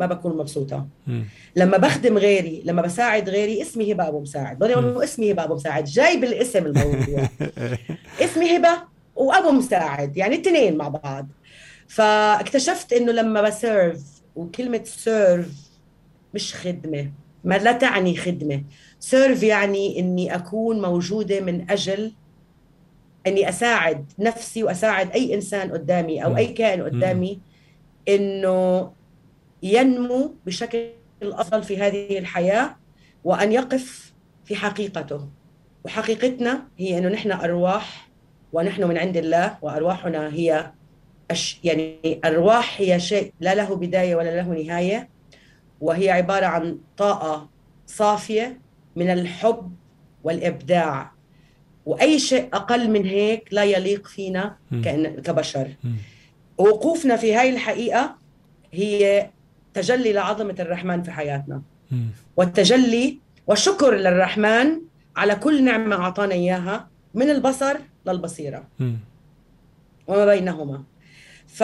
ما 0.00 0.06
بكون 0.06 0.36
مبسوطة. 0.36 0.86
م. 1.06 1.22
لما 1.56 1.76
بخدم 1.76 2.18
غيري 2.18 2.62
لما 2.64 2.82
بساعد 2.82 3.28
غيري 3.28 3.62
اسمي 3.62 3.92
هبة 3.92 4.08
أبو 4.08 4.20
مساعد. 4.20 4.58
بقول 4.58 4.72
لهم 4.72 5.02
اسمي 5.02 5.32
هبة 5.32 5.44
أبو 5.44 5.54
مساعد. 5.54 5.84
جاي 5.84 6.16
بالاسم 6.16 6.66
الموضوع. 6.66 7.28
اسمي 8.24 8.56
هبة 8.56 8.82
وأبو 9.16 9.50
مساعد 9.50 10.16
يعني 10.16 10.34
الاثنين 10.34 10.76
مع 10.76 10.88
بعض. 10.88 11.28
فاكتشفت 11.88 12.92
إنه 12.92 13.12
لما 13.12 13.42
بسيرف 13.42 14.02
وكلمة 14.36 14.80
serve 14.84 15.70
مش 16.34 16.54
خدمة 16.54 17.10
ما 17.44 17.58
لا 17.58 17.72
تعني 17.72 18.16
خدمة. 18.16 18.62
serve 19.00 19.42
يعني 19.42 19.98
إني 20.00 20.34
أكون 20.34 20.82
موجودة 20.82 21.40
من 21.40 21.70
أجل 21.70 22.12
إني 23.26 23.48
أساعد 23.48 24.12
نفسي 24.18 24.64
وأساعد 24.64 25.10
أي 25.10 25.34
إنسان 25.34 25.72
قدامي 25.72 26.24
أو 26.24 26.36
أي 26.36 26.46
كائن 26.46 26.82
قدامي 26.82 27.40
إنه 28.08 28.90
ينمو 29.62 30.34
بشكل 30.46 30.88
أفضل 31.22 31.62
في 31.62 31.78
هذه 31.78 32.18
الحياة 32.18 32.76
وأن 33.24 33.52
يقف 33.52 34.12
في 34.44 34.56
حقيقته. 34.56 35.28
وحقيقتنا 35.84 36.68
هي 36.78 36.98
أنه 36.98 37.08
نحن 37.08 37.32
أرواح 37.32 38.10
ونحن 38.52 38.84
من 38.84 38.98
عند 38.98 39.16
الله 39.16 39.58
وأرواحنا 39.62 40.28
هي 40.32 40.72
أش 41.30 41.60
يعني 41.64 42.20
أرواح 42.24 42.80
هي 42.80 43.00
شيء 43.00 43.32
لا 43.40 43.54
له 43.54 43.76
بداية 43.76 44.16
ولا 44.16 44.36
له 44.36 44.48
نهاية 44.48 45.08
وهي 45.80 46.10
عبارة 46.10 46.46
عن 46.46 46.78
طاقة 46.96 47.48
صافية 47.86 48.60
من 48.96 49.10
الحب 49.10 49.72
والإبداع. 50.24 51.12
وأي 51.86 52.18
شيء 52.18 52.48
أقل 52.52 52.90
من 52.90 53.04
هيك 53.04 53.48
لا 53.52 53.64
يليق 53.64 54.06
فينا 54.06 54.56
كبشر. 55.24 55.68
وقوفنا 56.58 57.16
في 57.16 57.34
هاي 57.34 57.50
الحقيقة 57.50 58.16
هي 58.72 59.30
تجلي 59.74 60.12
لعظمة 60.12 60.56
الرحمن 60.60 61.02
في 61.02 61.10
حياتنا. 61.10 61.62
والتجلي 62.36 63.18
والشكر 63.46 63.94
للرحمن 63.94 64.80
على 65.16 65.34
كل 65.34 65.64
نعمة 65.64 65.96
أعطانا 65.96 66.34
إياها 66.34 66.88
من 67.14 67.30
البصر 67.30 67.76
للبصيرة. 68.06 68.68
وما 70.06 70.26
بينهما. 70.26 70.82
ف 71.46 71.62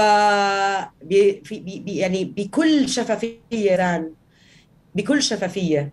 بي 1.03 1.43
بي 1.51 1.97
يعني 1.97 2.25
بكل 2.25 2.89
شفافية 2.89 3.77
ران 3.77 4.11
بكل 4.95 5.23
شفافية 5.23 5.93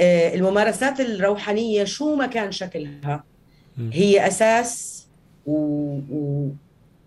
آه، 0.00 0.34
الممارسات 0.34 1.00
الروحانية 1.00 1.84
شو 1.84 2.14
ما 2.14 2.26
كان 2.26 2.52
شكلها 2.52 3.24
هي 3.92 4.26
أساس 4.26 5.06
و... 5.46 5.54
و... 6.10 6.48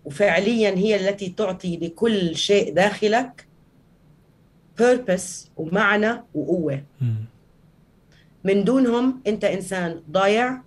وفعليا 0.04 0.70
هي 0.70 0.96
التي 0.96 1.28
تعطي 1.28 1.76
لكل 1.76 2.36
شيء 2.36 2.74
داخلك 2.74 3.46
purpose 4.80 5.48
ومعنى 5.56 6.22
وقوة. 6.34 6.82
من 8.44 8.64
دونهم 8.64 9.20
أنت 9.26 9.44
إنسان 9.44 10.02
ضايع 10.10 10.60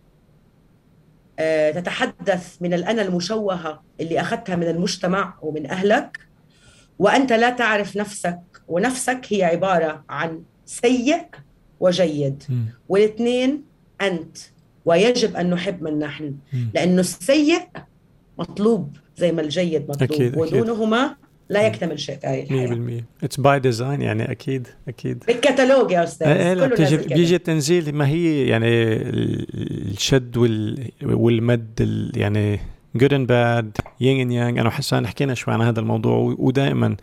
آه، 1.40 1.72
تتحدث 1.72 2.58
من 2.62 2.74
الأنا 2.74 3.02
المشوهة 3.02 3.84
اللي 4.02 4.22
أخذتها 4.22 4.56
من 4.56 4.68
المجتمع 4.68 5.34
ومن 5.42 5.70
أهلك 5.70 6.20
وأنت 7.00 7.34
لا 7.34 7.50
تعرف 7.50 7.98
نفسك 7.98 8.40
ونفسك 8.68 9.22
هي 9.30 9.44
عبارة 9.44 10.04
عن 10.10 10.44
سيء 10.66 11.26
وجيد. 11.80 12.44
والاثنين 12.90 13.64
أنت 14.02 14.38
ويجب 14.86 15.36
أن 15.36 15.50
نحب 15.50 15.84
من 15.84 16.00
نحن. 16.00 16.36
لأنه 16.74 17.00
السيء 17.00 17.62
مطلوب 18.40 18.98
زي 19.18 19.32
ما 19.32 19.42
الجيد 19.42 19.82
مطلوب. 19.90 20.12
أكيد. 20.12 20.38
ودونهما. 20.38 21.16
لا 21.50 21.68
يكتمل 21.68 22.00
شيء 22.00 22.18
في 22.18 22.28
هاي 22.28 22.44
الحياة. 22.44 23.02
100% 23.22 23.24
it's 23.24 23.40
by 23.40 23.60
design 23.60 24.02
يعني 24.02 24.32
أكيد 24.32 24.68
أكيد. 24.88 25.24
بالكتالوج 25.28 25.92
يا 25.92 26.04
أستاذ 26.04 26.28
إيه 26.28 26.54
لا 26.54 26.68
بتيجي 26.68 26.98
بيجي 26.98 27.36
التنزيل 27.36 27.96
ما 27.96 28.08
هي 28.08 28.48
يعني 28.48 28.68
الشد 29.92 30.38
وال 30.38 30.92
والمد 31.04 32.12
يعني 32.16 32.60
good 32.96 33.14
and 33.14 33.28
bad 33.28 33.78
yin 34.00 34.20
and 34.20 34.32
yang 34.32 34.60
أنا 34.60 34.68
وحسان 34.68 35.08
حكينا 35.08 35.34
شوي 35.34 35.54
عن 35.54 35.62
هذا 35.62 35.80
الموضوع 35.80 36.36
ودائما 36.38 36.96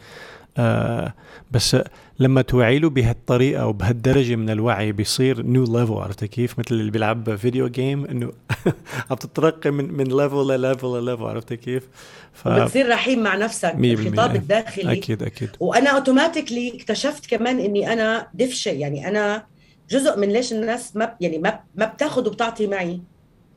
آه 0.59 1.14
بس 1.50 1.76
لما 2.18 2.42
توعي 2.42 2.78
له 2.78 2.90
بهالطريقة 2.90 3.66
وبهالدرجة 3.66 4.36
من 4.36 4.50
الوعي 4.50 4.92
بيصير 4.92 5.42
new 5.42 5.64
level 5.64 5.92
عرفت 5.92 6.24
كيف؟ 6.24 6.59
مثل 6.59 6.74
اللي 6.74 6.90
بيلعب 6.90 7.36
video 7.36 7.68
game 7.68 8.05
إنه 8.05 8.32
عم 9.11 9.16
تترقي 9.16 9.70
من 9.70 9.92
من 9.92 10.05
level 10.05 10.36
ل 10.36 10.45
level 10.45 10.86
ل 10.86 10.93
level 10.93 11.24
عرفت 11.24 11.52
كيف؟ 11.52 11.88
ف... 12.32 12.48
بتصير 12.48 12.88
رحيم 12.88 13.22
مع 13.22 13.36
نفسك 13.36 13.74
الخطاب 13.78 14.36
الداخلي. 14.36 14.92
أكيد 14.92 15.22
أكيد. 15.22 15.50
وأنا 15.61 15.90
اوتوماتيكلي 15.90 16.76
اكتشفت 16.76 17.26
كمان 17.26 17.59
إني 17.59 17.92
أنا 17.92 18.28
دفشة 18.34 18.70
يعني 18.70 19.09
أنا 19.09 19.46
جزء 19.90 20.18
من 20.18 20.28
ليش 20.28 20.52
الناس 20.52 20.96
ما 20.96 21.16
يعني 21.20 21.38
ما 21.38 21.61
ما 21.74 21.86
بتاخذ 21.86 22.26
وبتعطي 22.26 22.66
معي 22.66 23.00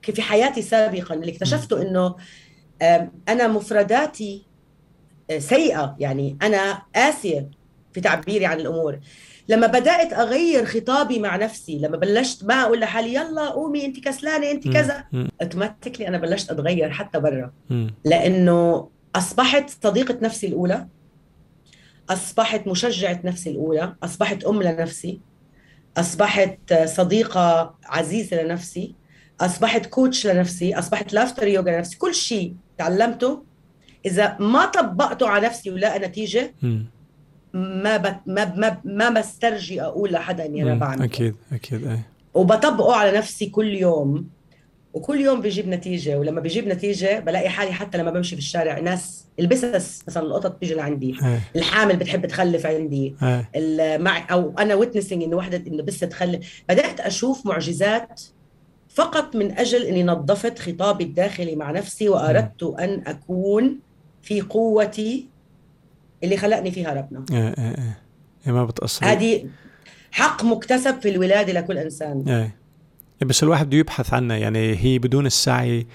في 0.01 0.21
حياتي 0.21 0.61
سابقا. 0.61 1.15
اللي 1.15 1.31
اكتشفته 1.31 1.81
إنه 1.81 2.15
أنا 3.29 3.47
مفرداتي 3.47 4.46
سيئة. 5.37 5.95
يعني 5.99 6.37
أنا 6.41 6.81
قاسية 6.95 7.49
في 7.93 8.01
تعبيري 8.01 8.45
عن 8.45 8.59
الأمور. 8.59 8.99
لما 9.49 9.67
بدأت 9.67 10.13
أغير 10.13 10.65
خطابي 10.65 11.19
مع 11.19 11.35
نفسي 11.35 11.79
لما 11.79 11.97
بلشت 11.97 12.45
ما 12.45 12.63
أقول 12.63 12.79
لحالي 12.79 13.13
يلا 13.13 13.49
قومي 13.49 13.85
انت 13.85 13.99
كسلانة 13.99 14.51
انت 14.51 14.67
كذا. 14.67 15.05
أوتوماتيكلي 15.41 16.07
أنا 16.07 16.17
بلشت 16.17 16.51
أتغير 16.51 16.89
حتى 16.89 17.19
برا. 17.19 17.51
لأنه 18.05 18.89
أصبحت 19.15 19.69
صديقة 19.83 20.17
نفسي 20.21 20.47
الأولى 20.47 20.87
أصبحت 22.09 22.67
مشجعة 22.67 23.19
نفسي 23.23 23.49
الأولى 23.49 23.95
أصبحت 24.03 24.43
أم 24.43 24.63
لنفسي 24.63 25.19
أصبحت 25.97 26.73
صديقة 26.85 27.75
عزيزة 27.85 28.43
لنفسي 28.43 28.95
أصبحت 29.41 29.85
كوتش 29.85 30.27
لنفسي 30.27 30.75
أصبحت 30.75 31.13
لافتر 31.13 31.47
يوجا 31.47 31.71
لنفسي 31.71 31.97
كل 31.97 32.15
شيء 32.15 32.55
تعلمته 32.77 33.43
إذا 34.05 34.37
ما 34.39 34.65
طبقته 34.65 35.27
على 35.27 35.45
نفسي 35.45 35.71
ولا 35.71 36.07
نتيجة 36.07 36.53
ما 37.53 37.97
بت 37.97 38.17
ما 38.25 38.55
ما 38.55 38.77
ما 38.85 39.09
بسترجي 39.09 39.81
أقول 39.81 40.11
لحدا 40.11 40.45
إني 40.45 40.63
أنا 40.63 40.75
بعمل 40.75 41.03
أكيد 41.03 41.35
أكيد 41.51 41.87
اي 41.87 41.99
وبطبقه 42.33 42.95
على 42.95 43.17
نفسي 43.17 43.45
كل 43.45 43.75
يوم. 43.75 44.27
وكل 44.93 45.21
يوم 45.21 45.41
بيجيب 45.41 45.67
نتيجة 45.67 46.19
ولما 46.19 46.41
بيجيب 46.41 46.67
نتيجة 46.67 47.19
بلاقي 47.19 47.49
حالي 47.49 47.71
حتى 47.71 47.97
لما 47.97 48.11
بمشي 48.11 48.35
في 48.35 48.41
الشارع 48.41 48.79
ناس 48.79 49.25
البسس 49.39 50.03
مثلا 50.07 50.23
القطط 50.23 50.55
بتيجي 50.55 50.73
لعندي 50.73 51.15
أي. 51.23 51.39
الحامل 51.55 51.95
بتحب 51.95 52.25
تخلف 52.25 52.65
عندي 52.65 53.15
مع 53.97 54.25
أو 54.31 54.53
أنا 54.59 54.75
witnessing 54.75 55.23
إنه 55.23 55.35
وحدة 55.35 55.63
إنه 55.67 55.83
بس 55.83 55.99
تخلف. 55.99 56.63
بدأت 56.69 56.99
أشوف 56.99 57.45
معجزات 57.45 58.21
فقط 58.89 59.35
من 59.35 59.51
أجل 59.51 59.83
إني 59.83 60.03
نظفت 60.03 60.59
خطابي 60.59 61.03
الداخلي 61.03 61.55
مع 61.55 61.71
نفسي 61.71 62.09
وأردت 62.09 62.63
أن 62.63 63.03
أكون 63.07 63.79
في 64.27 64.41
قوتي 64.41 65.25
اللي 66.23 66.37
خلقني 66.37 66.71
فيها 66.71 66.93
ربنا. 66.93 67.25
إيه 67.31 67.47
إيه 67.57 67.97
إيه. 68.47 68.51
ما 68.51 68.65
بتأثر. 68.65 69.05
هذه 69.05 69.49
حق 70.11 70.43
مكتسب 70.43 71.01
في 71.01 71.09
الولادة 71.09 71.53
لكل 71.53 71.77
إنسان. 71.77 72.23
إيه. 72.27 72.55
بس 73.25 73.43
الواحد 73.43 73.67
بده 73.67 73.77
يبحث 73.77 74.13
عنها. 74.13 74.37
يعني 74.37 74.75
هي 74.75 74.99
بدون 74.99 75.25
السعي 75.25 75.87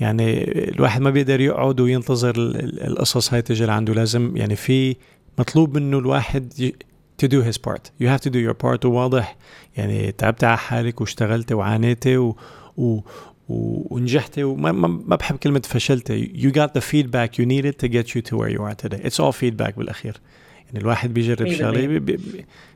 يعني 0.00 0.44
الواحد 0.68 1.00
ما 1.00 1.10
بيقدر 1.10 1.40
يقعد 1.40 1.80
وينتظر 1.80 2.34
القصص 2.36 3.34
هاي 3.34 3.42
تجي 3.42 3.64
لعنده. 3.64 3.94
لازم 3.94 4.36
يعني 4.36 4.56
في 4.56 4.96
مطلوب 5.38 5.78
منه 5.78 5.98
الواحد 5.98 6.72
to 7.22 7.28
do 7.28 7.42
his 7.48 7.58
part. 7.68 7.84
You 8.00 8.08
have 8.08 8.20
to 8.20 8.30
do 8.30 8.38
your 8.48 8.56
part. 8.64 8.84
وواضح 8.84 9.36
يعني 9.76 10.12
تعبت 10.12 10.44
على 10.44 10.58
حالك 10.58 11.00
واشتغلتي 11.00 11.54
وعانيتي 11.54 12.16
و, 12.16 12.36
و 12.76 13.00
ونجحتي 13.48 14.44
وما 14.44 14.72
ما 14.72 15.16
بحب 15.16 15.36
كلمة 15.36 15.62
فشلتي 15.64 16.32
you 16.34 16.54
got 16.54 16.72
the 16.74 16.80
feedback 16.80 17.38
you 17.38 17.46
needed 17.46 17.78
to 17.78 17.88
get 17.88 18.14
you 18.14 18.22
to 18.22 18.36
where 18.36 18.48
you 18.48 18.62
are 18.62 18.74
today. 18.74 19.00
It's 19.04 19.20
all 19.20 19.32
feedback 19.32 19.78
بالأخير. 19.78 20.20
يعني 20.66 20.78
الواحد 20.78 21.14
بيجرب 21.14 21.52
شغلة 21.52 22.02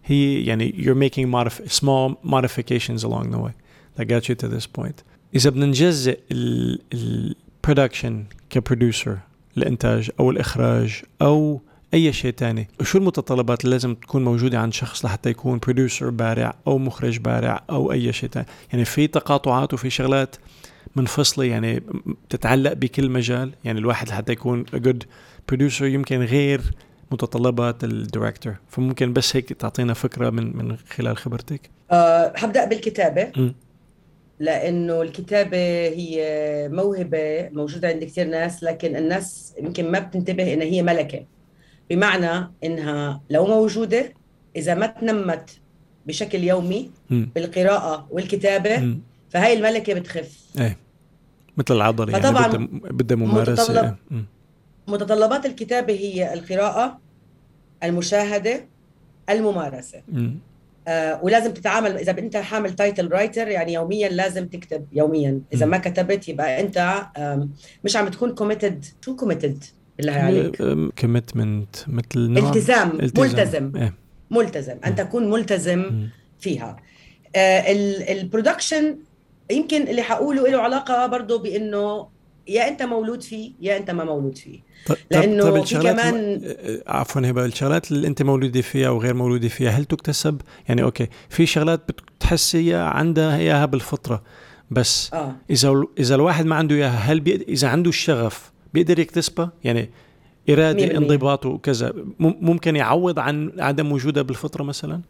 هي 0.05 0.45
يعني 0.45 0.75
you're 0.79 1.11
making 1.11 1.27
modif 1.31 1.73
small 1.73 2.17
modifications 2.31 3.05
along 3.05 3.31
the 3.31 3.39
way 3.39 3.53
that 3.97 4.05
got 4.05 4.29
you 4.29 4.35
to 4.35 4.49
this 4.49 4.67
point. 4.67 5.03
إذا 5.35 5.51
بدنا 5.51 5.67
نجزء 5.67 6.19
ال 6.93 7.05
production 7.05 8.25
ك 8.51 8.59
producer 8.59 9.19
الإنتاج 9.57 10.11
أو 10.21 10.31
الإخراج 10.31 11.03
أو 11.23 11.61
أي 11.95 12.13
شيء 12.13 12.31
تاني 12.31 12.69
شو 12.83 12.99
المتطلبات 12.99 13.65
اللي 13.65 13.75
لازم 13.75 13.95
تكون 13.95 14.25
موجودة 14.25 14.59
عند 14.59 14.73
شخص 14.73 15.05
لحتى 15.05 15.31
يكون 15.31 15.59
producer 15.59 16.11
بارع 16.11 16.55
أو 16.67 16.79
مخرج 16.79 17.19
بارع 17.19 17.65
أو 17.71 17.93
أي 17.93 18.13
شيء 18.13 18.29
تاني؟ 18.29 18.47
يعني 18.73 18.85
في 18.85 19.07
تقاطعات 19.07 19.75
وفي 19.75 19.91
شغلات 19.91 20.37
منفصله 20.97 21.45
يعني 21.45 21.83
تتعلق 22.31 22.73
بكل 22.73 23.11
مجال. 23.11 23.53
يعني 23.65 23.79
الواحد 23.79 24.09
لحتى 24.09 24.33
يكون 24.33 24.67
a 24.67 24.79
good 24.79 25.07
producer 25.53 25.83
يمكن 25.83 26.23
غير 26.23 26.61
متطلبات 27.11 27.85
الدايركتور 27.85 28.55
فممكن 28.69 29.13
بس 29.13 29.37
هيك 29.37 29.53
تعطينا 29.53 29.95
فكرة 29.95 30.31
من 30.31 30.57
من 30.57 30.77
خلال 30.77 31.17
خبرتك. 31.17 31.71
أه 31.91 32.33
حبدأ 32.37 32.65
بالكتابة. 32.65 33.33
م. 33.37 33.53
لأنه 34.41 35.03
الكتابة 35.03 35.57
هي 35.89 36.19
موهبة 36.73 37.49
موجودة 37.53 37.89
عند 37.89 38.05
كثير 38.05 38.27
ناس 38.27 38.63
لكن 38.65 38.97
الناس 38.97 39.55
يمكن 39.63 39.91
ما 39.91 39.99
بتنتبه 39.99 40.55
إنها 40.55 40.67
هي 40.67 40.83
ملكة. 40.83 41.25
بمعنى 41.91 42.51
إنها 42.65 43.21
لو 43.31 43.47
موجودة 43.47 44.13
إذا 44.57 44.75
ما 44.75 44.87
تنمت 44.87 45.51
بشكل 46.07 46.45
يومي 46.45 46.91
م. 47.11 47.25
بالقراءة 47.35 48.07
والكتابة 48.11 48.79
م. 48.79 49.01
فهي 49.31 49.53
الملكة 49.53 49.95
بتخف. 49.95 50.39
إيه. 50.61 50.77
مثل 51.57 51.75
العضلة 51.77 52.13
يعني 52.13 52.31
بدها 52.31 52.69
بدها 52.91 53.17
ممارسة. 53.17 53.63
متطلب 53.73 54.25
متطلبات 54.89 55.47
الكتابة 55.47 55.93
هي 55.93 56.35
القراءة 56.35 56.99
المشاهدة 57.85 58.67
الممارسة. 59.31 60.03
آه 60.89 61.21
ولازم 61.23 61.53
تتعامل 61.53 61.97
إذا 61.97 62.19
أنت 62.19 62.37
حامل 62.37 62.73
title 62.73 63.13
writer 63.13 63.49
يعني 63.49 63.73
يوميا 63.73 64.09
لازم 64.09 64.47
تكتب 64.47 64.87
يوميا. 64.93 65.41
إذا 65.53 65.67
م. 65.67 65.71
ما 65.71 65.79
كتبت 65.79 66.29
يبقى 66.29 66.61
أنت 66.61 67.07
مش 67.85 67.97
عم 67.97 68.09
تكون 68.09 68.35
committed 68.35 68.85
شو 69.05 69.17
committed 69.17 69.65
بالله 69.97 70.13
عليك 70.13 70.63
commitment 71.01 71.77
مثل 71.87 72.19
نوع 72.31 72.49
التزام, 72.49 72.91
التزام. 73.01 73.27
ملتزم. 73.27 73.73
إيه؟ 73.77 73.95
ملتزم. 74.31 74.77
أن 74.87 74.95
تكون 74.95 75.31
ملتزم 75.31 75.79
م. 75.79 76.09
فيها. 76.39 76.77
آه 77.37 77.65
ال 78.13 78.21
production 78.21 78.97
يمكن 79.51 79.89
اللي 79.89 80.03
حقوله 80.03 80.49
له 80.49 80.59
علاقة 80.59 81.07
برضه 81.07 81.39
بإنه 81.39 82.09
يا 82.49 82.69
أنت 82.69 82.83
مولود 82.83 83.23
فيه 83.23 83.53
يا 83.61 83.77
أنت 83.77 83.91
ما 83.91 84.05
مولود 84.05 84.39
فيه. 84.39 84.61
لأنه 85.11 85.51
طيب 85.51 85.65
في 85.65 85.75
كمان 85.75 86.43
عفوا 86.87 87.31
هبة 87.31 87.45
الشغلات 87.45 87.91
اللي 87.91 88.07
أنت 88.07 88.23
مولوده 88.23 88.61
فيها 88.61 88.91
وغير 88.91 89.15
مولوده 89.15 89.49
فيها 89.49 89.71
هل 89.71 89.85
تكتسب؟ 89.85 90.41
يعني 90.69 90.83
أوكي 90.83 91.09
في 91.29 91.47
شغلات 91.47 91.81
بتحسي 91.89 92.75
عندها 92.75 93.37
إياها 93.37 93.67
بالفطرة 93.67 94.23
بس 94.71 95.11
آه. 95.15 95.37
إذا 95.51 95.83
إذا 95.99 96.15
الواحد 96.15 96.47
ما 96.47 96.57
عنده 96.57 96.75
إياها 96.75 97.13
هل 97.13 97.21
بي... 97.21 97.35
إذا 97.35 97.69
عنده 97.69 97.89
الشغف 97.89 98.53
بيقدر 98.75 98.99
يكتسبها؟ 98.99 99.53
يعني 99.65 99.91
إرادة 100.51 100.97
انضباط 100.97 101.47
وكذا 101.47 101.93
ممكن 102.19 102.77
يعوض 102.77 103.19
عن 103.19 103.53
عدم 103.59 103.93
وجودها 103.93 104.23
بالفطرة 104.23 104.63
مثلا؟ 104.63 105.01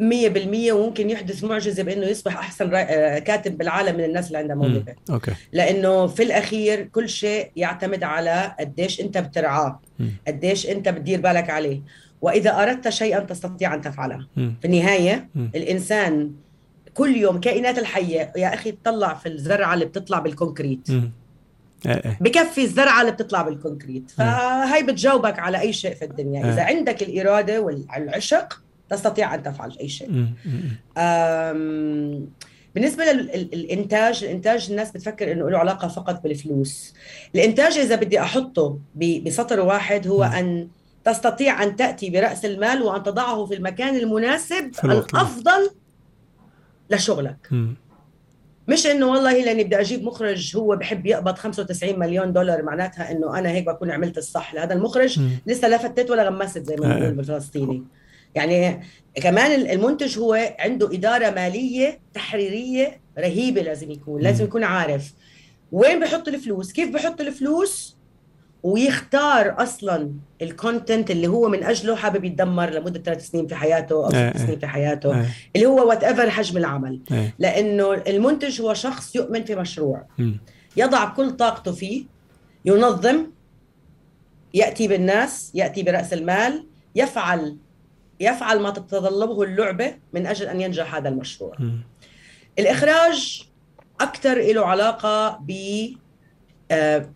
مية 0.00 0.28
بالمية 0.28 0.72
وممكن 0.72 1.10
يحدث 1.10 1.44
معجزة 1.44 1.82
بأنه 1.82 2.06
يصبح 2.06 2.36
أحسن 2.38 2.74
آه، 2.74 3.18
كاتب 3.18 3.58
بالعالم 3.58 3.96
من 3.96 4.04
الناس 4.04 4.26
اللي 4.26 4.38
عندها 4.38 4.56
موهبة 4.56 4.94
أوكي. 5.10 5.32
لأنه 5.52 6.06
في 6.06 6.22
الأخير 6.22 6.84
كل 6.84 7.08
شيء 7.08 7.50
يعتمد 7.56 8.02
على 8.04 8.54
قديش 8.60 9.00
أنت 9.00 9.18
بترعاه 9.18 9.80
قديش 10.26 10.66
أنت 10.66 10.88
بتدير 10.88 11.20
بالك 11.20 11.50
عليه 11.50 11.80
وإذا 12.20 12.62
أردت 12.62 12.88
شيئا 12.88 13.20
تستطيع 13.20 13.74
أن 13.74 13.80
تفعله 13.80 14.26
مم. 14.36 14.54
في 14.60 14.66
النهاية 14.66 15.28
مم. 15.34 15.50
الإنسان 15.54 16.32
كل 16.94 17.16
يوم 17.16 17.40
كائنات 17.40 17.78
الحية 17.78 18.32
يا 18.36 18.54
أخي 18.54 18.72
تطلع 18.72 19.14
في 19.14 19.28
الزرعة 19.28 19.74
اللي 19.74 19.84
بتطلع 19.84 20.18
بال 20.18 20.32
concrete 20.32 20.90
مم. 20.90 21.10
إيه، 21.86 21.92
إيه. 21.92 22.18
بكفي 22.20 22.64
الزرعة 22.64 23.00
اللي 23.00 23.12
بتطلع 23.12 23.42
بالكونكريت 23.42 24.10
فهي 24.10 24.82
بتجاوبك 24.82 25.38
على 25.38 25.60
أي 25.60 25.72
شيء 25.72 25.94
في 25.94 26.04
الدنيا 26.04 26.52
إذا 26.52 26.62
عندك 26.62 27.02
الإرادة 27.02 27.60
والعشق 27.60 28.62
تستطيع 28.90 29.34
أن 29.34 29.42
تفعل 29.42 29.76
أي 29.80 29.88
شيء. 29.88 30.26
بالنسبة 32.74 33.04
للانتاج 33.04 34.24
الإنتاج 34.24 34.66
الناس 34.70 34.90
بتفكر 34.90 35.32
إنه 35.32 35.50
له 35.50 35.58
علاقة 35.58 35.88
فقط 35.88 36.22
بالفلوس. 36.22 36.94
الإنتاج 37.34 37.78
إذا 37.78 37.96
بدي 37.96 38.20
أحطه 38.20 38.78
بسطر 39.26 39.60
واحد 39.60 40.08
هو 40.08 40.24
أن 40.24 40.68
تستطيع 41.04 41.62
أن 41.62 41.76
تأتي 41.76 42.10
برأس 42.10 42.44
المال 42.44 42.82
وأن 42.82 43.02
تضعه 43.02 43.46
في 43.46 43.54
المكان 43.54 43.96
المناسب 43.96 44.72
الأفضل 44.84 45.70
لشغلك. 46.90 47.50
مش 48.68 48.86
إنه 48.86 49.06
والله 49.06 49.44
لأني 49.44 49.64
بدي 49.64 49.80
أجيب 49.80 50.04
مخرج 50.04 50.56
هو 50.56 50.76
بحب 50.76 51.06
يقبض 51.06 51.34
95 51.34 51.98
مليون 51.98 52.32
دولار 52.32 52.62
معناتها 52.62 53.12
إنه 53.12 53.38
أنا 53.38 53.48
هيك 53.48 53.66
بكون 53.66 53.90
عملت 53.90 54.18
الصح 54.18 54.54
لهذا 54.54 54.74
المخرج. 54.74 55.20
م. 55.20 55.28
لسه 55.46 55.68
لا 55.68 55.78
فتت 55.78 56.10
ولا 56.10 56.28
غمست 56.28 56.58
زي 56.58 56.76
ما 56.76 56.86
بنقول 56.86 57.02
آه. 57.02 57.10
بالفلسطيني 57.10 57.82
يعني 58.34 58.80
كمان 59.14 59.70
المنتج 59.70 60.18
هو 60.18 60.54
عنده 60.58 60.94
إدارة 60.94 61.30
مالية 61.30 62.00
تحريرية 62.14 63.00
رهيبة 63.18 63.62
لازم 63.62 63.90
يكون 63.90 64.22
لازم 64.22 64.44
يكون 64.44 64.64
عارف 64.64 65.12
وين 65.72 66.00
بحط 66.00 66.28
الفلوس 66.28 66.72
كيف 66.72 66.90
بحط 66.90 67.20
الفلوس 67.20 67.96
ويختار 68.62 69.62
أصلا 69.62 70.12
الكونتنت 70.42 71.10
اللي 71.10 71.26
هو 71.26 71.48
من 71.48 71.64
أجله 71.64 71.96
حابب 71.96 72.24
يتدمر 72.24 72.70
لمدة 72.70 73.00
ثلاث 73.00 73.26
سنين 73.26 73.46
في 73.46 73.54
حياته 73.54 73.94
أو 73.94 74.08
ست 74.08 74.14
إيه، 74.14 74.32
سنين 74.32 74.48
إيه. 74.50 74.58
في 74.58 74.66
حياته 74.66 75.20
إيه. 75.20 75.26
اللي 75.56 75.66
هو 75.66 75.88
whatever 75.88 76.30
حجم 76.30 76.56
العمل. 76.56 77.00
لأنه 77.38 77.94
المنتج 77.94 78.62
هو 78.62 78.74
شخص 78.74 79.16
يؤمن 79.16 79.44
في 79.44 79.54
مشروع. 79.54 80.06
يضع 80.76 81.04
كل 81.04 81.30
طاقته 81.30 81.72
فيه 81.72 82.04
ينظم 82.64 83.26
يأتي 84.54 84.88
بالناس 84.88 85.50
يأتي 85.54 85.82
برأس 85.82 86.12
المال 86.12 86.66
يفعل 86.94 87.56
يفعل 88.20 88.60
ما 88.60 88.70
تتطلبه 88.70 89.42
اللعبة 89.42 89.94
من 90.12 90.26
أجل 90.26 90.46
أن 90.46 90.60
ينجح 90.60 90.94
هذا 90.94 91.08
المشروع. 91.08 91.56
مم. 91.58 91.80
الإخراج 92.58 93.48
أكثر 94.00 94.38
له 94.40 94.66
علاقة 94.66 95.38
ب 95.40 95.52
آه، 96.70 97.10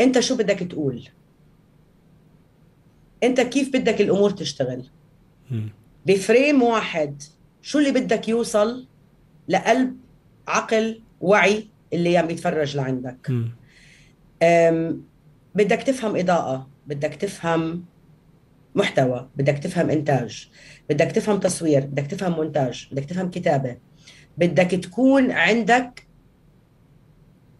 أنت 0.00 0.20
شو 0.20 0.36
بدك 0.36 0.58
تقول؟ 0.58 1.08
أنت 3.22 3.40
كيف 3.40 3.68
بدك 3.76 4.00
الأمور 4.00 4.30
تشتغل. 4.30 4.84
بفريم 6.06 6.62
واحد 6.62 7.22
شو 7.62 7.78
اللي 7.78 7.90
بدك 7.90 8.28
يوصل 8.28 8.86
لقلب 9.48 9.96
عقل 10.48 11.02
وعي 11.20 11.68
اللي 11.92 12.16
عم 12.16 12.30
يتفرج 12.30 12.76
لعندك؟ 12.76 13.32
بدك 15.54 15.82
تفهم 15.82 16.16
إضاءة 16.16 16.68
بدك 16.86 17.14
تفهم 17.14 17.84
محتوى 18.76 19.28
بدك 19.36 19.58
تفهم 19.58 19.90
إنتاج 19.90 20.48
بدك 20.90 21.12
تفهم 21.12 21.40
تصوير 21.40 21.86
بدك 21.86 22.06
تفهم 22.06 22.32
مونتاج 22.32 22.88
بدك 22.92 23.04
تفهم 23.04 23.30
كتابة 23.30 23.76
بدك 24.38 24.70
تكون 24.70 25.30
عندك 25.30 26.06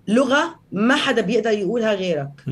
لغة 0.08 0.60
ما 0.72 0.96
حدا 0.96 1.22
بيقدر 1.22 1.50
يقولها 1.50 1.94
غيرك. 1.94 2.44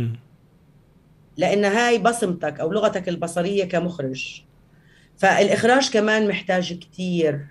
لأن 1.36 1.64
هاي 1.64 1.98
بصمتك 1.98 2.60
أو 2.60 2.72
لغتك 2.72 3.08
البصرية 3.08 3.64
كمخرج 3.64 4.42
فالإخراج 5.16 5.90
كمان 5.90 6.28
محتاج 6.28 6.78
كتير 6.78 7.46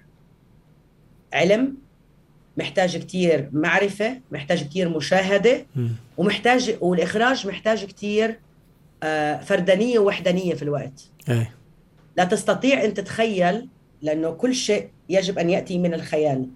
علم 1.33 1.77
محتاج 2.57 2.97
كتير 2.97 3.49
معرفة 3.51 4.21
محتاج 4.31 4.63
كتير 4.63 4.89
مشاهدة 4.89 5.65
مم. 5.75 5.89
ومحتاج 6.17 6.75
والإخراج 6.81 7.47
محتاج 7.47 7.85
كتير 7.85 8.39
آه، 9.03 9.39
فردانية 9.39 9.99
ووحدانية 9.99 10.53
في 10.53 10.63
الوقت. 10.63 11.09
إيه. 11.29 11.51
لا 12.17 12.23
تستطيع 12.23 12.83
أن 12.85 12.93
تتخيل 12.93 13.67
لأنه 14.01 14.31
كل 14.31 14.55
شيء 14.55 14.89
يجب 15.09 15.39
أن 15.39 15.49
يأتي 15.49 15.77
من 15.77 15.93
الخيال. 15.93 16.47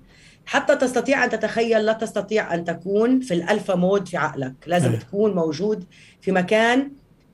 حتى 0.45 0.75
تستطيع 0.75 1.23
أن 1.23 1.29
تتخيل 1.29 1.85
لا 1.85 1.93
تستطيع 1.93 2.53
أن 2.53 2.63
تكون 2.65 3.19
في 3.19 3.33
الألفا 3.33 3.75
مود 3.75 4.07
في 4.07 4.17
عقلك. 4.17 4.53
لازم 4.67 4.91
أي. 4.91 4.97
تكون 4.97 5.35
موجود 5.35 5.83
في 6.21 6.31
مكان 6.31 6.91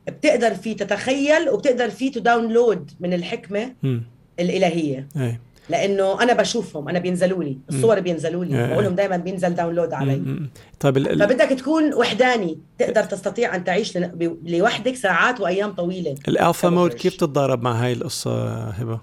بتقدر 0.07 0.55
فيه 0.55 0.75
تتخيل 0.75 1.49
وبتقدر 1.49 1.89
فيه 1.89 2.11
ت 2.11 2.20
download 2.20 2.91
من 2.99 3.13
الحكمة 3.13 3.73
مم. 3.83 4.03
الإلهية. 4.39 5.07
إيه. 5.17 5.39
لأنه 5.69 6.23
أنا 6.23 6.33
بشوفهم 6.33 6.89
أنا 6.89 6.99
بينزلوا 6.99 7.43
لي 7.43 7.57
الصور 7.69 7.99
بينزلوا 7.99 8.45
لي. 8.45 8.67
بقول 8.67 8.83
لهم 8.83 8.95
دائما 8.95 9.17
بينزل 9.17 9.55
download 9.55 9.93
علي. 9.93 10.39
طيب 10.79 10.97
ال- 10.97 11.19
فبدك 11.19 11.49
تكون 11.49 11.93
وحداني 11.93 12.59
تقدر 12.77 13.03
تستطيع 13.03 13.55
أن 13.55 13.63
تعيش 13.63 13.97
لوحدك 14.45 14.95
ساعات 14.95 15.41
وأيام 15.41 15.71
طويلة 15.71 16.15
ال 16.27 16.34
alpha 16.34 16.69
mode. 16.69 16.93
كيف 16.93 17.15
تتضارب 17.15 17.63
مع 17.63 17.71
هاي 17.71 17.93
القصة 17.93 18.63
هبة؟ 18.69 19.01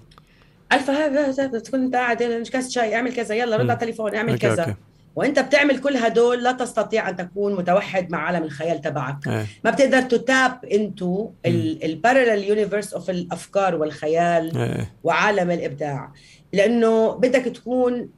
الفا 0.73 0.93
هذا 0.93 1.59
تكون 1.59 1.83
أنت 1.83 1.95
قاعد 1.95 2.23
كاس 2.51 2.71
شاي 2.71 2.95
اعمل 2.95 3.13
كذا 3.13 3.35
يلا 3.35 3.55
رد. 3.55 3.61
على 3.61 3.73
التليفون 3.73 4.15
اعمل 4.15 4.31
أوكي، 4.31 4.47
كذا 4.47 4.61
أوكي. 4.61 4.75
وأنت 5.15 5.39
بتعمل 5.39 5.77
كل 5.79 5.97
هدول 5.97 6.43
لا 6.43 6.51
تستطيع 6.51 7.09
أن 7.09 7.15
تكون 7.15 7.55
متوحد 7.55 8.11
مع 8.11 8.17
عالم 8.17 8.43
الخيال 8.43 8.81
تبعك 8.81 9.27
إيه 9.27 9.45
ما 9.65 9.71
بتقدر 9.71 10.01
ت 10.01 10.17
tap 10.17 10.65
into 10.65 11.29
ال 11.45 11.56
parallel 11.56 12.43
universe 12.43 12.93
of 12.93 13.09
الأفكار 13.09 13.75
والخيال 13.75 14.57
إيه 14.57 14.91
وعالم 15.03 15.51
الإبداع 15.51 16.11
لأنه 16.53 17.11
بدك 17.11 17.45
تكون 17.45 18.09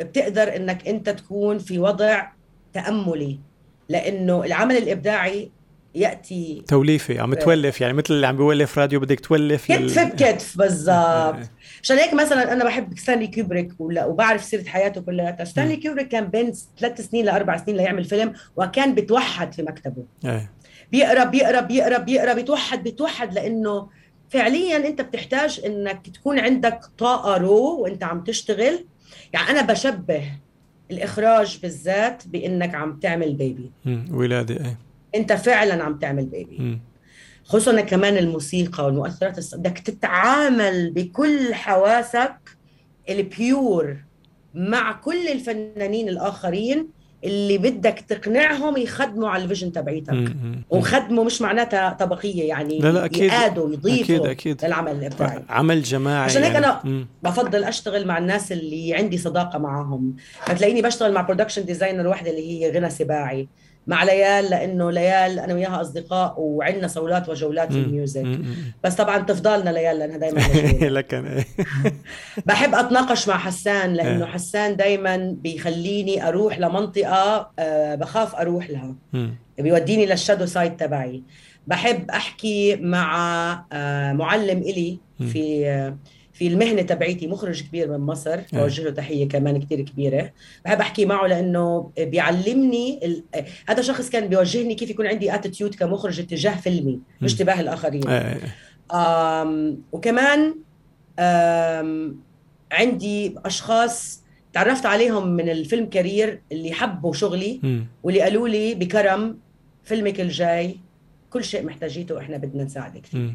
بتقدر 0.00 0.56
إنك 0.56 0.88
أنت 0.88 1.10
تكون 1.10 1.58
في 1.58 1.78
وضع 1.78 2.26
تأملي. 2.72 3.40
لأنه 3.88 4.44
العمل 4.44 4.76
الإبداعي 4.76 5.50
يأتي 5.94 6.64
توليفي 6.68 7.18
عم 7.18 7.34
تولف 7.34 7.80
يعني 7.80 7.92
مثل 7.92 8.14
اللي 8.14 8.26
عم 8.26 8.36
بيولف 8.36 8.78
راديو 8.78 9.00
بدك 9.00 9.20
تولف 9.20 9.72
كتف 9.72 9.98
بكتف 9.98 10.58
بالضبط. 10.58 11.34
إيه. 11.34 11.50
عشان 11.82 11.96
هيك 11.96 12.14
مثلا 12.14 12.52
أنا 12.52 12.64
بحب 12.64 12.98
ستانلي 12.98 13.26
كوبريك 13.26 13.72
ولا 13.78 14.04
وبعرف 14.04 14.44
سيرة 14.44 14.64
حياته 14.64 15.00
كلها. 15.00 15.44
ستانلي 15.44 15.76
كوبريك 15.76 16.08
كان 16.08 16.24
بين 16.24 16.52
ثلاث 16.78 17.00
سنين 17.00 17.24
لأربع 17.24 17.56
سنين 17.56 17.76
ليعمل 17.76 18.04
فيلم 18.04 18.32
وكان 18.56 18.94
بتوحد 18.94 19.54
في 19.54 19.62
مكتبه. 19.62 20.04
بيقرا 20.92 21.24
بيقرا 21.24 21.60
بيقرا 21.60 21.98
بيقرا 21.98 22.32
بيتوحد 22.32 22.82
بيتوحد 22.82 23.34
لأنه 23.34 23.88
فعليا 24.32 24.76
أنت 24.76 25.00
بتحتاج 25.00 25.60
إنك 25.66 26.08
تكون 26.08 26.38
عندك 26.38 26.80
طاقة 26.98 27.36
رو 27.36 27.80
وأنت 27.80 28.04
عم 28.04 28.24
تشتغل 28.24 28.84
يعني 29.32 29.50
أنا 29.50 29.62
بشبه 29.62 30.24
الإخراج 30.90 31.58
بالذات 31.62 32.28
بإنك 32.28 32.74
عم 32.74 32.98
تعمل 32.98 33.34
بيبي. 33.34 33.70
ولادة 34.10 34.54
إيه 34.54 34.78
أنت 35.14 35.32
فعلا 35.32 35.84
عم 35.84 35.98
تعمل 35.98 36.26
بيبي. 36.26 36.78
خصوصا 37.44 37.80
كمان 37.80 38.16
الموسيقى 38.16 38.84
والمؤثرات 38.84 39.54
بدك 39.54 39.78
تتعامل 39.78 40.90
بكل 40.90 41.54
حواسك 41.54 42.36
ال 43.08 43.26
pure 43.26 43.96
مع 44.54 44.92
كل 44.92 45.28
الفنانين 45.28 46.08
الآخرين 46.08 46.88
اللي 47.24 47.58
بدك 47.58 48.04
تقنعهم 48.08 48.76
يخدموا 48.76 49.28
على 49.28 49.42
ال 49.42 49.46
vision 49.46 49.72
تبعيتك. 49.72 50.32
وخدموا 50.70 51.24
مش 51.24 51.42
معناتها 51.42 51.96
طبقية 52.00 52.48
يعني 52.48 52.78
لا 52.78 52.88
لا 52.92 53.04
أكيد. 53.04 53.22
يقادوا 53.22 53.72
يضيفوا 53.72 54.04
أكيد 54.04 54.26
أكيد. 54.26 54.64
للعمل 54.64 54.92
الابداعي 54.92 55.42
عمل 55.48 55.82
جماعي 55.82 56.24
عشان 56.24 56.42
هيك 56.42 56.52
يعني. 56.54 56.66
أنا- 56.66 56.84
مم. 56.86 57.06
بفضل 57.22 57.64
أشتغل 57.64 58.06
مع 58.06 58.18
الناس 58.18 58.52
اللي 58.52 58.94
عندي 58.94 59.18
صداقة 59.18 59.58
معهم 59.58 60.16
فتلاقيني 60.46 60.82
بشتغل 60.82 61.12
مع 61.12 61.20
production 61.20 61.64
designer 61.64 62.06
واحدة 62.06 62.30
اللي 62.30 62.50
هي 62.64 62.70
غنى 62.72 62.90
سباعي 62.90 63.48
مع 63.86 64.04
ليال 64.04 64.50
لأنه 64.50 64.90
ليال 64.90 65.38
أنا 65.38 65.54
وياها 65.54 65.80
أصدقاء 65.80 66.34
وعندنا 66.38 66.88
صولات 66.88 67.28
وجولات 67.28 67.72
في. 67.72 67.78
ال 67.78 67.87
music. 67.87 68.38
بس 68.84 68.94
طبعا 68.94 69.18
تفضلنا 69.18 69.70
ليال 69.70 69.98
لأنها 69.98 70.16
دائما. 70.16 70.40
لكن 70.98 71.44
بحب 72.46 72.74
أتناقش 72.74 73.28
مع 73.28 73.38
حسان 73.38 73.94
لأنه 73.94 74.24
إيه. 74.24 74.32
حسان 74.32 74.76
دائما 74.76 75.36
بيخليني 75.42 76.28
أروح 76.28 76.58
لمنطقة 76.58 77.50
آه، 77.58 77.94
بخاف 77.94 78.34
أروح 78.34 78.70
لها. 78.70 78.94
بيوديني 79.58 80.06
لل 80.06 80.16
shadow 80.16 80.46
side 80.46 80.76
تبعي 80.76 81.22
بحب 81.66 82.10
أحكي 82.10 82.76
مع 82.76 83.64
آه، 83.72 84.12
معلم 84.12 84.58
إلي. 84.58 84.98
في 85.32 85.66
آه، 85.66 85.96
في 86.42 86.48
المهنة 86.48 86.82
تبعيتي 86.82 87.26
مخرج 87.26 87.62
كبير 87.62 87.90
من 87.90 87.98
مصر 87.98 88.40
بوجه 88.52 88.82
له 88.82 88.90
تحية 88.90 89.28
كمان 89.28 89.60
كتير 89.60 89.80
كبيرة 89.80 90.32
بحب 90.64 90.80
أحكي 90.80 91.04
معه 91.04 91.26
لأنه 91.26 91.90
بيعلمني 91.98 93.00
ال... 93.04 93.22
هذا 93.68 93.82
شخص 93.82 94.10
كان 94.10 94.26
بيوجهني 94.26 94.74
كيف 94.74 94.90
يكون 94.90 95.06
عندي 95.06 95.34
attitude 95.34 95.74
كمخرج 95.74 96.20
اتجاه 96.20 96.56
فيلمي 96.56 97.00
مش 97.20 97.32
مم. 97.32 97.38
تجاه 97.38 97.60
الآخرين 97.60 98.08
إيه 98.08 98.40
آم 98.92 99.78
وكمان 99.92 100.54
آم 101.18 102.16
عندي 102.72 103.34
أشخاص 103.44 104.22
تعرفت 104.52 104.86
عليهم 104.86 105.28
من 105.28 105.48
ال 105.48 105.56
film 105.56 105.86
career 105.86 106.40
اللي 106.52 106.72
حبوا 106.72 107.12
شغلي. 107.12 107.60
واللي 108.02 108.20
قالوا 108.20 108.48
لي 108.48 108.74
بكرم 108.74 109.38
فيلمك 109.84 110.20
الجاي 110.20 110.76
كل 111.32 111.44
شيء 111.44 111.66
محتاجيته 111.66 112.18
إحنا 112.18 112.36
بدنا 112.36 112.64
نساعدك 112.64 113.06
فيه. 113.06 113.34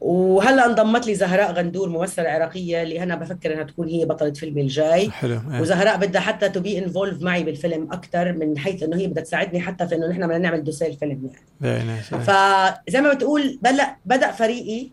وهلأ 0.00 0.66
انضمت 0.66 1.06
لي 1.06 1.14
زهراء 1.14 1.52
غندور 1.52 1.88
ممثلة 1.88 2.28
عراقية 2.28 2.82
اللي 2.82 3.02
أنا 3.02 3.14
بفكر 3.14 3.52
إنها 3.52 3.62
تكون 3.62 3.88
هي 3.88 4.04
بطلة 4.04 4.32
فيلمي 4.32 4.60
الجاي 4.60 5.10
حلو 5.10 5.40
إيه 5.52 5.60
وزهراء 5.60 5.96
بدها 5.96 6.20
حتى 6.20 6.48
to 6.48 6.60
be 6.60 6.78
involved 6.78 7.22
معي 7.22 7.44
بالفيلم 7.44 7.92
أكثر 7.92 8.32
من 8.32 8.58
حيث 8.58 8.82
إنه 8.82 8.96
هي 8.96 9.06
بدها 9.06 9.22
تساعدني 9.22 9.60
حتى 9.60 9.88
في 9.88 9.94
إنه 9.94 10.06
نحن 10.06 10.26
بدنا 10.26 10.38
نعمل 10.38 10.64
dossier 10.64 10.92
فيلم 10.92 11.30
يعني. 11.62 11.90
إيه. 11.90 12.00
فزي 12.02 13.00
ما 13.00 13.12
بتقول 13.12 13.58
بلا 13.62 13.96
بدأ 14.06 14.30
فريقي 14.30 14.88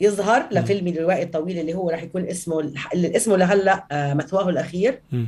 يظهر 0.00 0.46
لفيلمي 0.50 0.90
الروائي 0.90 1.22
الطويل 1.22 1.58
اللي 1.58 1.74
هو 1.74 1.90
راح 1.90 2.02
يكون 2.02 2.26
اسمه 2.26 2.72
اللي 2.94 3.16
اسمه 3.16 3.36
لهلأ 3.36 3.86
آه، 3.92 4.14
مثواه 4.14 4.48
الأخير 4.48 5.00
مم. 5.12 5.26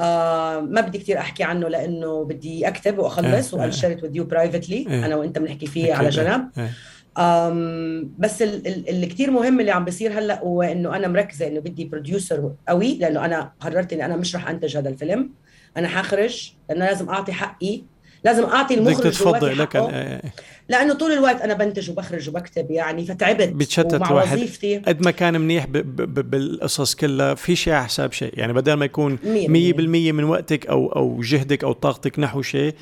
آه 0.00 0.60
ما 0.60 0.80
بدي 0.80 0.98
كثير 0.98 1.18
أحكي 1.18 1.42
عنه 1.44 1.68
لأنه 1.68 2.24
بدي 2.24 2.68
أكتب 2.68 2.98
وأخلص 2.98 3.54
it 3.54 3.98
with 4.00 4.16
you 4.18 4.24
privately 4.34 4.70
إيه. 4.72 5.06
أنا 5.06 5.16
وأنت 5.16 5.38
بنحكي 5.38 5.66
فيه 5.66 5.94
على 5.94 6.08
إيه. 6.08 6.14
جنب 6.14 6.50
إيه. 6.58 6.70
آم 7.18 8.10
بس 8.18 8.42
ال- 8.42 8.66
ال- 8.66 8.88
اللي 8.88 9.06
كثير 9.06 9.30
مهم 9.30 9.60
اللي 9.60 9.70
عم 9.70 9.84
بيصير 9.84 10.18
هلأ 10.18 10.40
هو 10.40 10.62
إنه 10.62 10.96
أنا 10.96 11.08
مركزة 11.08 11.46
إنه 11.46 11.60
بدي 11.60 11.84
بروديوسر 11.84 12.52
قوي 12.68 12.98
لأنه 12.98 13.24
أنا 13.24 13.52
قررت 13.60 13.92
إني 13.92 14.04
أنا 14.04 14.16
مش 14.16 14.36
رح 14.36 14.48
أنتج 14.48 14.76
هذا 14.76 14.88
الفيلم 14.88 15.30
أنا 15.76 15.88
حخرج 15.88 16.52
لأنه 16.68 16.84
لازم 16.84 17.08
أعطي 17.08 17.32
حقي 17.32 17.82
لازم 18.26 18.44
أعطي 18.44 18.76
بدك 18.76 18.88
المخرج 19.06 19.44
لكن 19.60 19.78
حقه 19.80 19.90
إيه. 19.90 20.22
لأنه 20.68 20.94
طول 20.94 21.12
الوقت 21.12 21.40
أنا 21.40 21.54
بنتج 21.54 21.90
وبخرج 21.90 22.28
وبكتب 22.28 22.70
يعني 22.70 23.04
فتعبت 23.06 23.48
بتشتت 23.48 23.94
الواحد. 23.94 24.36
وظيفتي 24.36 24.78
قد 24.78 25.04
ما 25.04 25.10
كان 25.10 25.40
منيح 25.40 25.66
ب- 25.66 25.72
ب- 25.72 26.14
ب- 26.14 26.30
بالقصص 26.30 26.94
كلها 26.94 27.34
في 27.34 27.56
شيء 27.56 27.72
على 27.72 27.84
حساب 27.84 28.12
شيء 28.12 28.30
يعني 28.38 28.52
بدل 28.52 28.72
ما 28.72 28.84
يكون 28.84 29.18
100% 29.24 29.26
مية 29.48 29.72
بالمية. 29.72 30.12
من 30.12 30.24
وقتك 30.24 30.66
أو 30.66 30.86
أو 30.92 31.20
جهدك 31.20 31.64
أو 31.64 31.72
طاقتك 31.72 32.18
نحو 32.18 32.42
شيء 32.42 32.74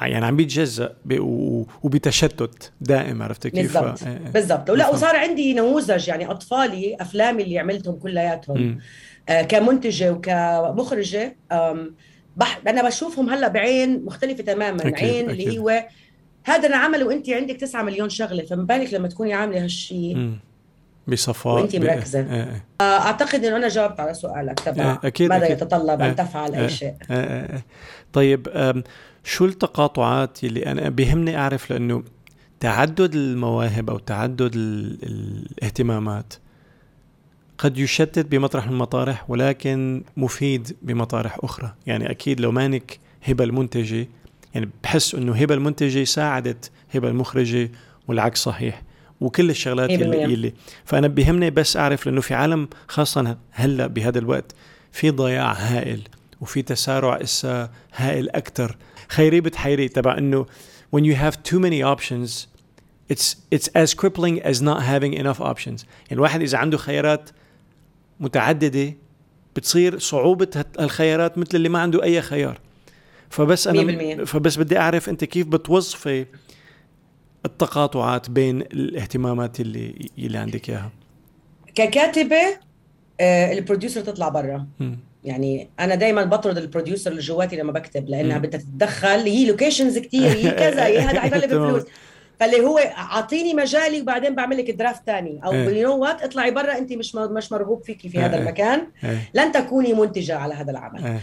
يعني 0.00 0.26
عم 0.26 0.36
بيتجزأ 0.36 0.94
وبتشتت 1.82 2.72
دائم 2.80 3.22
عرفت 3.22 3.46
كيف؟ 3.46 3.54
بالضبط 3.78 4.02
آه، 4.02 4.06
آه. 4.08 4.30
بالضبط 4.34 4.70
ولا 4.70 4.88
وصار 4.88 5.16
عندي 5.16 5.54
نموذج 5.54 6.08
يعني 6.08 6.30
أطفالي 6.30 6.96
أفلامي 7.00 7.42
اللي 7.42 7.58
عملتهم 7.58 7.94
كلياتهم 7.96 8.78
آه 9.28 9.42
كمنتجة 9.42 10.12
وكمخرجة 10.12 11.36
بح... 12.38 12.60
أنا 12.68 12.82
بشوفهم 12.86 13.30
هلأ 13.30 13.48
بعين 13.48 14.04
مختلفة 14.04 14.42
تماما 14.42 14.80
أكيد 14.80 14.94
عين 14.94 15.30
أكيد. 15.30 15.48
اللي 15.48 15.58
هو 15.58 15.86
هذا 16.44 16.68
أنا 16.68 16.76
عمله 16.76 17.06
وأنت 17.06 17.30
عندك 17.30 17.56
9 17.56 17.82
مليون 17.82 18.08
شغلة 18.08 18.42
فما 18.42 18.62
بالك 18.62 18.94
لما 18.94 19.08
تكوني 19.08 19.34
عاملة 19.34 19.64
هالشيء 19.64 20.32
بصفاء 21.08 21.54
وأنت 21.54 21.76
مركزة 21.76 22.20
آه 22.20 22.62
آه. 22.80 22.98
أعتقد 22.98 23.44
إنه 23.44 23.56
أنا 23.56 23.68
جاوبت 23.68 24.00
على 24.00 24.14
سؤالك 24.14 24.60
تبع 24.60 24.84
آه 24.84 25.00
أكيد 25.04 25.28
ماذا 25.28 25.44
أكيد. 25.44 25.56
يتطلب 25.56 26.02
أن 26.02 26.16
تفعل 26.16 26.54
أي 26.54 26.68
شيء 26.68 26.94
طيب 28.12 28.48
شو 29.24 29.44
التقاطعات 29.44 30.44
اللي 30.44 30.66
أنا 30.66 30.88
بيهمني 30.88 31.36
أعرف 31.36 31.70
لأنه 31.70 32.02
تعدد 32.60 33.14
المواهب 33.14 33.90
أو 33.90 33.98
تعدد 33.98 34.52
الاهتمامات 34.56 36.34
قد 37.58 37.78
يشتت 37.78 38.26
بمطرح 38.26 38.66
من 38.66 38.72
المطارح 38.72 39.30
ولكن 39.30 40.02
مفيد 40.16 40.76
بمطارح 40.82 41.38
أخرى. 41.42 41.74
يعني 41.86 42.10
أكيد 42.10 42.40
لو 42.40 42.52
مانك 42.52 42.98
هبة 43.24 43.44
المنتجة 43.44 44.08
يعني 44.54 44.70
بحس 44.82 45.14
إنه 45.14 45.34
هبة 45.34 45.54
المنتجة 45.54 46.04
ساعدت 46.04 46.70
هبة 46.94 47.08
المخرجة 47.08 47.70
والعكس 48.08 48.42
صحيح 48.42 48.82
وكل 49.20 49.50
الشغلات 49.50 49.90
اللي, 49.90 50.24
اللي 50.24 50.52
فأنا 50.84 51.08
بيهمني 51.08 51.50
بس 51.50 51.76
أعرف 51.76 52.06
لأنه 52.06 52.20
في 52.20 52.34
عالم 52.34 52.68
خاصة 52.88 53.36
هلأ 53.50 53.86
بهذا 53.86 54.18
الوقت 54.18 54.54
في 54.92 55.10
ضياع 55.10 55.52
هائل 55.52 56.00
وفي 56.40 56.62
تسارع 56.62 57.20
إسا 57.22 57.70
هائل 57.94 58.30
أكثر 58.30 58.76
خيري 59.08 59.40
بتحيري 59.40 59.88
تبع 59.88 60.18
إنه 60.18 60.46
when 60.96 61.00
you 61.00 61.14
have 61.14 61.34
too 61.50 61.58
many 61.58 61.82
options 61.82 62.46
it's 63.12 63.36
it's 63.50 63.68
as 63.74 63.94
crippling 63.94 64.40
as 64.42 64.62
not 64.62 64.82
having 64.82 65.14
enough 65.14 65.40
options. 65.40 65.84
يعني 65.84 66.12
الواحد 66.12 66.40
إذا 66.40 66.58
عنده 66.58 66.78
خيارات 66.78 67.30
متعددة 68.20 68.94
بتصير 69.56 69.98
صعوبة 69.98 70.64
الخيارات 70.80 71.38
مثل 71.38 71.50
اللي 71.54 71.68
ما 71.68 71.78
عنده 71.78 72.02
أي 72.02 72.22
خيار. 72.22 72.60
فبس 73.30 73.68
أنا 73.68 74.22
100% 74.22 74.24
فبس 74.24 74.56
بدي 74.56 74.78
أعرف 74.78 75.08
أنت 75.08 75.24
كيف 75.24 75.46
بتوظفي 75.46 76.26
التقاطعات 77.46 78.30
بين 78.30 78.60
الاهتمامات 78.60 79.60
اللي 79.60 80.08
اللي 80.18 80.38
عندك 80.38 80.70
إياها؟ 80.70 80.90
ككاتبة 81.74 82.58
آه 83.20 83.52
ال 83.52 83.57
producer 83.57 84.00
تطلع 84.00 84.28
برا. 84.28 84.66
يعني 85.24 85.70
أنا 85.80 85.94
دائما 85.94 86.24
بطرد 86.24 86.58
ال 86.58 86.64
producer 86.64 87.10
اللي 87.10 87.22
جواتي 87.22 87.56
لما 87.56 87.72
بكتب 87.72 88.08
لأنها 88.08 88.38
بدها 88.38 88.60
تتدخل 88.60 89.08
هي 89.08 89.46
locations 89.46 89.98
كثير 89.98 90.28
هي 90.30 90.50
كذا 90.50 90.86
هي 90.86 90.98
هذا 90.98 91.20
حيكلف 91.20 91.44
فلوس 91.52 91.82
فاللي 92.40 92.60
هو 92.60 92.78
أعطيني 92.78 93.54
مجالي 93.54 94.00
وبعدين 94.00 94.34
بعمل 94.34 94.58
لك 94.58 94.70
draft 94.70 95.02
ثاني 95.06 95.40
أو 95.44 95.52
you 95.52 95.88
know 95.88 95.98
what 95.98 96.22
اطلعي 96.22 96.50
برا 96.50 96.78
أنت 96.78 96.92
مش 96.92 97.14
مش 97.14 97.52
مرغوب 97.52 97.82
فيكي 97.84 98.08
في 98.08 98.18
هذا 98.18 98.34
إيه. 98.36 98.42
المكان. 98.42 98.86
إيه. 99.04 99.30
لن 99.34 99.52
تكوني 99.52 99.94
منتجة 99.94 100.36
على 100.36 100.54
هذا 100.54 100.70
العمل. 100.70 101.04
إيه. 101.04 101.20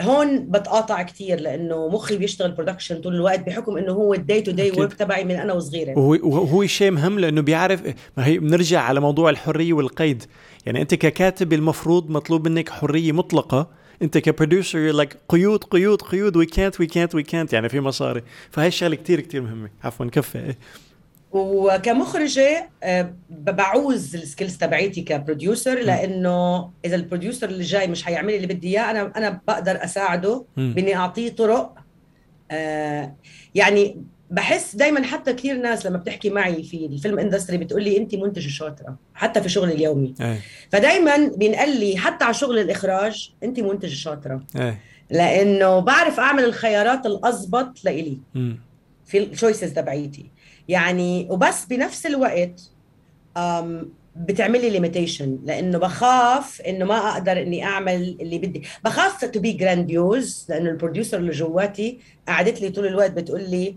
هون 0.00 0.50
بتقاطع 0.50 1.02
كثير 1.02 1.40
لأنه 1.40 1.88
مخي 1.88 2.16
بيشتغل 2.16 2.50
production 2.50 3.00
طول 3.00 3.14
الوقت 3.14 3.40
بحكم 3.40 3.76
إنه 3.76 3.92
هو 3.92 4.14
ال 4.14 4.20
day 4.20 4.40
to 4.40 4.50
day 4.50 4.70
work 4.70 4.94
تبعي 4.94 5.24
من 5.24 5.36
أنا 5.36 5.52
وصغيرة. 5.52 5.98
وهو 5.98 6.18
وهو 6.22 6.66
شيء 6.66 6.90
مهم 6.90 7.18
لأنه 7.18 7.40
بيعرف 7.40 7.82
ما 8.16 8.26
هي 8.26 8.38
بنرجع 8.38 8.80
على 8.80 9.00
موضوع 9.00 9.30
الحرية 9.30 9.72
والقيد. 9.72 10.24
يعني 10.66 10.82
أنت 10.82 10.94
ككاتب 10.94 11.52
المفروض 11.52 12.10
مطلوب 12.10 12.48
منك 12.48 12.68
حرية 12.68 13.12
مطلقة. 13.12 13.77
انت 14.02 14.18
ك 14.18 14.25
producer 14.25 14.78
like 14.78 15.16
قيود 15.28 15.64
قيود 15.64 16.02
قيود 16.02 16.36
وي 16.36 16.46
كانت 16.46 16.80
وي 16.80 16.86
كانت 16.86 17.14
وي 17.14 17.22
كانت 17.22 17.52
يعني 17.52 17.68
في 17.68 17.80
مصاري. 17.80 18.22
فهي 18.50 18.66
الشغلة 18.66 18.96
كثير 18.96 19.20
كثير 19.20 19.42
مهمة. 19.42 19.70
عفوا 19.84 20.06
كفي 20.06 20.38
إيه 20.38 20.58
وكمخرجة 21.32 22.68
آه، 22.82 23.14
بعوز 23.30 24.16
ال 24.16 24.22
skills 24.22 24.56
تبعيتي 24.56 25.02
ك 25.02 25.10
producer 25.10 25.78
لأنه 25.78 26.70
إذا 26.84 26.96
ال 26.96 27.02
producer 27.02 27.48
اللي 27.48 27.64
جاي 27.64 27.86
مش 27.86 28.02
حيعمل 28.02 28.34
اللي 28.34 28.46
بدي 28.46 28.68
إياه 28.68 28.90
أنا 28.90 29.12
أنا 29.16 29.40
بقدر 29.48 29.84
أساعده 29.84 30.44
بإني 30.56 30.96
أعطيه 30.96 31.28
طرق. 31.28 31.74
آه، 32.50 33.14
يعني 33.54 34.02
بحس 34.30 34.76
دائما 34.76 35.02
حتى 35.02 35.32
كثير 35.32 35.56
ناس 35.56 35.86
لما 35.86 35.98
بتحكي 35.98 36.30
معي 36.30 36.62
في 36.62 36.86
ال 36.86 36.92
film 36.92 37.18
industry 37.18 37.58
بتقول 37.58 37.84
لي 37.84 37.96
انت 37.96 38.14
منتجه 38.14 38.48
شاطره 38.48 38.96
حتى 39.14 39.42
في 39.42 39.48
شغلي 39.48 39.72
اليومي. 39.72 40.14
أي. 40.20 40.38
فدائما 40.72 41.28
بينقال 41.36 41.80
لي 41.80 41.96
حتى 41.96 42.24
على 42.24 42.34
شغل 42.34 42.58
الإخراج 42.58 43.32
انت 43.42 43.60
منتجه 43.60 43.94
شاطره 43.94 44.42
أي. 44.56 44.76
لأنه 45.10 45.78
بعرف 45.78 46.20
أعمل 46.20 46.44
الخيارات 46.44 47.06
الاضبط 47.06 47.84
لإلي. 47.84 48.18
في 49.06 49.18
ال 49.18 49.25
choices 49.25 49.72
تبعيتي. 49.72 50.26
يعني 50.68 51.26
وبس 51.30 51.64
بنفس 51.64 52.06
الوقت 52.06 52.60
بتعمل 54.16 54.60
لي 54.60 54.70
limitation 54.70 55.38
لأنه 55.44 55.78
بخاف 55.78 56.60
إنه 56.60 56.84
ما 56.84 57.12
أقدر 57.12 57.32
إني 57.32 57.64
أعمل 57.64 58.16
اللي 58.20 58.38
بدي. 58.38 58.62
بخاف 58.84 59.24
to 59.24 59.40
be 59.40 59.52
grandiose 59.52 60.46
لأنه 60.48 60.70
ال 60.70 60.75
producer 60.75 61.18
اللي 61.18 61.30
جواتي 61.30 61.98
قعدت 62.28 62.60
لي 62.60 62.70
طول 62.70 62.86
الوقت 62.86 63.10
بتقول 63.10 63.50
لي 63.50 63.76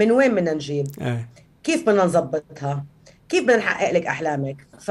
من 0.00 0.10
وين 0.12 0.34
بدنا 0.34 0.54
نجيب؟ 0.54 0.86
أه. 1.00 1.24
كيف 1.64 1.82
بدنا 1.82 2.04
نظبطها؟ 2.04 2.84
كيف 3.28 3.44
بدنا 3.44 3.56
نحقق 3.56 3.92
لك 3.92 4.06
أحلامك؟ 4.06 4.66
ف 4.78 4.90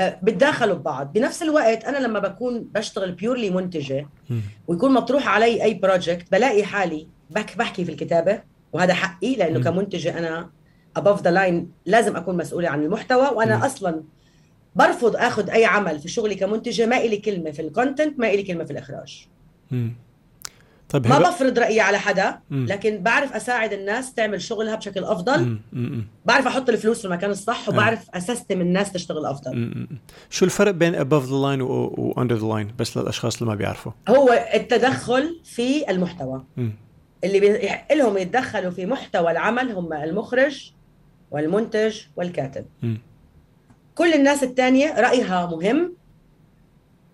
آه، 0.00 0.18
بتداخلوا 0.22 0.74
ببعض. 0.74 1.12
بنفس 1.12 1.42
الوقت 1.42 1.84
أنا 1.84 1.98
لما 1.98 2.18
بكون 2.18 2.68
بشتغل 2.74 3.12
purely 3.12 3.50
منتجة 3.50 4.06
ويكون 4.68 4.92
مطروح 4.94 5.28
علي 5.28 5.62
أي 5.62 5.74
project 5.74 6.32
بلاقي 6.32 6.64
حالي 6.64 7.06
بك 7.30 7.56
بحكي 7.56 7.84
في 7.84 7.92
الكتابة 7.92 8.42
وهذا 8.72 8.94
حقي 8.94 9.34
لأنه 9.34 9.60
كمنتجة 9.62 10.18
أنا 10.18 10.50
above 10.98 11.18
the 11.18 11.30
line 11.30 11.64
لازم 11.86 12.16
أكون 12.16 12.36
مسؤولة 12.36 12.68
عن 12.68 12.82
المحتوى 12.82 13.28
وأنا 13.28 13.66
أصلا 13.66 14.02
برفض 14.74 15.16
أخذ 15.16 15.50
أي 15.50 15.64
عمل 15.64 15.98
في 15.98 16.08
شغلي 16.08 16.34
كمنتجة 16.34 16.86
ما 16.86 16.96
إلي 16.96 17.16
كلمة 17.16 17.50
في 17.50 17.62
ال 17.62 17.69
content 17.69 18.18
ما 18.18 18.28
إلي 18.28 18.42
كلمة 18.42 18.64
في 18.64 18.70
الإخراج. 18.70 19.28
طيب 20.88 21.06
ما 21.06 21.18
بفرض 21.18 21.58
رأيي 21.58 21.80
على 21.80 21.98
حدا 21.98 22.38
لكن 22.50 23.02
بعرف 23.02 23.32
أساعد 23.32 23.72
الناس 23.72 24.14
تعمل 24.14 24.42
شغلها 24.42 24.74
بشكل 24.74 25.04
أفضل. 25.04 25.58
بعرف 26.24 26.46
أحط 26.46 26.68
الفلوس 26.68 26.98
في 26.98 27.04
المكان 27.04 27.30
الصح 27.30 27.68
وبعرف 27.68 28.10
اسستم 28.14 28.60
الناس 28.60 28.92
تشتغل 28.92 29.26
أفضل. 29.26 29.86
شو 30.30 30.44
الفرق 30.44 30.70
بين 30.70 30.94
above 30.94 31.24
the 31.26 31.42
line 31.44 31.62
و 31.62 32.14
under 32.14 32.38
the 32.40 32.44
line 32.44 32.76
بس 32.78 32.96
للأشخاص 32.96 33.36
اللي 33.36 33.50
ما 33.50 33.54
بيعرفوا. 33.54 33.92
هو 34.08 34.48
التدخل 34.54 35.40
في 35.44 35.90
المحتوى. 35.90 36.44
اللي 37.24 37.40
بيحق 37.40 37.92
لهم 37.92 38.18
يتدخلوا 38.18 38.70
في 38.70 38.86
محتوى 38.86 39.30
العمل 39.30 39.72
هم 39.72 39.92
المخرج 39.92 40.72
والمنتج 41.30 42.00
والكاتب. 42.16 42.66
كل 43.94 44.12
الناس 44.12 44.42
الثانية 44.42 45.00
رأيها 45.00 45.46
مهم 45.46 45.92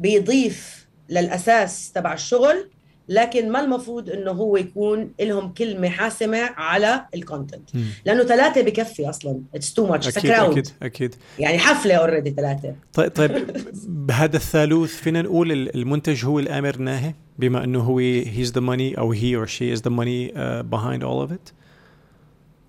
بيضيف 0.00 0.86
للأساس 1.08 1.92
تبع 1.92 2.12
الشغل 2.12 2.70
لكن 3.12 3.52
ما 3.52 3.60
المفروض 3.60 4.10
إنه 4.10 4.30
هو 4.30 4.56
يكون 4.56 5.12
لهم 5.20 5.52
كلمة 5.52 5.88
حاسمة 5.88 6.38
على 6.56 7.06
الكونتنت 7.14 7.70
لأنه 8.04 8.22
ثلاثة 8.22 8.62
بكفي 8.62 9.08
أصلا. 9.08 9.40
It's 9.54 9.74
too 9.74 9.86
much 9.86 10.08
أكيد 10.08 10.30
أكيد 10.30 10.68
أكيد. 10.82 11.14
يعني 11.38 11.58
حفلة 11.58 11.94
already 11.94 12.30
ثلاثة. 12.30 12.74
طيب 12.92 13.10
طيب 13.10 13.46
بهذا 14.06 14.36
الثالوث 14.36 14.96
فينا 14.96 15.22
نقول 15.22 15.52
المنتج 15.52 16.24
هو 16.24 16.38
الآمر 16.38 16.78
ناهي 16.78 17.14
بما 17.38 17.64
إنه 17.64 17.80
who 17.80 17.98
has 17.98 18.52
the 18.52 18.60
money 18.60 18.98
أو 18.98 19.12
he 19.12 19.36
or 19.36 19.46
she 19.46 19.72
is 19.72 19.82
the 19.82 19.90
money 19.90 20.32
behind 20.62 21.04
all 21.04 21.20
of 21.20 21.32
it 21.32 21.48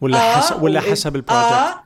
ولا 0.01 0.17
آه 0.17 0.35
حسب 0.35 0.63
ولا 0.63 0.79
حسب 0.79 1.15
ال 1.15 1.20
project 1.20 1.51
آه 1.51 1.83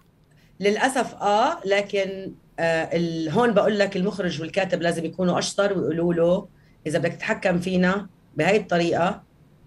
للأسف 0.59 1.15
آه 1.15 1.59
لكن 1.65 2.31
آه 2.59 2.89
هون 3.29 3.53
بقول 3.53 3.79
لك 3.79 3.97
المخرج 3.97 4.41
والكاتب 4.41 4.81
لازم 4.81 5.05
يكونوا 5.05 5.39
أشطر 5.39 5.77
ويقولوا 5.77 6.13
له 6.13 6.47
إذا 6.87 6.99
بدك 6.99 7.13
تتحكم 7.13 7.59
فينا 7.59 8.07
بهاي 8.37 8.57
الطريقة 8.57 9.23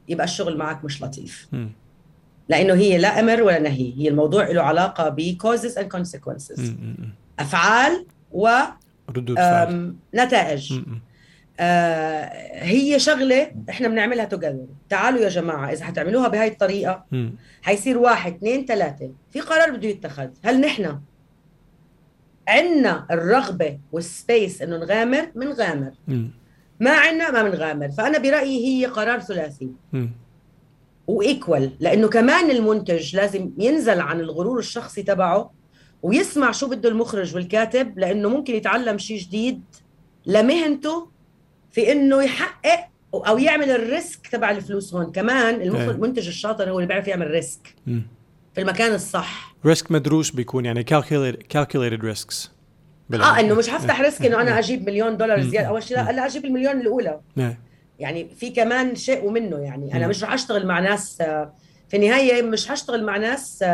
يبقى 0.08 0.24
الشغل 0.24 0.56
معك 0.56 0.84
مش 0.84 1.02
لطيف. 1.02 1.48
م. 1.52 1.68
لأنه 2.48 2.74
هي 2.74 2.98
لا 2.98 3.20
أمر 3.20 3.42
ولا 3.42 3.58
نهي 3.58 3.94
هي 3.98 4.08
الموضوع 4.08 4.48
له 4.50 4.62
علاقة 4.62 5.08
ب 5.08 5.38
causes 5.42 5.74
and 5.74 5.98
consequences. 5.98 6.60
أفعال 7.38 8.06
و 8.32 8.48
ردود 9.10 9.36
فعل. 9.36 9.94
نتائج. 10.14 10.80
آه 11.60 12.30
هي 12.62 12.98
شغلة 12.98 13.52
إحنا 13.70 13.88
بنعملها 13.88 14.24
توجذر 14.24 14.66
تعالوا 14.88 15.20
يا 15.20 15.28
جماعة 15.28 15.72
إذا 15.72 15.84
حتعملوها 15.84 16.28
بهاي 16.28 16.48
الطريقة 16.48 17.04
م. 17.12 17.30
حيصير 17.62 17.98
واحد 17.98 18.34
اثنين 18.34 18.64
ثلاثة. 18.66 19.10
في 19.30 19.40
قرار 19.40 19.70
بده 19.70 19.88
يتخذ. 19.88 20.28
هل 20.44 20.60
نحن 20.60 21.00
عندنا 22.48 23.06
الرغبة 23.10 23.78
والسبيس 23.92 24.62
إنه 24.62 24.76
نغامر؟ 24.76 25.30
بنغامر 25.34 25.92
ما 26.80 26.90
عندنا 26.90 27.30
ما 27.30 27.42
بنغامر 27.42 27.90
فأنا 27.90 28.18
برأيي 28.18 28.66
هي 28.66 28.86
قرار 28.86 29.20
ثلاثي. 29.20 29.68
و 31.06 31.17
equal 31.17 31.70
لأنه 31.80 32.08
كمان 32.08 32.50
المنتج 32.50 33.16
لازم 33.16 33.50
ينزل 33.58 34.00
عن 34.00 34.20
الغرور 34.20 34.58
الشخصي 34.58 35.02
تبعه 35.02 35.52
ويسمع 36.02 36.50
شو 36.52 36.68
بده 36.68 36.88
المخرج 36.88 37.34
والكاتب 37.34 37.98
لأنه 37.98 38.28
ممكن 38.28 38.54
يتعلم 38.54 38.98
شيء 38.98 39.18
جديد 39.18 39.62
لمهنته 40.26 41.08
في 41.70 41.92
إنه 41.92 42.22
يحقق 42.22 42.88
أو 43.14 43.38
يعمل 43.38 43.70
ال 43.70 43.81
risk 43.81 44.26
تبع 44.26 44.50
الفلوس 44.50 44.94
هون. 44.94 45.12
كمان 45.12 45.54
إيه. 45.60 45.90
المنتج 45.90 46.26
الشاطر 46.26 46.70
هو 46.70 46.78
اللي 46.78 46.88
بيعرف 46.88 47.08
يعمل 47.08 47.30
risk. 47.30 47.74
في 48.54 48.60
المكان 48.60 48.94
الصح. 48.94 49.54
risk 49.66 49.90
مدروس 49.90 50.30
بيكون 50.30 50.64
يعني 50.64 50.84
calculated 50.90 51.56
calculated 51.56 52.02
risks. 52.02 52.48
آه 53.14 53.40
إنه 53.40 53.54
مش 53.54 53.70
هفتح 53.70 54.00
risk 54.00 54.26
إنه 54.26 54.40
أنا 54.40 54.58
أجيب 54.58 54.86
مليون 54.86 55.16
دولار 55.16 55.36
مم. 55.40 55.50
زيادة. 55.50 55.68
أول 55.68 55.82
شيء 55.82 55.96
لا 55.96 56.12
لا 56.12 56.26
أجيب 56.26 56.44
المليون 56.44 56.80
الأولى. 56.80 57.20
يعني 57.98 58.28
في 58.36 58.50
كمان 58.50 58.94
شيء 58.94 59.24
ومنه 59.24 59.58
يعني. 59.58 59.94
أنا. 59.94 60.06
مش 60.06 60.24
رح 60.24 60.32
أشتغل 60.32 60.66
مع 60.66 60.80
ناس 60.80 61.20
آه، 61.20 61.54
في 61.88 61.96
النهاية 61.96 62.42
مش 62.42 62.70
هشتغل 62.70 63.04
مع 63.04 63.16
ناس 63.16 63.64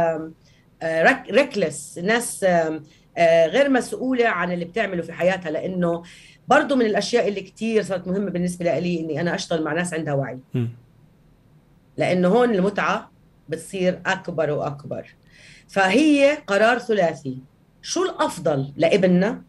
reckless 1.31 1.99
ناس 1.99 2.45
آم، 2.49 2.83
آه، 3.19 3.47
غير 3.47 3.69
مسؤولة 3.71 4.29
عن 4.29 4.53
اللي 4.53 4.65
بتعمله 4.65 5.03
في 5.03 5.13
حياتها. 5.13 5.51
لأنه 5.51 6.03
برضو 6.49 6.77
من 6.77 6.87
الأشياء 6.87 7.29
اللي 7.29 7.41
كتير 7.41 7.83
صارت 7.83 8.09
مهمة 8.09 8.31
بالنسبة 8.31 8.79
لي 8.79 9.01
إني 9.01 9.21
أنا 9.21 9.35
أشتغل 9.35 9.65
مع 9.65 9.73
ناس 9.73 9.95
عندها 9.95 10.15
وعي. 10.15 10.39
لأنه 11.97 12.29
هون 12.29 12.55
المتعة 12.55 13.11
بتصير 13.49 14.01
أكبر 14.07 14.51
وأكبر. 14.51 15.15
فهي 15.69 16.39
قرار 16.47 16.79
ثلاثي. 16.79 17.39
شو 17.87 18.03
الأفضل 18.03 18.73
لابننا 18.77 19.43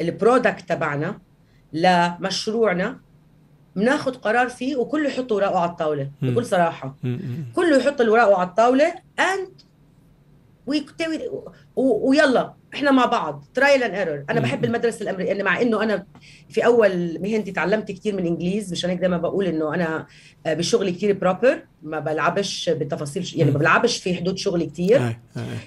لل 0.00 0.15
product 0.15 0.68
تبعنا 0.68 1.18
لمشروعنا 1.72 3.00
بناخذ 3.76 4.14
قرار 4.14 4.48
فيه 4.48 4.76
وكله 4.76 5.08
يحط 5.08 5.32
ورقه 5.32 5.58
على 5.58 5.70
الطاولة. 5.70 6.10
بكل 6.22 6.44
صراحة. 6.46 6.96
كله 7.54 7.76
يحط 7.76 8.00
الورقه 8.00 8.36
على 8.38 8.48
الطاولة 8.48 8.94
and 9.20 9.62
ويلا 11.76 12.54
إحنا 12.76 12.90
مع 12.90 13.06
بعض 13.06 13.44
trial 13.54 13.82
and 13.82 13.94
error 13.94 14.24
أنا. 14.30 14.40
بحب 14.40 14.64
المدرسة 14.64 15.02
الامريكيه 15.02 15.42
مع 15.42 15.60
إنه 15.62 15.82
أنا 15.82 16.06
في 16.48 16.66
أول 16.66 17.18
مهنتي 17.22 17.52
تعلمت 17.52 17.92
كثير 17.92 18.16
من 18.16 18.26
إنجليز 18.26 18.72
مشان 18.72 18.90
هيك 18.90 18.98
دائما 18.98 19.16
بقول 19.16 19.44
إنه 19.46 19.74
أنا 19.74 20.06
آه، 20.46 20.54
بشغلي 20.54 20.92
كثير 20.92 21.12
proper 21.12 21.58
ما 21.82 21.98
بلعبش 22.00 22.70
بالتفاصيل 22.70 23.32
يعني 23.36 23.50
ما. 23.50 23.58
بلعبش 23.58 23.96
في 23.98 24.14
حدود 24.14 24.38
شغلي 24.38 24.66
كثير. 24.66 25.00
إيه. 25.06 25.20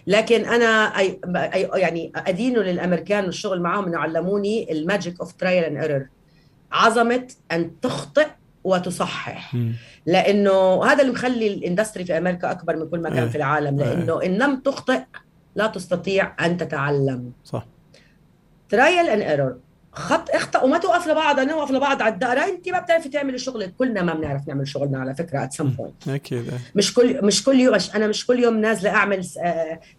لكن 0.08 0.46
أنا 0.46 0.66
أي 1.00 1.20
أي- 1.26 1.78
يعني 1.78 2.12
أدينه 2.16 2.62
للأمريكان 2.62 3.26
والشغل 3.26 3.62
معاهم 3.62 3.86
إنه 3.86 3.98
علموني 3.98 4.72
ال 4.72 4.80
magic 4.80 5.20
of 5.20 5.32
trial 5.34 5.64
and 5.64 5.78
error 5.78 6.08
عظمة 6.72 7.28
أن 7.52 7.80
تخطئ 7.82 8.28
وتصحح 8.64 9.54
مم. 9.56 9.74
لأنه 10.06 10.86
هذا 10.86 11.02
اللي 11.02 11.12
مخلي 11.14 11.48
ال 11.54 11.59
industry 11.59 12.06
في 12.06 12.18
أمريكا 12.18 12.52
أكبر 12.52 12.76
من 12.76 12.90
كل 12.90 13.00
مكان. 13.02 13.30
في 13.30 13.36
العالم 13.36 13.78
لأنه 13.80 14.24
إن 14.24 14.38
لم 14.38 14.56
تخطئ 14.60 15.00
لا 15.56 15.68
تستطيع 15.68 16.46
أن 16.46 16.58
تتعلم. 16.58 17.32
صح. 17.46 17.66
trial 18.70 19.10
and 19.10 19.22
error 19.22 19.56
اخطا 19.94 20.30
اخطا 20.30 20.64
وما 20.64 20.78
توقف 20.78 21.08
لبعض 21.08 21.40
أنا 21.40 21.56
واقف 21.56 21.72
لبعض 21.72 22.02
على 22.02 22.14
الدائرة. 22.14 22.46
أنت 22.46 22.70
ما 22.70 22.80
بتعرفي 22.80 23.10
تعملي 23.10 23.38
شغلك 23.38 23.74
كلنا 23.78 24.02
ما 24.02 24.14
بنعرف 24.14 24.48
نعمل 24.48 24.68
شغلنا 24.68 25.00
على 25.00 25.16
فكرة 25.16 25.44
at 25.44 25.54
some 25.54 25.68
point 25.70 26.08
أكيد. 26.08 26.52
مش 26.76 26.94
كل 26.94 27.26
مش 27.26 27.44
كل 27.44 27.60
يوم 27.60 27.78
أنا 27.96 28.08
مش 28.08 28.26
كل 28.26 28.40
يوم 28.40 28.62
نازلة 28.62 28.90
أعمل 28.90 29.26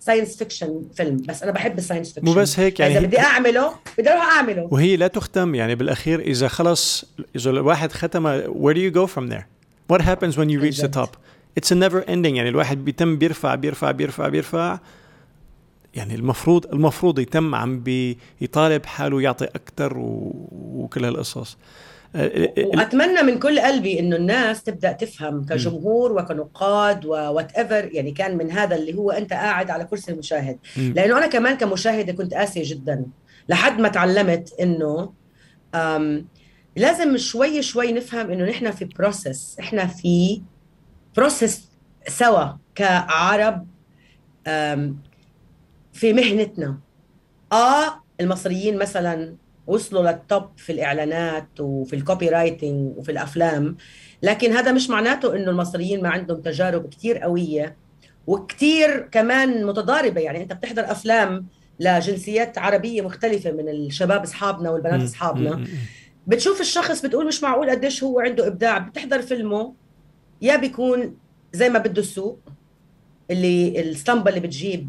science 0.01 0.37
fiction 0.37 0.83
film 0.95 1.17
بس 1.17 1.43
أنا 1.43 1.53
بحب 1.53 1.79
ال 1.79 1.83
science 1.83 2.13
fiction 2.13 2.29
مو 2.29 2.35
بس 2.35 2.59
هيك 2.61 2.81
يعني 2.81 2.99
إذا 2.99 3.07
بدي 3.07 3.19
أعمله 3.21 3.73
بدي 3.99 4.11
أروح 4.11 4.25
أعمله. 4.25 4.69
وهي 4.71 4.97
لا 4.97 5.07
تختم 5.07 5.55
يعني 5.55 5.75
بالأخير 5.75 6.21
إذا 6.21 6.49
خلص 6.49 7.05
إذا 7.37 7.51
الواحد 7.51 7.93
ختمها 7.93 8.43
where 8.43 8.75
do 8.75 8.81
you 8.81 8.95
go 9.01 9.07
from 9.07 9.31
there? 9.33 9.47
What 9.93 10.01
happens 10.01 10.37
when 10.37 10.49
you 10.49 10.61
reach 10.61 10.79
the 10.79 10.83
بالضبط. 10.83 11.09
top? 11.09 11.17
It's 11.61 11.71
a 11.71 11.75
never 11.75 12.05
ending 12.09 12.35
يعني 12.37 12.49
الواحد 12.49 12.85
بيتم 12.85 13.19
بيرفع 13.19 13.55
بيرفع 13.55 13.91
بيرفع 13.91 14.29
بيرفع. 14.29 14.79
يعني 15.95 16.15
المفروض 16.15 16.67
المفروض 16.67 17.19
يتم 17.19 17.55
عم 17.55 17.81
بيطالب 18.41 18.87
حاله 18.87 19.23
يعطي 19.23 19.45
أكثر. 19.45 19.93
وكل 19.99 21.05
هالقصص 21.05 21.57
ال- 22.15 22.59
ال- 22.59 22.67
وأتمنى 22.79 23.23
من 23.23 23.39
كل 23.39 23.61
قلبي 23.61 24.01
إنه 24.01 24.17
الناس 24.17 24.63
تبدأ 24.63 24.93
تفهم 24.93 25.45
كجمهور 25.45 26.13
وكنقاد 26.13 27.07
و 27.07 27.53
whatever 27.53 27.89
يعني 27.93 28.11
كان 28.13 28.37
من 28.37 28.51
هذا 28.51 28.77
اللي 28.77 28.95
هو 28.95 29.11
أنت 29.11 29.33
قاعد 29.33 29.71
على 29.71 29.85
كرسي 29.85 30.13
المشاهد. 30.13 30.59
لأنه 30.77 31.19
أنا 31.19 31.27
كمان 31.27 31.57
كمشاهدة 31.57 32.13
كنت 32.13 32.35
قاسية 32.35 32.63
جدا 32.71 33.05
لحد 33.49 33.81
ما 33.81 33.89
تعلمت 33.89 34.53
إنه 34.61 35.13
لازم 36.77 37.17
شوي 37.17 37.63
شوي 37.63 37.93
نفهم 37.93 38.31
إنه 38.31 38.45
نحن 38.45 38.71
في 38.71 38.85
process 38.85 39.57
إحنا 39.61 39.87
في 39.87 40.43
process 41.17 41.69
سوا 42.09 42.45
كعرب 42.75 43.67
في 46.01 46.13
مهنتنا 46.13 46.79
آه 47.53 48.03
المصريين 48.21 48.79
مثلا 48.79 49.37
وصلوا 49.67 50.03
لل 50.03 50.20
top 50.20 50.45
في 50.57 50.73
الإعلانات 50.73 51.61
وفي 51.61 51.97
ال 51.97 52.29
copywriting 52.29 52.99
وفي 52.99 53.13
الأفلام 53.13 53.77
لكن 54.23 54.53
هذا 54.53 54.73
مش 54.73 54.91
معناته 54.91 55.37
إنه 55.37 55.51
المصريين 55.51 56.03
ما 56.03 56.09
عندهم 56.09 56.41
تجارب 56.41 56.89
كتير 56.89 57.19
قوية 57.19 57.77
وكتير 58.27 59.01
كمان 59.01 59.67
متضاربة 59.67 60.21
يعني 60.21 60.43
أنت 60.43 60.53
بتحضر 60.53 60.91
أفلام 60.91 61.47
لجنسيات 61.81 62.59
عربية 62.59 63.03
مختلفة 63.03 63.53
من 63.53 63.69
الشباب 63.69 64.23
أصحابنا 64.23 64.71
والبنات. 64.71 65.03
أصحابنا. 65.03 65.65
بتشوف 66.27 66.61
الشخص 66.61 67.07
بتقول 67.07 67.27
مش 67.27 67.43
معقول 67.43 67.71
قديش 67.71 68.05
هو 68.05 68.21
عنده 68.21 68.47
إبداع 68.47 68.79
بتحضر 68.79 69.23
فيلمه 69.23 69.75
يا 70.43 70.57
بيكون 70.57 71.17
زي 71.53 71.69
ما 71.69 71.79
بده 71.79 72.03
السوق 72.03 72.39
اللي 73.31 73.81
الأسطمبة 73.81 74.29
اللي 74.29 74.41
بتجيب 74.41 74.89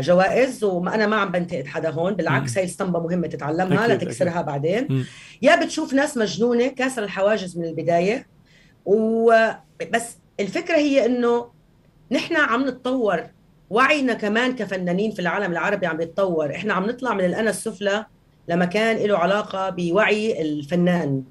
جوائز 0.00 0.64
وأنا 0.64 1.06
ما 1.06 1.16
عم 1.16 1.32
بنتقد 1.32 1.66
حدا 1.66 1.90
هون 1.90 2.14
بالعكس. 2.14 2.58
هي 2.58 2.64
الاسطمبة 2.64 3.00
مهمة 3.00 3.26
تتعلمها 3.26 3.86
أكيد، 3.86 3.96
لتكسرها 3.96 4.42
بعدين. 4.42 5.06
يا 5.42 5.64
بتشوف 5.64 5.94
ناس 5.94 6.16
مجنونة 6.16 6.66
كاسر 6.66 7.04
الحواجز 7.04 7.58
من 7.58 7.64
البداية 7.64 8.26
وبس 8.84 10.16
الفكرة 10.40 10.76
هي 10.76 11.06
إنه 11.06 11.50
نحن 12.12 12.36
عم 12.36 12.68
نتطور. 12.68 13.22
وعينا 13.70 14.14
كمان 14.14 14.56
كفنانين 14.56 15.10
في 15.10 15.18
العالم 15.18 15.52
العربي 15.52 15.86
عم 15.86 16.00
يتطور. 16.00 16.54
إحنا 16.54 16.74
عم 16.74 16.86
نطلع 16.86 17.14
من 17.14 17.24
الانا 17.24 17.50
السفلى 17.50 18.06
لمكان 18.48 18.96
له 18.96 19.18
علاقة 19.18 19.70
بوعي 19.70 20.42
الفنان. 20.42 21.22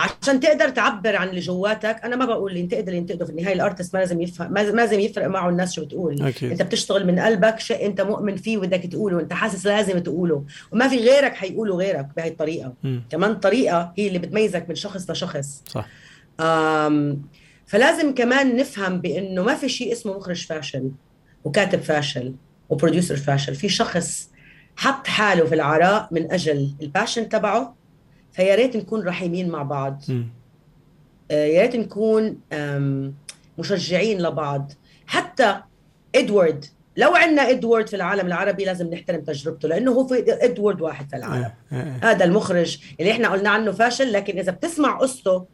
عشان 0.00 0.40
تقدر 0.40 0.68
تعبر 0.68 1.16
عن 1.16 1.28
اللي 1.28 1.40
جواتك 1.40 2.00
أنا 2.04 2.16
ما 2.16 2.24
بقول 2.24 2.50
اللي 2.50 2.60
ينتقد 2.60 2.88
اللي 2.88 2.98
ينتقده 2.98 3.24
في 3.24 3.30
النهاية 3.30 3.54
الارتست 3.54 3.94
ما 3.94 3.98
لازم 3.98 4.20
يفهم 4.20 4.52
ما 4.52 4.60
لازم 4.60 5.00
يفرق 5.00 5.26
معه 5.26 5.48
الناس 5.48 5.72
شو 5.72 5.84
بتقول. 5.84 6.22
أكيد. 6.22 6.50
أنت 6.50 6.62
بتشتغل 6.62 7.06
من 7.06 7.18
قلبك 7.18 7.60
شيء 7.60 7.86
أنت 7.86 8.00
مؤمن 8.00 8.36
فيه 8.36 8.58
وبدك 8.58 8.86
تقوله 8.86 9.16
وانت 9.16 9.32
حاسس 9.32 9.66
لازم 9.66 9.98
تقوله. 9.98 10.44
وما 10.72 10.88
في 10.88 10.96
غيرك 10.98 11.34
حيقوله 11.34 11.76
غيرك 11.76 12.06
بهي 12.16 12.28
الطريقة. 12.28 12.72
مم. 12.82 13.02
كمان 13.10 13.34
طريقة 13.34 13.92
هي 13.98 14.08
اللي 14.08 14.18
بتميزك 14.18 14.68
من 14.68 14.74
شخص 14.74 15.10
لشخص. 15.10 15.62
صح. 15.66 15.86
آم 16.40 17.22
فلازم 17.66 18.14
كمان 18.14 18.56
نفهم 18.56 19.00
بإنه 19.00 19.42
ما 19.42 19.54
في 19.54 19.68
شيء 19.68 19.92
اسمه 19.92 20.16
مخرج 20.16 20.46
فاشل 20.46 20.90
وكاتب 21.44 21.80
فاشل 21.80 22.34
و 22.68 22.73
producer 22.73 23.16
فاشل. 23.16 23.54
في 23.54 23.68
شخص 23.68 24.30
حط 24.76 25.06
حاله 25.06 25.44
في 25.44 25.54
العراء 25.54 26.08
من 26.10 26.32
أجل 26.32 26.70
ال 26.82 26.88
passion 26.88 27.28
تبعه 27.28 27.79
فيا 28.32 28.54
ريت 28.54 28.76
نكون 28.76 29.06
رحيمين 29.06 29.48
مع 29.48 29.62
بعض. 29.62 30.02
آه، 31.30 31.44
يا 31.44 31.62
ريت 31.62 31.76
نكون 31.76 32.36
مشجعين 33.58 34.22
لبعض 34.22 34.72
حتى 35.06 35.60
إد 36.14 36.26
وود 36.26 36.64
لو 36.96 37.14
عندنا 37.14 37.50
إد 37.50 37.59
وود 37.59 37.88
في 37.88 37.96
العالم 37.96 38.26
العربي 38.26 38.64
لازم 38.64 38.90
نحترم 38.90 39.20
تجربته 39.20 39.68
لأنه 39.68 39.92
هو 39.92 40.06
في 40.06 40.24
إد 40.28 40.41
وود 40.41 40.80
واحد 40.80 41.10
في 41.10 41.16
العالم 41.16 41.50
إيه. 41.72 41.78
إيه. 41.78 42.00
هذا 42.02 42.24
المخرج 42.24 42.78
اللي 43.00 43.12
إحنا 43.12 43.28
قلنا 43.28 43.50
عنه 43.50 43.72
فاشل 43.72 44.12
لكن 44.12 44.38
إذا 44.38 44.52
بتسمع 44.52 44.98
قصته 44.98 45.46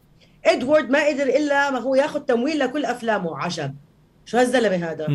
إد 0.45 0.56
وود 0.56 0.91
ما 0.91 1.07
قدر 1.07 1.23
إلا 1.23 1.71
ما 1.71 1.79
هو 1.79 1.95
ياخذ 1.95 2.21
تمويل 2.21 2.59
لكل 2.59 2.85
أفلامه 2.85 3.39
عجب 3.39 3.75
شو 4.25 4.39
هالزلمة 4.39 4.91
هذا. 4.91 5.07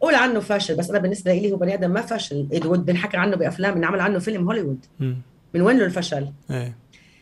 قول 0.00 0.14
عنه 0.14 0.40
فاشل 0.40 0.76
بس 0.76 0.90
أنا 0.90 0.98
بالنسبة 0.98 1.32
لي 1.32 1.52
هو 1.52 1.56
بني 1.56 1.74
آدم 1.74 1.90
ما 1.90 2.00
فاشل 2.00 2.48
إدوارد 2.52 2.84
بنحكى 2.86 3.16
عنه 3.16 3.36
بأفلام 3.36 3.74
انعمل 3.76 4.00
عنه 4.00 4.18
فيلم 4.18 4.44
هوليوود. 4.44 4.86
من 5.54 5.60
وين 5.62 5.78
له 5.78 5.84
الفشل 5.84 6.28
إيه. 6.50 6.76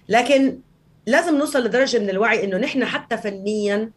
لكن 0.09 0.59
لازم 1.07 1.39
نوصل 1.39 1.65
لدرجة 1.65 1.99
من 1.99 2.11
الوعي 2.11 2.45
إنه 2.45 2.57
نحن 2.57 2.85
حتى 2.85 3.17
فنيا 3.17 3.91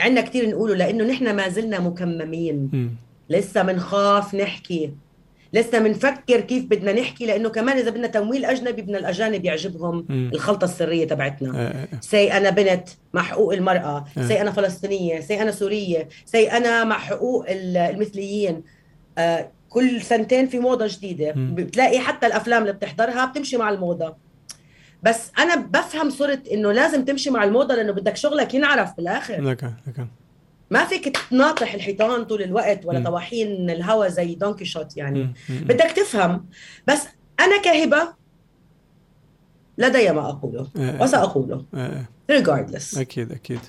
عندنا 0.00 0.20
كثير 0.20 0.48
نقوله 0.48 0.74
لإنه 0.74 1.04
نحن 1.04 1.36
ما 1.36 1.48
زلنا 1.48 1.80
مكممين 1.80 2.70
مم. 2.72 2.90
لسه 3.28 3.62
بنخاف 3.62 4.34
نحكي 4.34 4.90
لسه 5.52 5.78
بنفكر 5.78 6.40
كيف 6.40 6.64
بدنا 6.64 6.92
نحكي 6.92 7.26
لإنه 7.26 7.48
كمان 7.48 7.76
إذا 7.78 7.90
بدنا 7.90 8.06
تمويل 8.06 8.44
أجنبي 8.44 8.82
بدنا 8.82 8.98
الأجانب 8.98 9.44
يعجبهم 9.44 10.06
مم. 10.08 10.30
الخلطة 10.34 10.64
السرية 10.64 11.06
تبعتنا. 11.06 11.60
إيه. 11.60 11.88
سي 12.00 12.32
أنا 12.32 12.50
بنت 12.50 12.88
مع 13.14 13.22
حقوق 13.22 13.52
المرأة 13.52 14.04
آه. 14.18 14.22
سي 14.28 14.40
أنا 14.40 14.50
فلسطينية 14.50 15.20
سي 15.20 15.42
أنا 15.42 15.50
سورية 15.50 16.08
سي 16.24 16.50
أنا 16.52 16.84
مع 16.84 16.98
حقوق 16.98 17.44
ال- 17.50 17.76
المثليين 17.76 18.62
آه، 19.18 19.50
كل 19.70 20.02
سنتين 20.02 20.46
في 20.46 20.58
موضة 20.58 20.86
جديدة 20.86 21.32
مم. 21.32 21.54
بتلاقي 21.54 21.98
حتى 21.98 22.26
الأفلام 22.26 22.62
اللي 22.62 22.72
بتحضرها 22.72 23.24
بتمشي 23.24 23.56
مع 23.56 23.70
الموضة 23.70 24.16
بس 25.02 25.30
أنا 25.38 25.56
بفهم 25.56 26.10
صرت 26.10 26.48
إنه 26.48 26.72
لازم 26.72 27.04
تمشي 27.04 27.30
مع 27.30 27.44
الموضة 27.44 27.74
لأنه 27.74 27.92
بدك 27.92 28.16
شغلك 28.16 28.54
ينعرف 28.54 28.96
بالآخر 28.96 29.42
لك 29.42 29.64
لك 29.64 30.06
ما 30.70 30.84
فيك 30.84 31.18
تناطح 31.30 31.74
الحيطان 31.74 32.24
طول 32.24 32.42
الوقت 32.42 32.86
ولا 32.86 32.98
مم. 32.98 33.04
طواحين 33.04 33.70
الهوا 33.70 34.08
زي 34.08 34.34
دون 34.34 34.64
كيشوت 34.64 34.96
يعني 34.96 35.22
مم. 35.22 35.34
مم. 35.48 35.60
بدك 35.60 35.90
تفهم 35.96 36.46
بس 36.86 37.02
أنا 37.40 37.62
كهبة 37.62 38.14
لدي 39.78 40.12
ما 40.12 40.28
أقوله 40.28 40.68
آه. 40.76 41.02
وسأقوله 41.02 41.64
آه. 41.74 42.04
regardless 42.32 42.98
أكيد 42.98 43.32
أكيد 43.32 43.60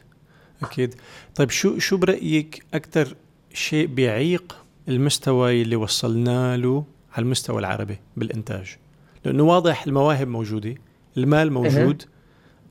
أكيد 0.64 0.96
طيب 1.36 1.50
شو 1.50 1.80
شو 1.80 1.98
برأيك 1.98 2.66
أكثر 2.74 3.16
شيء 3.54 3.88
بيعيق 3.88 4.61
المستوى 4.90 5.62
اللي 5.62 5.76
وصلنا 5.76 6.58
له 6.58 6.86
على 7.14 7.24
المستوى 7.24 7.60
العربي 7.60 8.00
بالإنتاج. 8.18 8.78
لأنه 9.26 9.44
واضح 9.44 9.88
المواهب 9.88 10.28
موجودة 10.28 10.76
المال 11.18 11.52
موجود 11.54 12.04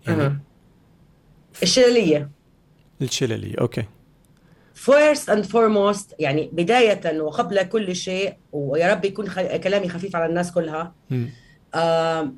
يعني 0.07 0.23
أها. 0.23 0.41
الشلالية. 1.63 2.31
الشلالية 3.03 3.55
أوكي. 3.61 3.85
First 4.87 5.29
and 5.29 5.45
foremost 5.45 6.15
يعني 6.19 6.51
بداية 6.53 7.21
وقبل 7.21 7.63
كل 7.63 7.97
شيء 7.97 8.37
ويا 8.53 8.93
رب 8.95 9.05
يكون 9.05 9.29
خ... 9.29 9.41
كلامي 9.41 9.89
خفيف 9.89 10.17
على 10.17 10.27
الناس 10.27 10.53
كلها. 10.53 10.95
آه 11.75 12.33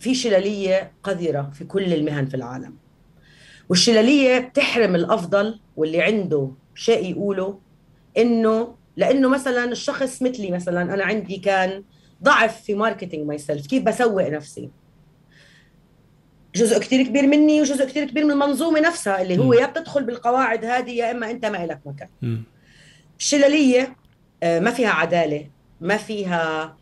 في 0.00 0.14
شلالية 0.14 0.92
قذرة 1.02 1.50
في 1.54 1.64
كل 1.64 1.92
المهن 1.92 2.26
في 2.26 2.34
العالم. 2.34 2.74
والشلالية 3.68 4.38
بتحرم 4.38 4.94
الأفضل 4.94 5.60
واللي 5.76 6.02
عنده 6.02 6.50
شيء 6.74 7.10
يقوله 7.10 7.58
إنه 8.18 8.74
لأنه 8.96 9.28
مثلا 9.28 9.64
الشخص 9.64 10.22
مثلي 10.22 10.50
مثلا 10.50 10.82
أنا 10.82 11.04
عندي 11.04 11.36
كان 11.36 11.84
ضعف 12.22 12.62
في 12.62 12.74
marketing 12.74 13.26
myself 13.26 13.66
كيف 13.66 13.82
بسوق 13.82 14.28
نفسي 14.28 14.70
جزء 16.54 16.78
كتير 16.78 17.02
كبير 17.06 17.26
مني 17.26 17.60
وجزء 17.60 17.86
كتير 17.86 18.04
كبير 18.04 18.24
من 18.24 18.30
المنظومة 18.30 18.80
نفسها 18.80 19.22
اللي 19.22 19.38
هو 19.38 19.46
مم. 19.46 19.52
يا 19.52 19.66
بتدخل 19.66 20.04
بالقواعد 20.04 20.64
هذه 20.64 20.90
يا 20.90 21.10
إما 21.10 21.30
أنت 21.30 21.46
ما 21.46 21.64
إلك 21.64 21.80
مكان 21.86 22.08
مم. 22.22 22.42
الشلالية 23.18 23.96
آه، 24.42 24.60
ما 24.60 24.70
فيها 24.70 24.90
عدالة 24.90 25.46
ما 25.80 25.96
فيها 25.96 26.76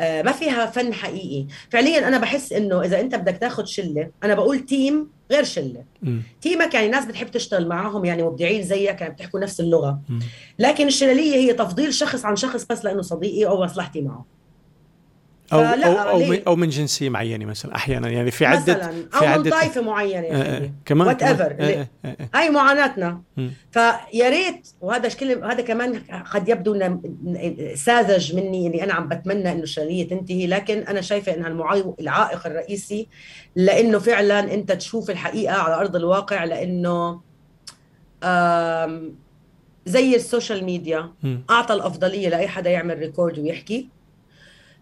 ما 0.00 0.32
فيها 0.32 0.66
فن 0.66 0.94
حقيقي 0.94 1.46
فعليا 1.70 2.08
أنا 2.08 2.18
بحس 2.18 2.52
إنه 2.52 2.82
إذا 2.82 3.00
أنت 3.00 3.14
بدك 3.14 3.36
تاخد 3.36 3.66
شلة 3.66 4.10
أنا 4.24 4.34
بقول 4.34 4.58
team 4.58 5.10
غير 5.30 5.44
شلة 5.44 5.84
مم. 6.02 6.22
team 6.40 6.67
ك 6.67 6.74
يعني 6.74 6.88
ناس 6.88 7.04
بتحب 7.04 7.30
تشتغل 7.30 7.68
معاهم 7.68 8.04
يعني 8.04 8.22
مبدعين 8.22 8.62
زيك 8.62 9.00
يعني 9.00 9.14
بتحكوا 9.14 9.40
نفس 9.40 9.60
اللغة 9.60 10.00
مم. 10.08 10.18
لكن 10.58 10.86
الشلالية 10.86 11.34
هي 11.34 11.52
تفضيل 11.52 11.94
شخص 11.94 12.24
عن 12.24 12.36
شخص 12.36 12.64
بس 12.64 12.84
لأنه 12.84 13.02
صديقي 13.02 13.46
أو 13.46 13.64
مصلحتي 13.64 14.00
معه 14.00 14.35
أو 15.52 15.60
أو 15.60 16.10
أو؟ 16.10 16.18
من, 16.18 16.42
أو 16.46 16.56
من 16.56 16.68
جنسية 16.68 17.08
معينة 17.08 17.44
مثلا 17.44 17.74
أحيانا 17.74 18.08
يعني 18.08 18.30
في 18.30 18.46
عده 18.46 18.74
مثلا 18.74 18.92
في 19.10 19.16
أو 19.16 19.20
من 19.20 19.26
عده 19.26 19.50
طائفة 19.50 19.80
معينة 19.80 20.26
آه، 20.26 20.64
آه، 20.64 20.70
كمان 20.84 21.08
whatever 21.08 21.56
آه،. 21.60 21.86
هاي 22.34 22.50
معاناتنا. 22.50 23.22
فيا 23.70 24.28
ريت 24.28 24.68
وهذا 24.80 25.08
هذا 25.42 25.60
كمان 25.60 25.98
قد 26.30 26.48
يبدو 26.48 26.74
إنه 26.74 27.00
ساذج 27.74 28.34
مني 28.34 28.66
إني 28.66 28.84
أنا 28.84 28.94
عم 28.94 29.08
بتمنى 29.08 29.52
إنه 29.52 29.62
الشللية 29.62 30.08
تنتهي 30.08 30.46
لكن 30.46 30.78
أنا 30.78 31.00
شايفة 31.00 31.34
إنها 31.34 31.94
العائق 32.00 32.46
الرئيسي 32.46 33.08
لإنه 33.56 33.98
فعلا 33.98 34.54
أنت 34.54 34.72
تشوف 34.72 35.10
الحقيقة 35.10 35.54
على 35.54 35.74
أرض 35.74 35.96
الواقع 35.96 36.44
لإنه 36.44 37.20
زي 39.86 40.16
السوشيال 40.16 40.64
ميديا. 40.64 41.12
أعطى 41.50 41.74
الأفضلية 41.74 42.28
لأي 42.28 42.48
حدا 42.48 42.70
يعمل 42.70 42.98
ريكورد 42.98 43.38
ويحكي 43.38 43.88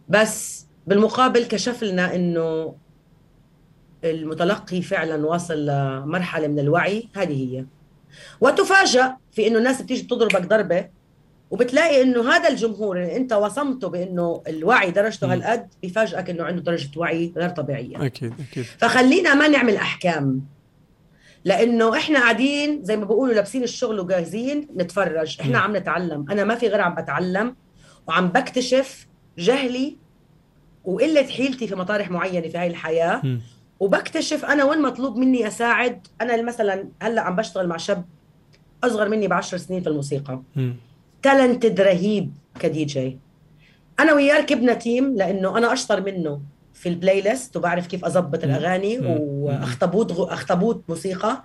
بس 0.08 0.53
بالمقابل 0.86 1.44
كشف 1.44 1.82
لنا 1.82 2.14
إنه 2.14 2.74
المتلقي 4.04 4.82
فعلا 4.82 5.26
واصل 5.26 5.66
لمرحلة 5.66 6.46
من 6.48 6.58
الوعي. 6.58 7.08
هذه 7.16 7.56
هي. 7.56 7.64
وتفاجأ 8.40 9.16
في 9.32 9.46
إنه 9.46 9.58
الناس 9.58 9.82
بتيجي 9.82 10.02
بتضربك 10.02 10.46
ضربة 10.46 10.88
وبتلاقي 11.50 12.02
إنه 12.02 12.30
هذا 12.30 12.48
الجمهور 12.48 12.96
اللي 12.96 13.16
أنت 13.16 13.32
وصمته 13.32 13.88
بإنه 13.88 14.42
الوعي 14.48 14.90
درجته. 14.90 15.32
هالقد 15.32 15.68
بيفاجئك 15.82 16.30
إنه 16.30 16.44
عنده 16.44 16.62
درجة 16.62 16.98
وعي 16.98 17.32
غير 17.36 17.48
طبيعية. 17.48 18.06
أكيد 18.06 18.34
أكيد. 18.50 18.64
فخلينا 18.64 19.34
ما 19.34 19.48
نعمل 19.48 19.76
أحكام 19.76 20.42
لإنه 21.44 21.96
إحنا 21.96 22.18
قاعدين 22.18 22.84
زي 22.84 22.96
ما 22.96 23.04
بيقولوا 23.04 23.34
لابسين 23.34 23.62
الشغل 23.62 24.00
وجاهزين 24.00 24.68
نتفرج 24.76 25.36
إحنا 25.40 25.58
مم. 25.58 25.64
عم 25.64 25.76
نتعلم. 25.76 26.30
أنا 26.30 26.44
ما 26.44 26.54
في 26.54 26.68
غير 26.68 26.80
عم 26.80 26.94
بتعلم 26.94 27.56
وعم 28.08 28.28
بكتشف 28.28 29.06
جهلي 29.38 29.96
وقله 30.84 31.22
حيلتي 31.26 31.66
في 31.66 31.74
مطارح 31.74 32.10
معينة 32.10 32.48
في 32.48 32.58
هاي 32.58 32.66
الحياة 32.66 33.20
مم. 33.24 33.40
وبكتشف 33.80 34.44
أنا 34.44 34.64
وين 34.64 34.82
مطلوب 34.82 35.16
مني 35.16 35.46
أساعد 35.46 36.06
أنا 36.20 36.42
مثلا 36.42 36.88
هلأ 37.02 37.20
عم 37.22 37.36
بشتغل 37.36 37.66
مع 37.68 37.76
شاب 37.76 38.04
أصغر 38.84 39.08
مني 39.08 39.28
بعشر 39.28 39.56
سنين 39.56 39.80
في 39.82 39.88
الموسيقى. 39.88 40.40
talented 41.22 41.80
رهيب 41.80 42.32
كدي 42.60 42.84
جي 42.84 43.18
أنا 44.00 44.12
وياه 44.14 44.38
ركبنا 44.38 44.74
team 44.74 45.16
لأنه 45.16 45.58
أنا 45.58 45.72
أشطر 45.72 46.00
منه 46.00 46.40
في 46.74 46.88
ال 46.88 47.20
playlist 47.20 47.56
وبعرف 47.56 47.86
كيف 47.86 48.04
اضبط 48.04 48.44
مم. 48.44 48.50
الأغاني. 48.50 48.98
وأخطبوط 49.18 50.12
غ- 50.12 50.32
أخطبوط 50.32 50.82
موسيقى 50.88 51.42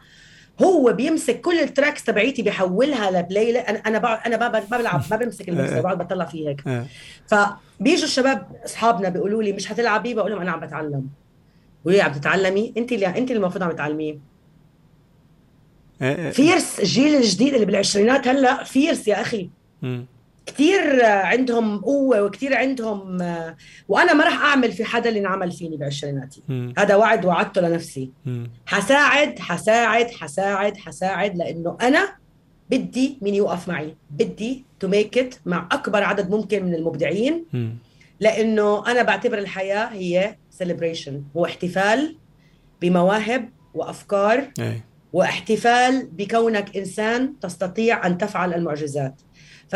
هو 0.64 0.94
بيمسك 0.94 1.42
كل 1.42 1.60
ال 1.60 1.66
tracks 1.66 2.04
تبعيتي 2.04 2.42
بيحولها 2.42 3.12
ل 3.12 3.21
play 3.21 3.60
أنا 3.60 3.80
أنا 3.80 4.28
أنا 4.28 4.38
ما 4.38 4.60
بلعب 4.78 5.02
ما 5.12 5.18
بمسك 5.18 5.50
المكسر 5.50 5.82
بقعد 5.82 5.98
بطلع 5.98 6.26
فيه 6.26 6.50
هيك. 6.50 6.68
آه. 6.68 6.86
فبيجوا 7.28 8.04
الشباب 8.04 8.48
أصحابنا 8.66 9.10
بيقولوا 9.10 9.44
لي 9.44 9.54
مش 9.54 9.68
حتلعبي 9.68 10.14
بقول 10.14 10.32
لهم 10.32 10.42
أنا 10.42 10.52
عم 10.52 10.60
بتعلم. 10.60 11.08
بيقولوا 11.86 12.00
لي 12.00 12.02
عم 12.02 12.12
تتعلمي؟ 12.12 12.74
أنت 12.78 12.92
اللي 12.92 13.08
أنت 13.08 13.32
اللي 13.32 13.36
المفروض 13.36 13.64
عم 13.64 13.72
تتعلميه 13.72 14.20
آه. 16.02 16.28
آه. 16.28 16.32
fierce 16.32 16.80
الجيل 16.80 17.16
الجديد 17.16 17.54
اللي 17.54 17.66
بالعشرينات 17.66 18.28
هلأ 18.28 18.64
fierce 18.64 19.08
يا 19.08 19.22
أخي. 19.22 19.50
مم. 20.50 20.56
كثير 20.56 21.06
عندهم 21.06 21.78
قوة 21.80 22.24
وكثير 22.24 22.58
عندهم 22.58 23.18
وأنا 23.88 24.14
ما 24.14 24.24
راح 24.24 24.42
أعمل 24.42 24.72
في 24.72 24.84
حدا 24.84 25.10
اللي 25.10 25.20
انعمل 25.20 25.52
فيني 25.52 25.78
بعشريناتي. 25.78 26.42
هذا 26.78 26.96
وعد 26.96 27.26
وعدته 27.26 27.62
لنفسي. 27.62 28.10
حساعد 28.66 29.40
حساعد 29.40 30.12
حساعد 30.12 30.78
حساعد 30.78 31.38
لأنه 31.38 31.78
أنا 31.82 32.10
بدي 32.70 33.18
مين 33.22 33.36
يوقف 33.36 33.68
معي 33.68 33.96
بدي 34.12 34.66
to 34.80 34.88
make 34.88 35.18
it 35.18 35.36
مع 35.46 35.68
أكبر 35.72 36.04
عدد 36.04 36.30
ممكن 36.30 36.66
من 36.66 36.76
المبدعين. 36.76 37.46
لأنه 38.20 38.92
أنا 38.92 39.04
بعتبر 39.04 39.38
الحياة 39.38 39.86
هي 39.86 40.36
celebration 40.52 41.24
هو 41.38 41.46
احتفال 41.46 42.16
بمواهب 42.82 43.50
وأفكار 43.74 44.52
إيه 44.60 44.86
واحتفال 45.14 46.06
بكونك 46.12 46.78
إنسان 46.78 47.40
تستطيع 47.40 48.08
أن 48.08 48.18
تفعل 48.18 48.54
المعجزات 48.54 49.22
ف 49.70 49.76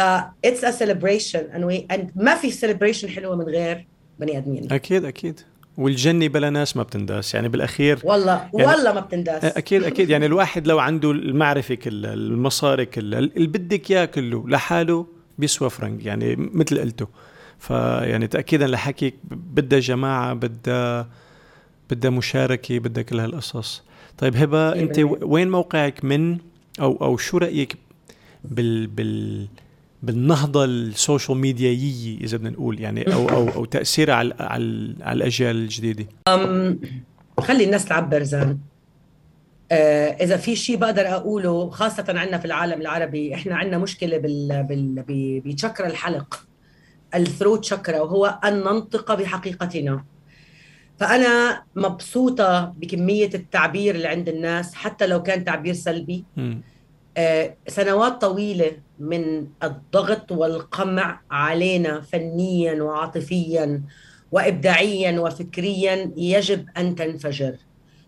celebration. 0.79 1.39
And 1.55 1.63
we 1.65 1.95
and 1.95 2.01
ما 2.15 2.35
في 2.35 2.51
celebration 2.51 3.05
حلوة 3.05 3.35
من 3.35 3.45
غير 3.45 3.87
بني 4.19 4.37
آدمين. 4.37 4.71
أكيد 4.71 5.05
أكيد. 5.05 5.39
والجنة 5.77 6.27
بلا 6.27 6.49
ناس 6.49 6.77
ما 6.77 6.83
بتنداس. 6.83 7.33
يعني 7.35 7.49
بالأخير 7.49 7.99
والله 8.03 8.49
يعني- 8.53 8.65
والله 8.67 8.93
ما 8.93 8.99
بتنداس. 8.99 9.43
أكيد 9.43 9.83
أكيد. 9.83 10.09
يعني 10.09 10.25
الواحد 10.25 10.67
لو 10.67 10.79
عنده 10.79 11.11
المعرفة 11.11 11.75
كلها 11.75 12.13
المصاري 12.13 12.85
كلها 12.85 13.19
اللي 13.19 13.47
بدك 13.47 13.91
إياه 13.91 14.05
كله 14.05 14.49
لحاله 14.49 15.05
بيسوى 15.37 15.69
فرنك 15.69 16.05
يعني 16.05 16.35
مثل 16.37 16.79
قلته. 16.79 17.07
فيعني 17.59 18.27
تاكيدا 18.27 18.67
لحكيك 18.67 19.15
بدها 19.31 19.79
جماعة 19.79 20.33
بدها 20.33 21.07
بدها 21.89 22.11
مشاركة 22.11 22.79
بدها 22.79 23.03
كل 23.03 23.19
هالقصص. 23.19 23.83
طيب 24.17 24.35
هبة 24.35 24.69
أنت 24.69 24.99
بالمية. 24.99 25.17
وين 25.23 25.49
موقعك 25.51 26.05
من؟ 26.05 26.37
أو 26.81 26.97
أو 27.01 27.17
شو 27.17 27.37
رأيك 27.37 27.75
بال 28.43 28.87
بال 28.87 29.47
بالنهضة 30.03 30.65
السوشيال 30.65 31.37
ميدياية 31.37 32.17
إذا 32.21 32.37
بدنا 32.37 32.49
نقول 32.49 32.79
يعني 32.79 33.13
أو 33.13 33.29
أو 33.29 33.49
أو 33.49 33.65
تأثيرها 33.65 34.15
على 34.15 34.33
على, 34.39 34.95
على 35.01 35.17
الأجيال 35.17 35.55
الجديدة. 35.55 36.05
أم 36.27 36.79
خلي 37.39 37.63
الناس 37.63 37.85
تعبر 37.85 38.23
زان 38.23 38.57
آه، 39.71 40.07
إذا 40.07 40.37
في 40.37 40.55
شيء 40.55 40.77
بقدر 40.77 41.07
أقوله 41.07 41.69
خاصة 41.69 42.05
عندنا 42.07 42.37
في 42.37 42.45
العالم 42.45 42.81
العربي 42.81 43.35
إحنا 43.35 43.55
عندنا 43.55 43.77
مشكلة 43.77 44.17
بال 44.17 44.63
بال 44.63 45.03
بشكر 45.45 45.85
الحلق 45.85 46.43
الثروت 47.15 47.63
شكرا 47.65 47.99
وهو 47.99 48.39
أن 48.43 48.59
ننطق 48.59 49.13
بحقيقتنا. 49.13 50.03
فأنا 50.99 51.63
مبسوطة 51.75 52.73
بكمية 52.77 53.29
التعبير 53.33 53.95
اللي 53.95 54.07
عند 54.07 54.29
الناس 54.29 54.73
حتى 54.73 55.07
لو 55.07 55.23
كان 55.23 55.43
تعبير 55.43 55.73
سلبي. 55.73 56.25
سنوات 57.67 58.21
طويلة 58.21 58.71
من 58.99 59.47
الضغط 59.63 60.31
والقمع 60.31 61.21
علينا 61.31 62.01
فنيا 62.01 62.83
وعاطفيا 62.83 63.81
وإبداعيا 64.31 65.19
وفكريا 65.19 66.11
يجب 66.17 66.65
أن 66.77 66.95
تنفجر 66.95 67.55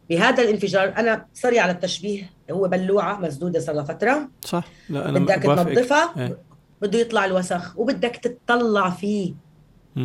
بهذا 0.09 0.43
الانفجار 0.43 0.93
أنا 0.97 1.25
سوري 1.33 1.59
على 1.59 1.71
التشبيه 1.71 2.29
هو 2.51 2.67
بلوعة 2.67 3.19
مسدودة 3.19 3.59
صار 3.59 3.75
لها 3.75 3.83
فترة 3.83 4.29
صح 4.41 4.63
لا 4.89 5.09
أنا 5.09 5.19
بدك. 5.19 5.43
تنظفها 5.43 6.13
إيه. 6.17 6.37
بده 6.81 6.99
يطلع 6.99 7.25
الوسخ 7.25 7.77
وبدك 7.79 8.15
تتطلع 8.15 8.89
فيه. 8.89 9.33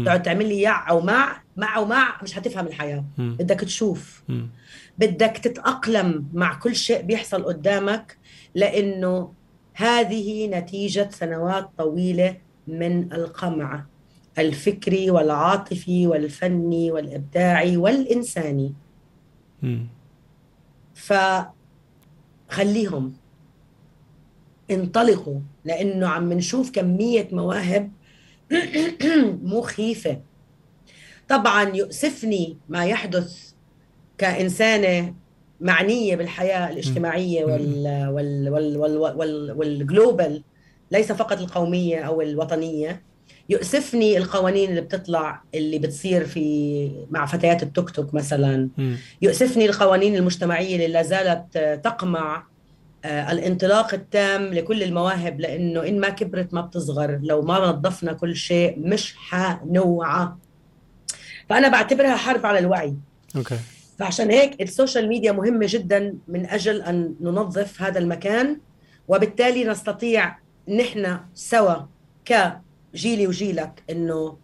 تقعد 0.05 0.23
تعمل 0.23 0.49
لي 0.49 0.61
يع 0.61 0.91
أو 0.91 1.01
مع 1.01 1.43
مع 1.57 1.77
أو 1.77 1.85
مع 1.85 2.21
مش 2.23 2.33
حتفهم 2.33 2.67
الحياة 2.67 3.05
مم. 3.19 3.37
بدك 3.41 3.61
تشوف 3.61 4.23
مم. 4.29 4.51
بدك 4.99 5.39
تتأقلم 5.43 6.27
مع 6.33 6.55
كل 6.55 6.77
شيء 6.77 7.03
بيحصل 7.03 7.45
قدامك 7.45 8.19
لأنه 8.55 9.33
هذه 9.75 10.47
نتيجة 10.47 11.09
سنوات 11.13 11.71
طويلة 11.79 12.37
من 12.67 13.13
القمع 13.13 13.85
الفكري 14.39 15.11
والعاطفي 15.11 16.07
والفني 16.07 16.91
والإبداعي 16.91 17.77
والإنساني. 17.77 18.75
فخليهم 22.49 23.13
انطلقوا 24.71 25.41
لأنه 25.65 26.09
عم 26.09 26.33
نشوف 26.33 26.71
كمية 26.71 27.29
مواهب 27.33 27.93
مخيفة. 29.43 30.21
طبعا 31.29 31.63
يؤسفني 31.77 32.59
ما 32.69 32.87
يحدث 32.87 33.53
كإنسانة 34.19 35.15
معنية 35.61 36.17
بالحياة 36.17 36.73
الاجتماعية 36.73 37.45
وال 37.45 38.09
وال 38.13 38.49
وال 38.49 38.77
وال 38.77 38.97
وال 38.97 39.53
والجلوبال 39.53 40.43
ليس 40.91 41.13
فقط 41.13 41.39
القومية 41.41 42.01
أو 42.01 42.23
الوطنية. 42.23 43.03
يؤسفني 43.49 44.17
القوانين 44.17 44.71
اللي 44.71 44.81
بتطلع 44.81 45.43
اللي 45.55 45.79
بتصير 45.79 46.25
في 46.27 46.91
مع 47.11 47.27
فتيات 47.27 47.63
التيك 47.63 47.91
توك 47.91 48.15
مثلا. 48.15 48.69
يؤسفني 49.23 49.67
القوانين 49.67 50.17
المجتمعية 50.17 50.75
اللي 50.75 50.89
لا 50.89 51.03
زالت 51.03 51.59
تقمع 51.85 52.51
آه، 53.05 53.33
الانطلاق 53.33 53.95
التام 53.95 54.55
لكل 54.55 54.83
المواهب 54.83 55.41
لأنه 55.41 55.89
إن 55.89 56.01
ما 56.01 56.09
كبرت 56.09 56.55
ما 56.55 56.61
بتصغر. 56.61 57.21
لو 57.23 57.43
ما 57.43 57.59
نظفنا 57.59 58.13
كل 58.13 58.37
شيء 58.37 58.79
مش 58.79 59.15
حنوعى 59.17 60.29
فأنا 61.49 61.69
بعتبرها 61.69 62.17
حرب 62.17 62.47
على 62.47 62.59
الوعي. 62.59 62.95
okay. 63.37 63.59
فعشان 64.01 64.31
هيك 64.31 64.63
ال 64.63 64.69
social 64.69 65.09
media 65.09 65.33
مهمة 65.33 65.67
جدا 65.69 66.15
من 66.29 66.47
أجل 66.47 66.83
أن 66.83 67.15
ننظف 67.21 67.83
هذا 67.83 67.99
المكان 67.99 68.61
وبالتالي 69.09 69.65
نستطيع 69.65 70.39
نحن 70.69 71.19
سوا 71.35 71.77
كجيلي 72.25 73.27
وجيلك 73.27 73.83
إنه 73.91 74.39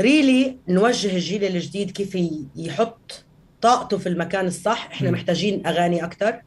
ريلي 0.00 0.58
نوجه 0.68 1.16
الجيل 1.16 1.44
الجديد 1.44 1.90
كيف 1.90 2.18
يحط 2.56 3.24
طاقته 3.62 3.98
في 3.98 4.08
المكان 4.08 4.46
الصح 4.46 4.88
إحنا. 4.92 5.10
محتاجين 5.10 5.66
أغاني 5.66 6.04
أكثر 6.04 6.42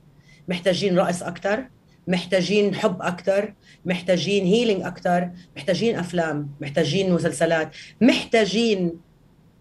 محتاجين 0.47 0.97
رقص 0.97 1.23
أكثر 1.23 1.67
محتاجين 2.07 2.75
حب 2.75 3.01
أكثر 3.01 3.53
محتاجين 3.85 4.45
هيلينج 4.45 4.81
أكثر 4.83 5.29
محتاجين 5.57 5.95
أفلام 5.99 6.49
محتاجين 6.61 7.13
مسلسلات 7.13 7.75
محتاجين 8.01 9.04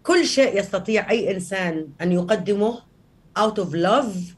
كل 0.07 0.25
شيء 0.25 0.59
يستطيع 0.59 1.09
أي 1.09 1.31
إنسان 1.31 1.87
أن 2.01 2.11
يقدمه 2.11 2.79
out 3.39 3.57
of 3.57 3.73
love 3.73 4.33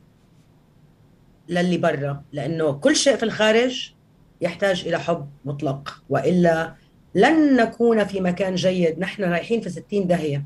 للي 1.50 1.78
برا 1.78 2.24
لأنه 2.32 2.72
كل 2.72 2.96
شيء 2.96 3.16
في 3.16 3.24
الخارج 3.24 3.94
يحتاج 4.42 4.88
إلى 4.88 5.00
حب 5.00 5.30
مطلق. 5.46 6.04
وإلا 6.10 6.74
لن 7.16 7.56
نكون 7.56 8.06
في 8.06 8.22
مكان 8.22 8.56
جيد. 8.56 9.00
نحن 9.00 9.24
رايحين 9.24 9.62
في 9.62 9.70
60 9.70 10.08
داهية. 10.08 10.46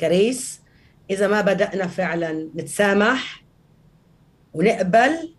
كريس 0.00 0.60
إذا 1.10 1.28
ما 1.28 1.40
بدأنا 1.40 1.86
فعلا 1.86 2.48
نتسامح 2.56 3.44
ونقبل 4.54 5.34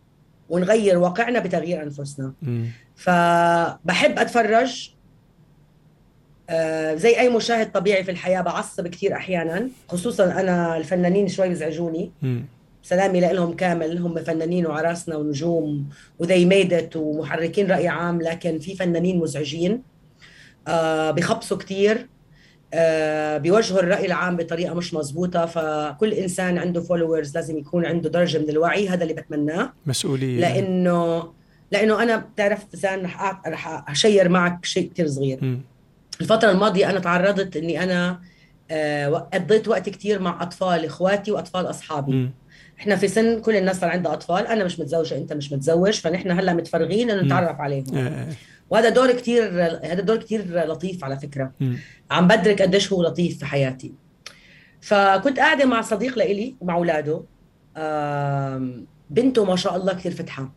ونغير 0.49 0.97
واقعنا 0.97 1.39
بتغيير 1.39 1.83
أنفسنا. 1.83 2.33
فبحب 2.95 4.19
أتفرج 4.19 4.93
آه 6.49 6.95
زي 6.95 7.19
أي 7.19 7.29
مشاهد 7.29 7.71
طبيعي 7.71 8.03
في 8.03 8.11
الحياة 8.11 8.41
بعصب 8.41 8.87
كثير 8.87 9.13
أحيانا. 9.13 9.69
خصوصا 9.89 10.25
أنا 10.25 10.77
الفنانين 10.77 11.27
شوي 11.27 11.49
بيزعجوني. 11.49 12.11
سلامي 12.83 13.19
لهم 13.19 13.53
كامل. 13.53 13.97
هم 13.97 14.23
فنانين 14.23 14.65
وعراسنا 14.67 15.15
ونجوم 15.15 15.89
و 16.19 16.24
they 16.24 16.45
made 16.45 16.78
it 16.78 16.95
ومحركين 16.95 17.71
رأي 17.71 17.87
عام 17.87 18.21
لكن 18.21 18.59
في 18.59 18.75
فنانين 18.75 19.19
مزعجين. 19.19 19.81
آه 20.67 21.11
بخبصوا 21.11 21.57
كثير 21.57 22.07
آه 22.73 23.37
بيوجهوا 23.37 23.79
الرأي 23.79 24.05
العام 24.05 24.37
بطريقة 24.37 24.73
مش 24.73 24.93
مزبوطه 24.93 25.45
فكل 25.45 26.13
إنسان 26.13 26.57
عنده 26.57 26.81
followers 26.81 27.35
لازم 27.35 27.57
يكون 27.57 27.85
عنده 27.85 28.09
درجة 28.09 28.37
من 28.37 28.49
الوعي. 28.49 28.89
هذا 28.89 29.03
اللي 29.03 29.13
بتمناه. 29.13 29.73
مسؤولية. 29.85 30.39
لأنه 30.39 31.33
لأنه 31.71 32.03
أنا 32.03 32.15
بتعرف 32.17 32.65
زان 32.73 33.05
رح 33.05 33.41
رح 33.47 33.89
أ 33.91 33.97
share 33.97 34.29
معك 34.29 34.65
شيء 34.65 34.91
كثير 34.93 35.07
صغير. 35.07 35.43
م. 35.43 35.61
الفترة 36.23 36.51
الماضية 36.51 36.89
أنا 36.89 36.99
تعرضت 36.99 37.57
إني 37.57 37.83
أنا 37.83 38.21
آه 38.71 39.29
قضيت 39.33 39.67
وقت 39.67 39.89
كثير 39.89 40.19
مع 40.19 40.43
أطفال 40.43 40.85
إخواتي 40.85 41.31
وأطفال 41.31 41.69
أصحابي. 41.69 42.11
م. 42.11 42.33
إحنا 42.79 42.95
في 42.95 43.07
سن 43.07 43.41
كل 43.41 43.55
الناس 43.55 43.79
صار 43.79 43.89
عندها 43.89 44.13
أطفال 44.13 44.47
أنا 44.47 44.63
مش 44.63 44.79
متزوجة 44.79 45.17
أنت 45.17 45.33
مش 45.33 45.51
متزوج 45.51 45.93
فنحن 45.93 46.31
هلأ 46.31 46.53
متفرغين 46.53 47.09
إنه 47.09 47.21
نتعرف 47.21 47.59
عليهم. 47.59 47.97
آه. 47.97 48.27
وهذا 48.69 48.89
دور 48.89 49.11
كثير 49.11 49.43
هذا 49.83 50.01
دور 50.01 50.17
كثير 50.17 50.65
لطيف 50.65 51.03
على 51.03 51.19
فكرة. 51.19 51.51
م. 51.59 51.75
عم 52.11 52.27
بدرك 52.27 52.61
قديش 52.61 52.93
هو 52.93 53.03
لطيف 53.03 53.39
في 53.39 53.45
حياتي. 53.45 53.93
فكنت 54.81 55.39
قاعدة 55.39 55.65
مع 55.65 55.81
صديق 55.81 56.17
لإلي 56.17 56.55
مع 56.61 56.75
أولاده. 56.75 57.23
بنته 59.09 59.45
ما 59.45 59.55
شاء 59.55 59.75
الله 59.75 59.93
كثير 59.93 60.11
فتحة. 60.11 60.53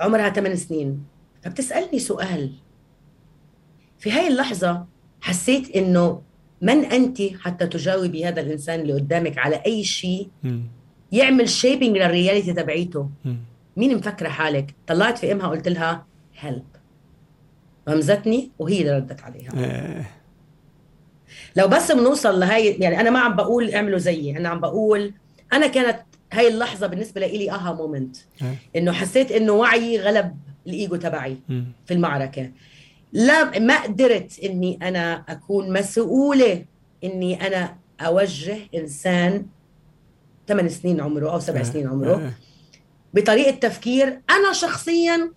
عمرها 0.00 0.28
8 0.30 0.54
سنين. 0.54 1.04
فبتسالني 1.42 1.98
سؤال. 1.98 2.52
في 4.00 4.10
هاي 4.12 4.28
اللحظة 4.28 4.86
حسيت 5.20 5.76
إنه 5.76 6.22
من 6.62 6.84
أنت 6.84 7.22
حتى 7.40 7.66
تجاوبي 7.66 8.26
هذا 8.26 8.40
الإنسان 8.40 8.80
اللي 8.80 8.92
قدامك 8.92 9.38
على 9.38 9.62
أي 9.66 9.84
شيء 9.84 10.28
يعمل 11.12 11.48
shaping 11.48 11.96
لل 11.96 12.08
reality 12.08 12.52
تبعيته؟ 12.52 13.10
مين 13.76 13.96
مفكرة 13.96 14.28
حالك؟ 14.28 14.74
طلعت 14.86 15.18
في 15.18 15.32
إمها 15.32 15.48
قلت 15.48 15.68
لها 15.68 16.06
help 16.38 16.64
غمزتني 17.88 18.50
وهي 18.58 18.80
اللي 18.80 18.96
ردت 18.96 19.20
عليها. 19.20 19.50
إيه. 19.54 20.10
لو 21.56 21.68
بس 21.68 21.92
بنوصل 21.92 22.40
لهي 22.40 22.70
يعني 22.70 23.00
أنا 23.00 23.10
ما 23.10 23.18
عم 23.18 23.36
بقول 23.36 23.70
اعملوا 23.70 23.98
زيي 23.98 24.36
أنا 24.36 24.48
عم 24.48 24.60
بقول 24.60 25.14
أنا 25.52 25.66
كانت 25.66 26.02
هاي 26.32 26.48
اللحظة 26.48 26.86
بالنسبة 26.86 27.20
لي 27.20 27.50
aha 27.50 27.72
moment 27.72 28.16
إيه. 28.42 28.54
إنه 28.76 28.92
حسيت 28.92 29.32
إنه 29.32 29.52
وعي 29.52 29.98
غلب 30.00 30.36
الإيجو 30.66 30.96
تبعي 30.96 31.36
في 31.86 31.94
المعركة. 31.94 32.50
لا 33.12 33.58
ما 33.58 33.82
قدرت 33.82 34.38
إني 34.44 34.78
أنا 34.82 35.24
أكون 35.28 35.72
مسؤولة 35.72 36.64
إني 37.04 37.46
أنا 37.46 37.76
أوجه 38.00 38.58
إنسان 38.74 39.46
ثمان 40.48 40.68
سنين 40.68 41.00
عمره 41.00 41.32
أو 41.32 41.40
سبع 41.40 41.56
إيه. 41.56 41.64
سنين 41.64 41.88
عمره 41.88 42.32
بطريقة 43.14 43.50
تفكير 43.50 44.20
أنا 44.30 44.52
شخصيا 44.52 45.32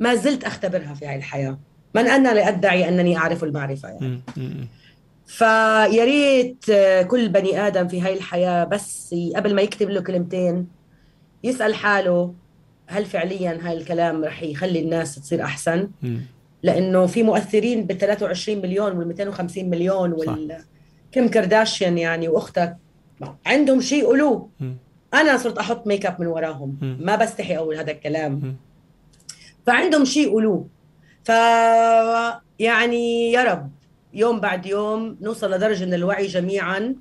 ما 0.00 0.14
زلت 0.14 0.44
أختبرها 0.44 0.94
في 0.94 1.06
هاي 1.06 1.16
الحياة. 1.16 1.58
من 1.94 2.06
أنا 2.06 2.34
لادعي 2.34 2.88
أنني 2.88 3.16
أعرف 3.16 3.44
المعرفة 3.44 3.88
يعني. 3.88 4.20
فيا 5.26 6.04
ريت 6.04 6.64
كل 7.10 7.28
بني 7.28 7.66
آدم 7.66 7.88
في 7.88 8.00
هاي 8.00 8.14
الحياة 8.14 8.64
بس 8.64 9.14
قبل 9.36 9.54
ما 9.54 9.62
يكتب 9.62 9.90
له 9.90 10.00
كلمتين 10.00 10.68
يسأل 11.44 11.74
حاله 11.74 12.34
هل 12.86 13.06
فعليا 13.06 13.58
هاي 13.62 13.76
الكلام 13.76 14.24
رح 14.24 14.42
يخلي 14.42 14.80
الناس 14.80 15.14
تصير 15.14 15.42
أحسن؟ 15.42 15.88
لأنه 16.64 17.06
في 17.06 17.22
مؤثرين 17.22 17.86
بال 17.86 17.98
23 17.98 18.62
مليون 18.62 18.96
وال 18.96 19.08
250 19.08 19.70
مليون 19.70 20.12
وال 20.12 20.58
كيم 21.12 21.28
كارداشيان 21.28 21.98
يعني 21.98 22.28
وأختك. 22.28 22.76
عندهم 23.46 23.80
شيء 23.80 24.02
يقولوه. 24.02 24.48
أنا 25.14 25.36
صرت 25.36 25.58
أحط 25.58 25.86
ميك 25.86 26.06
اب 26.06 26.20
من 26.20 26.26
وراهم. 26.26 26.78
ما 27.00 27.16
بستحي 27.16 27.56
أقول 27.56 27.76
هذا 27.76 27.90
الكلام. 27.90 28.56
فعندهم 29.66 30.04
شيء 30.04 30.28
يقولوه. 30.28 30.66
ف 31.24 31.28
يعني 32.58 33.32
يا 33.32 33.44
رب 33.44 33.70
يوم 34.14 34.40
بعد 34.40 34.66
يوم 34.66 35.18
نوصل 35.20 35.50
لدرجة 35.54 35.84
من 35.84 35.94
الوعي 35.94 36.26
جميعا 36.26 36.94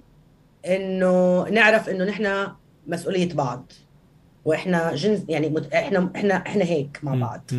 إنه 0.65 1.43
نعرف 1.49 1.89
إنه 1.89 2.05
نحن 2.05 2.47
مسؤولية 2.87 3.33
بعض. 3.33 3.71
وإحنا 4.45 4.95
جنس 4.95 5.25
يعني 5.29 5.49
مت... 5.49 5.73
إحنا 5.73 6.11
إحنا 6.15 6.33
إحنا 6.33 6.63
هيك 6.63 6.99
مع 7.03 7.15
بعض. 7.15 7.51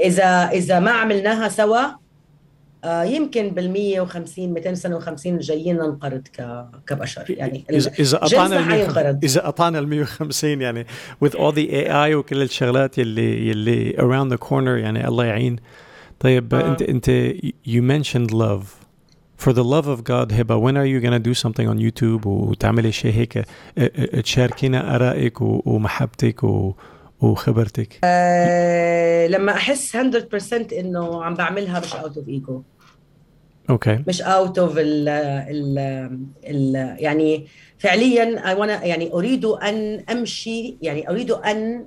إذا 0.00 0.50
إذا 0.52 0.80
ما 0.80 0.90
عملناها 0.90 1.48
سوا 1.48 1.80
آه 2.84 3.04
يمكن 3.04 3.48
بال 3.50 3.72
150 3.72 4.52
250 4.52 5.34
الجايين 5.34 5.76
ننقرض 5.76 6.22
كبشر. 6.86 7.24
يعني 7.28 7.64
إذا 7.70 7.90
إذا 7.98 8.18
قطعنا 8.18 9.18
إذا 9.22 9.40
قطعنا 9.40 9.78
ال 9.78 9.88
150 9.88 10.60
يعني 10.60 10.86
with 11.24 11.32
all 11.32 11.52
the 11.52 11.70
AI 11.70 12.14
وكل 12.14 12.42
الشغلات 12.42 12.98
يلي 12.98 13.48
يلي 13.48 13.92
around 13.92 14.36
the 14.36 14.48
corner 14.48 14.52
يعني 14.52 15.08
الله 15.08 15.24
يعين. 15.24 15.56
طيب 16.20 16.54
آه. 16.54 16.68
أنت 16.68 16.82
أنت 16.82 17.34
you 17.66 17.82
mentioned 17.82 18.30
love. 18.30 18.86
For 19.38 19.52
the 19.52 19.64
love 19.64 19.86
of 19.86 20.04
God 20.04 20.32
هبة 20.32 20.56
when 20.60 20.76
are 20.76 20.86
you 20.86 21.00
gonna 21.00 21.18
do 21.18 21.34
something 21.34 21.68
on 21.68 21.78
YouTube 21.78 22.26
وتعملي 22.26 22.92
شيء 22.92 23.12
هيك؟ 23.14 23.44
تشاركينا 24.22 24.94
آرائك 24.94 25.40
ومحبتك 25.40 26.44
و 26.44 26.74
وخبرتك؟ 27.20 27.98
أه 28.04 29.26
لما 29.26 29.52
أحس 29.52 29.96
100% 29.96 29.98
إنه 30.72 31.24
عم 31.24 31.34
بعملها 31.34 31.80
مش 31.80 31.94
out 31.94 32.16
of 32.16 32.28
ego 32.28 32.62
okay. 33.70 34.02
مش 34.08 34.22
out 34.22 34.58
of 34.58 34.78
ال 34.78 35.08
ال 35.08 35.78
ال 36.44 36.96
يعني 36.98 37.46
فعليا 37.78 38.52
وأنا 38.54 38.84
يعني 38.84 39.12
أريد 39.12 39.44
أن 39.44 40.04
أمشي 40.10 40.76
يعني 40.82 41.08
أريد 41.10 41.30
أن 41.30 41.86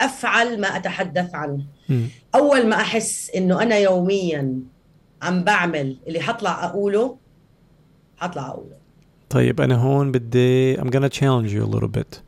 أفعل 0.00 0.60
ما 0.60 0.68
أتحدث 0.68 1.34
عنه. 1.34 1.64
م. 1.88 2.02
أول 2.34 2.66
ما 2.66 2.76
أحس 2.76 3.30
إنه 3.36 3.62
أنا 3.62 3.78
يوميا 3.78 4.58
عم 5.22 5.44
بعمل 5.44 5.96
اللي 6.06 6.20
حطلع 6.20 6.64
أقوله 6.64 7.16
حطلع 8.16 8.48
أقوله. 8.48 8.76
طيب 9.30 9.60
أنا 9.60 9.74
هون 9.74 10.12
بدي 10.12 10.76
I'm 10.76 10.90
gonna 10.90 11.08
challenge 11.10 11.52
you 11.52 11.62
a 11.62 11.76
little 11.76 11.88
bit. 12.00 12.20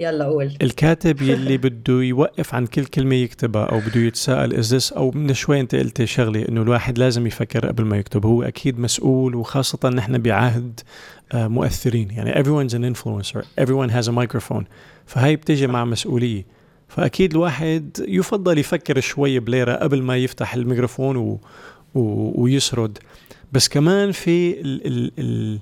يلا 0.00 0.24
قول. 0.24 0.52
الكاتب 0.62 1.22
يلي 1.22 1.56
بده 1.56 2.02
يوقف 2.02 2.54
عن 2.54 2.66
كل 2.66 2.84
كلمة 2.84 3.14
يكتبها 3.14 3.64
أو 3.64 3.80
بده 3.80 4.00
يتساءل 4.00 4.54
از 4.54 4.74
this 4.74 4.96
أو 4.96 5.10
من 5.10 5.34
شوي 5.34 5.60
أنت 5.60 5.74
قلت 5.74 6.04
شغلة 6.04 6.48
إنه 6.48 6.62
الواحد 6.62 6.98
لازم 6.98 7.26
يفكر 7.26 7.66
قبل 7.66 7.84
ما 7.84 7.96
يكتب. 7.96 8.26
هو 8.26 8.42
أكيد 8.42 8.78
مسؤول 8.78 9.34
وخاصة 9.34 9.88
نحن 9.88 10.18
بعهد 10.18 10.80
آه، 11.32 11.48
مؤثرين. 11.48 12.10
يعني 12.10 12.32
everyone's 12.32 12.72
an 12.72 12.94
influencer. 12.94 13.44
Everyone 13.60 13.88
has 13.88 14.08
a 14.08 14.12
microphone. 14.12 14.64
فهي 15.06 15.36
بتجي 15.36 15.66
مع 15.66 15.84
مسؤولية. 15.84 16.46
فأكيد 16.88 17.32
الواحد 17.32 18.04
يفضل 18.08 18.58
يفكر 18.58 19.00
شوي 19.00 19.38
بليرة 19.38 19.72
قبل 19.74 20.02
ما 20.02 20.16
يفتح 20.16 20.54
الميكروفون 20.54 21.16
و... 21.16 21.40
و... 21.94 22.32
ويسرد. 22.42 22.98
بس 23.52 23.68
كمان 23.68 24.12
في 24.12 24.60
ال... 24.60 24.86
ال... 24.86 25.12
ال... 25.18 25.58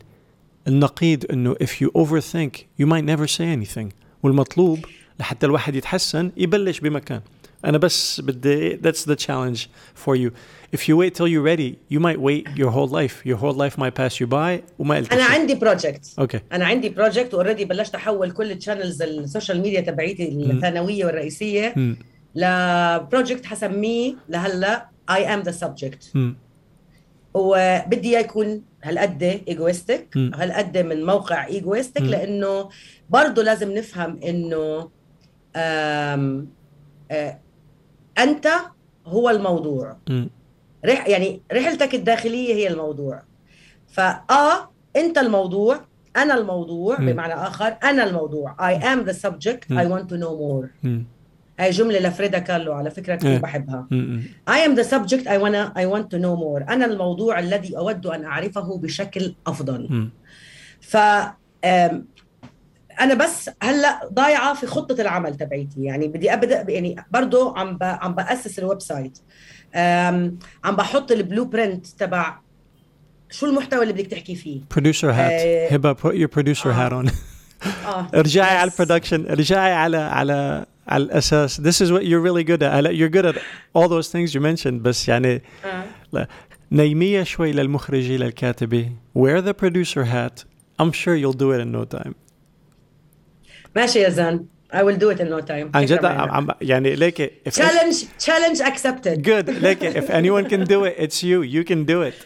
النقيض 0.68 1.24
إنه 1.32 1.54
if 1.54 1.68
you 1.68 1.88
overthink 2.02 2.82
you 2.82 2.86
might 2.86 3.04
never 3.04 3.26
say 3.26 3.44
anything. 3.44 3.92
والمطلوب 4.22 4.84
لحتى 5.20 5.46
الواحد 5.46 5.74
يتحسن 5.74 6.30
يبلش 6.36 6.80
بمكان. 6.80 7.20
أنا 7.64 7.78
بس 7.78 8.20
بدي 8.20 8.76
that's 8.76 9.04
the 9.04 9.16
challenge 9.16 9.60
for 10.04 10.16
you. 10.16 10.30
If 10.76 10.80
you 10.88 10.96
wait 10.96 11.14
till 11.14 11.28
you're 11.28 11.46
ready 11.52 11.76
you 11.94 12.00
might 12.00 12.20
wait 12.20 12.46
your 12.56 12.70
whole 12.70 12.88
life. 12.88 13.16
Your 13.24 13.36
whole 13.36 13.56
life 13.64 13.76
might 13.78 13.94
pass 13.94 14.20
you 14.20 14.26
by 14.26 14.62
وما 14.78 14.96
قلت 14.96 15.12
أنا 15.12 15.24
عندي 15.24 15.54
project 15.54 16.14
okay 16.18 16.40
أنا 16.52 16.64
عندي 16.64 16.88
project 16.88 17.34
already 17.34 17.64
بلشت 17.64 17.94
أحول 17.94 18.30
كل 18.30 18.52
ال 18.52 18.58
channels 18.58 19.02
ال 19.02 19.11
social 19.11 19.60
media 19.60 19.80
تبعيتي 19.80 20.28
الثانوية 20.28 21.04
والرئيسية. 21.04 21.74
ل 22.34 22.48
project 22.48 23.46
حسميه 23.46 24.14
لهلأ 24.28 24.88
I 25.10 25.34
am 25.34 25.40
the 25.40 25.50
subject 25.50 26.10
مم. 26.14 26.36
وبدي 27.34 28.08
إياه 28.08 28.20
يكون 28.20 28.62
هالقد 28.82 29.22
egoistic 29.22 30.16
مم. 30.16 30.30
هالقد 30.34 30.78
من 30.78 31.06
موقع 31.06 31.46
egoistic 31.46 32.02
مم. 32.02 32.08
لأنه 32.08 32.68
برضه 33.10 33.42
لازم 33.42 33.74
نفهم 33.74 34.20
إنه 34.24 34.90
أنت 38.18 38.48
هو 39.06 39.30
الموضوع. 39.30 39.96
رح 40.86 41.08
يعني 41.08 41.42
رحلتك 41.52 41.94
الداخلية 41.94 42.54
هي 42.54 42.68
الموضوع 42.68 43.22
فاه 43.88 44.70
أنت 44.96 45.18
الموضوع 45.18 45.80
أنا 46.16 46.34
الموضوع. 46.34 46.96
بمعنى 46.96 47.34
آخر 47.34 47.76
أنا 47.84 48.04
الموضوع 48.04 48.56
I 48.60 48.82
am 48.82 49.08
the 49.10 49.14
subject 49.14 49.72
I 49.72 49.84
want 49.86 50.08
to 50.08 50.16
know 50.16 50.34
more. 50.40 50.68
هاي 51.60 51.70
جملة 51.70 51.98
لفريدا 51.98 52.38
كاهلو 52.38 52.72
على 52.72 52.90
فكرة 52.90 53.12
إيه. 53.12 53.18
كثير 53.18 53.38
بحبها 53.38 53.86
مم. 53.90 54.22
I 54.50 54.68
am 54.68 54.80
the 54.80 54.84
subject 54.86 55.24
I 55.26 55.38
wanna 55.42 55.72
I 55.76 55.84
want 55.94 56.04
to 56.14 56.18
know 56.18 56.36
more 56.36 56.70
أنا 56.70 56.84
الموضوع 56.84 57.38
الذي 57.38 57.76
أود 57.76 58.06
أن 58.06 58.24
أعرفه 58.24 58.78
بشكل 58.78 59.34
أفضل 59.46 59.86
مم. 59.90 60.10
ف 60.80 60.96
أنا 63.00 63.14
بس 63.14 63.50
هلأ 63.62 64.08
ضايعة 64.12 64.54
في 64.54 64.66
خطة 64.66 65.00
العمل 65.00 65.34
تبعيتي 65.36 65.84
يعني 65.84 66.08
بدي 66.08 66.32
أبدأ 66.32 66.64
يعني 66.68 66.96
برضه 67.10 67.58
عم. 67.58 67.78
عم 67.82 68.14
بأسس 68.14 68.58
ال 68.58 68.80
website 68.80 69.18
عم 70.64 70.76
بحط 70.76 71.12
ال 71.12 71.44
blueprint 71.44 71.86
تبع 71.86 72.38
شو 73.30 73.46
المحتوى 73.46 73.82
اللي 73.82 73.92
بدك 73.92 74.06
تحكي 74.06 74.34
فيه 74.34 74.60
producer 74.74 75.14
hat 75.14 75.30
إيه. 75.30 75.68
هبه 75.74 75.94
put 75.94 76.14
your 76.14 76.30
producer 76.36 76.66
آه. 76.66 76.88
hat 76.88 76.92
on 76.92 77.12
آه 77.86 78.06
ارجعي 78.18 78.56
على. 78.56 78.70
ال 78.70 78.75
production 78.75 79.26
ارجعي 79.30 79.72
على 79.72 79.96
على 79.96 80.66
الاساس 80.91 81.61
this 81.61 81.85
is 81.87 81.91
what 81.91 82.03
you're 82.03 82.21
really 82.29 82.43
good 82.47 82.61
at 82.63 82.73
هلا 82.73 82.89
you're 82.91 83.11
good 83.11 83.25
at 83.25 83.39
all 83.77 83.87
those 83.89 84.07
things 84.11 84.33
you 84.35 84.39
mentioned 84.41 84.73
بس 84.81 85.09
يعني 85.09 85.41
آه. 86.13 86.27
نيمية 86.71 87.23
شوي 87.23 87.51
للمخرجة 87.51 88.17
للكاتبة 88.17 88.89
wear 89.17 89.41
the 89.41 89.53
producer 89.53 90.03
hat 90.03 90.43
I'm 90.81 90.91
sure 90.91 91.15
you'll 91.15 91.37
do 91.43 91.51
it 91.51 91.61
in 91.61 91.71
no 91.71 91.97
time 91.97 92.13
ماشي 93.75 93.99
يا 93.99 94.09
زان 94.09 94.45
I 94.73 94.77
will 94.77 94.97
do 94.97 95.09
it 95.15 95.19
in 95.19 95.29
no 95.29 95.41
time 95.47 95.75
عن 95.75 95.85
جد 95.85 96.05
عم 96.05 96.29
عم- 96.31 96.47
يعني 96.61 96.95
ليك 96.95 97.31
if 97.49 97.51
challenge 97.53 97.95
challenge 98.25 98.61
accepted 98.61 99.23
good 99.25 99.49
ليك 99.49 99.97
if 99.97 100.09
anyone 100.09 100.49
can 100.49 100.65
do 100.65 100.83
it 100.85 100.95
it's 100.99 101.23
you 101.23 101.43
you 101.43 101.63
can 101.69 101.85
do 101.85 102.01
it 102.11 102.25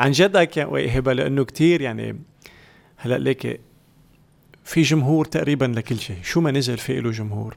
عن 0.00 0.10
جد 0.10 0.36
I 0.36 0.46
can't 0.46 0.70
wait 0.70 0.88
هبه 0.96 1.12
لانه 1.12 1.44
كتير 1.44 1.80
يعني 1.80 2.20
هلا 2.96 3.18
ليك 3.18 3.60
في 4.64 4.82
جمهور 4.82 5.24
تقريبا 5.24 5.64
لكل 5.64 5.98
شيء 5.98 6.16
شو 6.22 6.40
ما 6.40 6.50
نزل 6.50 6.78
في 6.78 7.00
له 7.00 7.10
جمهور 7.10 7.56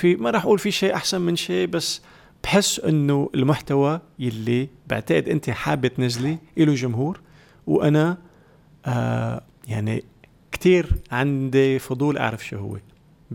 في 0.00 0.16
ما 0.16 0.30
راح 0.30 0.44
أقول 0.44 0.58
في 0.58 0.70
شيء 0.70 0.94
أحسن 0.94 1.20
من 1.20 1.36
شيء 1.36 1.66
بس 1.66 2.02
بحس 2.44 2.80
إنه 2.80 3.30
المحتوى 3.34 4.00
يلي 4.18 4.68
بعتقد 4.86 5.28
أنت 5.28 5.50
حابة 5.50 5.88
تنزلي 5.88 6.38
له 6.56 6.74
جمهور. 6.74 7.20
وأنا 7.66 8.18
آه 8.86 9.42
يعني 9.68 10.04
كتير 10.52 10.86
عندي 11.12 11.78
فضول 11.78 12.18
أعرف 12.18 12.46
شو 12.46 12.56
هو. 12.56 12.76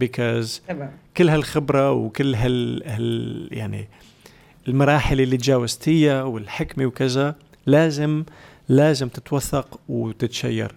Because 0.03 0.67
تمام. 0.67 0.91
كل 1.17 1.29
هالخبرة 1.29 1.91
وكل 1.91 2.35
هال, 2.35 2.83
هال 2.85 3.49
يعني 3.51 3.89
المراحل 4.67 5.21
اللي 5.21 5.37
تجاوزتيها 5.37 6.23
والحكمة 6.23 6.85
وكذا 6.85 7.35
لازم 7.65 8.23
لازم 8.69 9.07
تتوثق 9.07 9.79
وتتشير. 9.89 10.75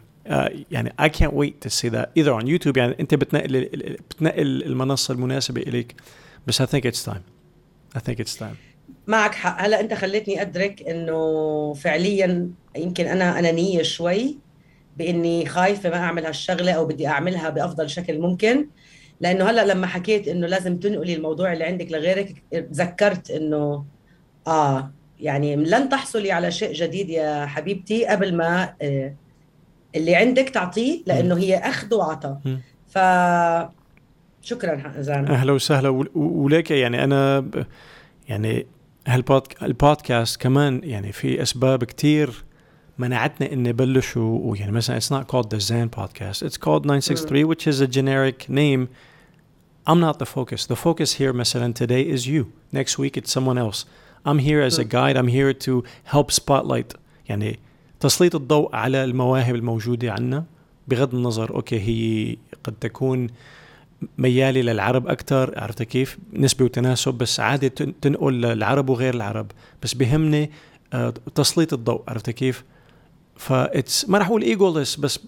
يعني 0.71 0.93
I 1.03 1.09
can't 1.09 1.33
wait 1.33 1.61
to 1.67 1.71
see 1.71 1.89
that 1.89 2.09
either 2.19 2.33
on 2.41 2.47
YouTube. 2.47 2.77
يعني 2.77 2.97
أنت 3.01 3.15
بتنقل 3.15 3.65
بتنقل 4.11 4.63
المنصة 4.63 5.15
المناسبة 5.15 5.63
إليك. 5.63 5.95
بس 6.47 6.63
I 6.63 6.67
think 6.67 6.85
it's 6.85 7.11
time. 7.11 7.23
I 7.97 8.01
think 8.01 8.19
it's 8.21 8.39
time. 8.39 8.57
معك 9.07 9.35
حق. 9.35 9.63
هلا 9.63 9.81
أنت 9.81 9.95
خليتني 9.95 10.43
أدرك 10.43 10.83
إنه 10.83 11.75
فعليا 11.75 12.51
يمكن 12.77 13.07
أنا 13.07 13.39
أنانية 13.39 13.83
شوي 13.83 14.39
بإني 14.97 15.47
خايفة 15.47 15.91
ما 15.91 15.97
أعمل 15.97 16.27
هالشغلة 16.27 16.73
أو 16.73 16.87
بدي 16.87 17.07
أعملها 17.07 17.51
بأفضل 17.51 17.91
شكل 17.91 18.21
ممكن. 18.21 18.69
لأنه 19.21 19.51
هلا 19.51 19.67
لما 19.67 19.87
حكيت 19.87 20.29
إنه 20.29 20.47
لازم 20.47 20.77
تنقلي 20.77 21.15
الموضوع 21.15 21.53
اللي 21.53 21.65
عندك 21.65 21.93
لغيرك 21.93 22.43
تذكرت 22.53 23.31
إنه 23.31 23.85
آه 24.47 24.91
يعني 25.21 25.57
لن 25.57 25.89
تحصلي 25.89 26.33
على 26.33 26.51
شيء 26.51 26.73
جديد 26.73 27.11
يا 27.11 27.47
حبيبتي 27.47 28.07
قبل 28.07 28.37
ما 28.37 28.75
آه 28.83 29.15
اللي 29.97 30.15
عندك 30.15 30.48
تعطيه 30.48 31.01
لأنه 31.06 31.36
هي 31.39 31.56
اخذ 31.59 31.94
وعطاء. 31.94 32.40
ف 32.89 32.98
شكرا 34.43 34.93
زان 34.98 35.27
أهلا 35.27 35.52
وسهلا 35.52 35.89
ول- 35.89 36.10
وليك 36.15 36.70
يعني 36.70 37.05
أنا 37.05 37.40
ب- 37.40 37.66
يعني 38.28 38.66
هالبودك 39.06 39.62
البودكاست 39.62 40.40
كمان 40.40 40.81
يعني 40.85 41.12
في 41.12 41.43
اسباب 41.43 41.85
كتير 41.85 42.44
منعتنا 42.98 43.52
ان 43.52 43.62
نبلشوا 43.62 44.39
ويعني 44.43 44.73
مثلا 44.73 45.01
it's 45.01 45.05
not 45.12 45.27
called 45.32 45.47
the 45.48 45.60
Zen 45.60 45.89
podcast 46.01 46.43
it's 46.48 46.59
called 46.59 46.85
963 46.86 47.44
which 47.44 47.66
is 47.66 47.81
a 47.81 47.86
generic 47.86 48.48
name 48.51 48.89
I'm 49.90 50.01
not 50.01 50.19
the 50.19 50.27
focus 50.27 50.66
the 50.66 50.77
focus 50.77 51.12
here 51.19 51.32
مثلا 51.35 51.74
today 51.82 52.16
is 52.16 52.27
you 52.27 52.44
next 52.78 52.98
week 52.98 53.16
it's 53.16 53.32
someone 53.39 53.59
else 53.59 53.85
I'm 54.27 54.39
here 54.39 54.60
as 54.70 54.78
a 54.78 54.85
guide 54.85 55.16
I'm 55.16 55.28
here 55.28 55.52
to 55.66 55.82
help 56.15 56.31
spotlight 56.32 56.97
يعني 57.28 57.59
تسليط 58.01 58.35
الضوء 58.35 58.77
على 58.77 59.05
المواهب 59.05 59.55
الموجودة 59.55 60.12
عنا 60.12 60.45
بغض 60.89 61.15
النظر 61.15 61.51
أوكي 61.55 61.81
هي 61.81 62.37
قد 62.65 62.75
تكون 62.81 63.27
ميالي 64.19 64.62
للعرب 64.62 65.09
أكثر 65.09 65.55
عرفت 65.57 65.83
كيف؟ 65.83 66.19
نسبة 66.33 66.65
وتناسب 66.65 67.15
بس 67.15 67.41
عادي 67.41 67.69
تن- 67.69 68.01
تنقل 68.01 68.33
للعرب 68.41 68.89
وغير 68.91 69.15
العرب. 69.15 69.47
بس 69.83 69.95
بهمني 69.95 70.51
آه، 70.93 71.15
تسليط 71.35 71.73
الضوء 71.73 72.03
عرفت 72.09 72.31
كيف؟ 72.31 72.65
ف 73.37 73.53
ما 74.09 74.19
راح 74.19 74.27
أقول 74.29 74.45
egoless 74.45 75.01
بس 75.01 75.19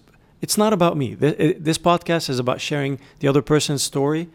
it's 0.45 0.53
not 0.57 0.73
about 0.73 0.95
me. 0.95 1.15
Th- 1.21 1.55
this 1.69 1.77
podcast 1.77 2.29
is 2.33 2.39
about 2.39 2.59
sharing 2.59 2.97
the 3.23 3.27
other 3.31 3.41
person's 3.41 3.83
story 3.83 4.25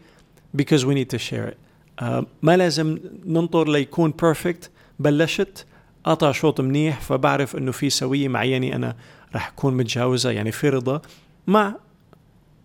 because 0.61 0.85
we 0.85 0.93
need 0.95 1.09
to 1.15 1.19
share 1.19 1.47
it. 1.51 1.57
آه، 1.99 2.25
ما 2.41 2.57
لازم 2.57 2.99
ننطر 3.25 3.67
ليكون 3.69 4.13
perfect 4.21 4.67
بلشت 4.99 5.65
قطع 6.07 6.31
شوط 6.31 6.61
منيح 6.61 7.01
فبعرف 7.01 7.55
إنه 7.55 7.71
في 7.71 7.89
سوية 7.89 8.27
معينة 8.27 8.75
أنا 8.75 8.95
راح 9.33 9.47
أكون 9.47 9.77
متجاوزها 9.77 10.31
يعني 10.31 10.51
في 10.51 10.69
رضا 10.69 11.01
مع 11.47 11.75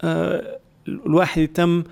آه، 0.03 0.59
الواحد 0.89 1.43
يتم 1.43 1.85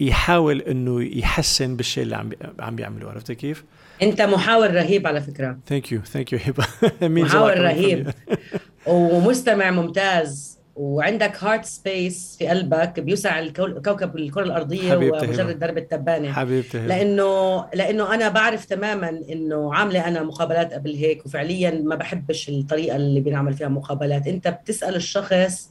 يحاول 0.00 0.60
إنه 0.60 1.02
يحسن 1.18 1.76
بالشيء 1.76 2.02
اللي 2.02 2.16
عم 2.16 2.30
عم 2.58 2.76
بيعمله 2.76 3.10
عرفت 3.10 3.32
كيف؟ 3.32 3.64
أنت 4.02 4.22
محاور 4.22 4.70
رهيب 4.70 5.06
على 5.06 5.20
فكرة 5.20 5.58
thank 5.66 5.92
you 5.92 6.00
thank 6.00 6.32
you 6.32 6.38
هبه 6.44 6.66
محاور 7.08 7.58
رهيب. 7.58 8.10
ومستمع 8.86 9.70
ممتاز 9.70 10.53
وعندك 10.76 11.44
heart 11.44 11.64
space 11.64 12.36
في 12.38 12.46
قلبك 12.46 13.00
بيوسع 13.00 13.46
كوكب 13.48 14.16
الكرة 14.16 14.42
الأرضية 14.42 14.92
حبيبتي 14.92 15.26
ومجرد. 15.26 15.58
درب 15.58 15.78
التبانة. 15.78 16.32
حبيبتي 16.32 16.78
هبه 16.78 16.86
لأنه 16.86 17.64
لأنه 17.74 18.14
أنا 18.14 18.28
بعرف 18.28 18.64
تماما 18.64 19.08
إنه 19.08 19.74
عاملة 19.74 20.08
أنا 20.08 20.22
مقابلات 20.22 20.72
قبل 20.72 20.94
هيك 20.94 21.26
وفعليا 21.26 21.70
ما 21.70 21.94
بحبش 21.94 22.48
الطريقة 22.48 22.96
اللي 22.96 23.20
بنعمل 23.20 23.54
فيها 23.54 23.68
مقابلات. 23.68 24.26
أنت 24.26 24.48
بتسأل 24.48 24.96
الشخص 24.96 25.70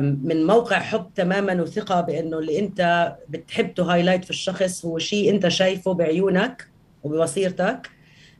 من 0.00 0.46
موقع 0.46 0.78
حب 0.78 1.10
تماما 1.14 1.62
وثقة 1.62 2.00
بإنه 2.00 2.38
اللي 2.38 2.58
أنت 2.58 3.12
بتحب 3.28 3.80
highlight 3.80 4.24
في 4.24 4.30
الشخص 4.30 4.84
هو 4.84 4.98
شيء 4.98 5.30
أنت 5.30 5.48
شايفه 5.48 5.94
بعيونك 5.94 6.68
وببصيرتك 7.02 7.90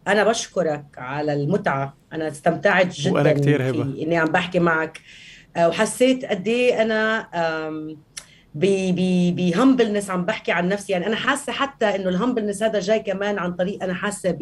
أنا 0.08 0.24
بشكرك 0.24 0.84
على 0.98 1.32
المتعة. 1.32 1.96
أنا 2.12 2.28
استمتعت 2.28 3.00
جدا 3.00 3.12
وأنا 3.12 3.32
كتير 3.32 3.70
هبة. 3.70 3.82
في 3.82 4.02
إني 4.02 4.16
عم 4.16 4.28
بحكي 4.28 4.58
معك. 4.58 5.00
وحسيت 5.58 6.24
قد 6.24 6.48
إيه 6.48 6.82
أنا 6.82 7.28
ب 9.34 9.41
humbleness 9.41 10.10
عم 10.10 10.24
بحكي 10.24 10.52
عن 10.52 10.68
نفسي. 10.68 10.92
يعني 10.92 11.06
أنا 11.06 11.16
حاسة 11.16 11.52
حتى 11.52 11.86
إنه 11.86 12.08
ال 12.08 12.13
humbleness 12.13 12.62
هذا 12.62 12.80
جاي 12.80 13.00
كمان 13.00 13.38
عن 13.38 13.52
طريق 13.52 13.82
أنا 13.82 13.94
حاسة 13.94 14.38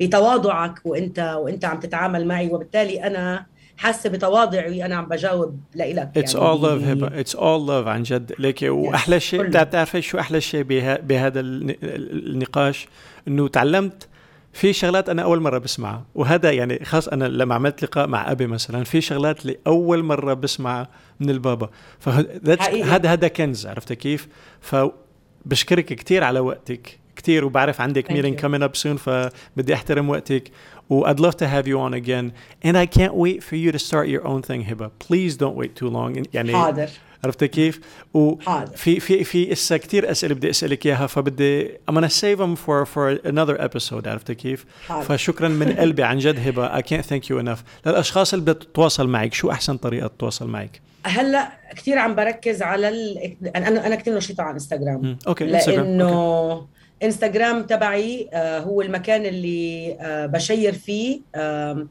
بتواضعك 0.00 0.80
وإنت 0.84 1.36
وإنت 1.38 1.64
عم 1.64 1.80
تتعامل 1.80 2.26
معي. 2.26 2.48
وبالتالي 2.48 3.06
أنا 3.06 3.46
حاسة 3.76 4.10
بتواضعي 4.10 4.84
أنا 4.84 4.96
عم 4.96 5.06
بجاوب 5.06 5.60
لإلك. 5.74 6.10
it's 6.16 6.36
all 6.36 6.62
love 6.62 6.88
هبه 6.88 7.20
it's 7.20 7.36
all 7.36 7.68
love 7.68 7.86
عن 7.86 8.02
جد. 8.02 8.32
ليك 8.38 8.62
وأحلى 8.62 9.20
شيء 9.20 9.42
بتعرفي 9.42 10.02
شو 10.02 10.18
أحلى 10.18 10.40
شيء 10.40 10.62
بهذا 11.02 11.40
النقاش؟ 11.40 12.88
إنه 13.28 13.48
تعلمت 13.48 14.08
في 14.56 14.72
شغلات 14.72 15.08
أنا 15.08 15.22
أول 15.22 15.40
مرة 15.40 15.58
بسمعها 15.58 16.04
وهذا 16.14 16.52
يعني 16.52 16.84
خاص 16.84 17.08
أنا 17.08 17.24
لما 17.24 17.54
عملت 17.54 17.82
لقاء 17.82 18.06
مع 18.06 18.30
أبي 18.30 18.46
مثلا 18.46 18.84
في 18.84 19.00
شغلات 19.00 19.42
اللي 19.42 19.58
اول 19.66 20.02
مرة 20.02 20.34
بسمعها 20.34 20.88
من 21.20 21.30
البابا. 21.30 21.70
فهذا 21.98 23.08
هذا 23.12 23.28
كنز 23.28 23.66
عرفت 23.66 23.92
كيف؟ 23.92 24.28
فبشكرك 24.60 25.84
كثير 25.84 26.24
على 26.24 26.40
وقتك 26.40 26.98
كثير 27.16 27.44
وبعرف 27.44 27.80
عندك 27.80 28.10
meeting 28.10 28.40
coming 28.40 28.68
up 28.68 28.82
soon 28.82 28.96
فبدي 28.96 29.74
أحترم 29.74 30.10
وقتك 30.10 30.50
و 30.90 31.06
I'd 31.06 31.20
love 31.20 31.36
to 31.36 31.46
have 31.46 31.66
you 31.66 31.78
on 31.78 31.94
again. 31.94 32.32
And 32.64 32.76
I 32.76 32.86
can't 32.98 33.14
wait 33.14 33.42
for 33.42 33.56
you 33.56 33.72
to 33.72 33.78
start 33.78 34.08
your 34.08 34.26
own 34.26 34.42
thing 34.42 34.70
هبه 34.70 34.90
please 35.04 35.36
don't 35.36 35.56
wait 35.56 35.80
too 35.80 35.90
long. 35.90 36.22
يعني 36.34 36.52
حاضر. 36.52 36.88
عرفت 37.24 37.44
كيف؟ 37.44 37.80
وفي 38.14 39.00
في 39.00 39.24
في 39.24 39.52
إسا 39.52 39.76
كثير 39.76 40.10
أسئلة 40.10 40.34
بدي 40.34 40.50
أسألك 40.50 40.86
إياها 40.86 41.06
فبدي 41.06 41.68
I'm 41.68 41.94
gonna 41.94 42.10
save 42.10 42.38
them 42.38 42.56
for 42.56 42.86
for 42.86 43.28
another 43.28 43.58
episode 43.68 44.06
عرفت 44.08 44.32
كيف؟ 44.32 44.64
حاضر. 44.88 45.02
فشكرا 45.04 45.48
من 45.48 45.72
قلبي 45.80 46.02
عن 46.02 46.18
جد 46.18 46.48
هبة 46.48 46.80
I 46.80 46.82
can't 46.82 47.06
thank 47.06 47.28
you 47.30 47.42
enough 47.44 47.86
للأشخاص 47.86 48.32
اللي 48.32 48.42
بدها 48.44 48.54
تتواصل 48.54 49.08
معك 49.08 49.34
شو 49.34 49.50
أحسن 49.50 49.76
طريقة 49.76 50.06
تتواصل 50.06 50.48
معك؟ 50.48 50.80
هلأ 51.04 51.52
كثير 51.76 51.98
عم 51.98 52.14
بركز 52.14 52.62
على 52.62 52.88
ال... 52.88 53.36
أنا 53.56 53.86
أنا 53.86 53.94
كثير 53.96 54.16
نشيطة 54.16 54.42
على 54.42 54.54
انستغرام 54.54 55.18
أوكي 55.28 55.44
لأنه 55.44 56.12
okay. 56.52 56.66
انستغرام 57.02 57.62
تبعي 57.62 58.28
آه 58.32 58.58
هو 58.58 58.82
المكان 58.82 59.26
اللي 59.26 59.96
آه 60.00 60.26
بشير 60.26 60.72
فيه 60.72 61.20
آه 61.34 61.86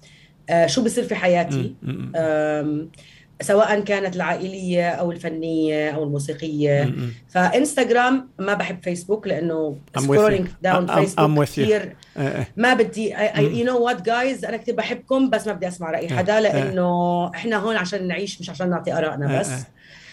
شو 0.66 0.84
بصير 0.84 1.04
في 1.04 1.16
حياتي 1.16 1.76
سواء 3.42 3.80
كانت 3.80 4.16
العائلية 4.16 4.90
أو 4.90 5.12
الفنية 5.12 5.90
أو 5.90 6.04
الموسيقية. 6.04 6.84
فإنستغرام 7.30 8.30
ما 8.40 8.54
بحب 8.54 8.84
فيسبوك 8.84 9.28
لأنه 9.28 9.78
scrolling 9.98 10.48
down 10.62 10.88
فيسبوك 10.88 11.44
كثير 11.44 11.96
ما 12.58 12.74
بدي 12.74 13.14
you 13.38 13.66
know 13.66 13.78
what 13.86 14.02
guys 14.02 14.46
أنا 14.46 14.58
كثير 14.58 14.76
بحبكم 14.76 15.30
بس 15.30 15.48
ما 15.48 15.54
بدي 15.54 15.68
أسمع 15.68 15.92
رأي 15.92 16.10
حدا 16.10 16.40
لأنه 16.42 17.32
إحنا 17.36 17.58
هون 17.58 17.76
عشان 17.76 18.08
نعيش 18.08 18.42
مش 18.42 18.50
عشان 18.50 18.70
نعطي 18.70 18.94
آرائنا 18.94 19.40
بس. 19.40 19.52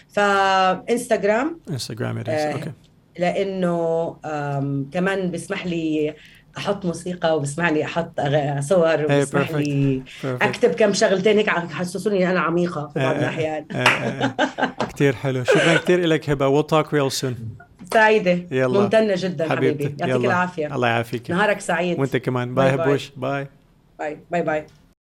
فإنستغرام 0.09 1.59
انستغرام 1.69 2.17
okay 2.53 2.71
لأنه 3.19 4.15
كمان 4.91 5.31
بيسمح 5.31 5.65
لي 5.65 6.13
أحط 6.57 6.85
موسيقى 6.85 7.37
وبيسمح 7.37 7.69
لي 7.69 7.85
أحط 7.85 8.21
صور 8.59 9.05
وبسمح 9.05 9.51
لي. 9.51 10.03
أكتب 10.23 10.69
كم 10.71 10.93
شغلتين 10.93 11.37
هيك 11.37 11.49
حسسوني 11.49 12.31
أنا 12.31 12.39
عميقة 12.39 12.87
في 12.93 12.99
بعض 12.99 13.15
الأحيان. 13.15 13.65
كثير 14.93 15.15
حلو. 15.15 15.43
شكرا 15.43 15.77
كثير 15.77 16.05
لك 16.05 16.29
هبة. 16.29 16.47
we'll 16.47 16.63
talk 16.63 16.93
real 16.93 17.11
soon 17.11 17.35
سعيدة. 17.93 18.39
يلا. 18.51 18.81
ممتنة 18.81 19.13
جدا 19.17 19.49
حبيبي. 19.49 19.95
يعطيك 19.99 20.25
العافية. 20.25 20.75
الله 20.75 20.87
يعافيك. 20.87 21.31
نهارك 21.31 21.59
سعيد. 21.59 21.99
وأنت 21.99 22.17
كمان. 22.17 22.55
bye. 22.55 22.75
هبوش. 22.75 23.11
bye. 23.17 23.47
bye. 23.99 24.17
bye 24.31 24.41
bye. 24.41 24.65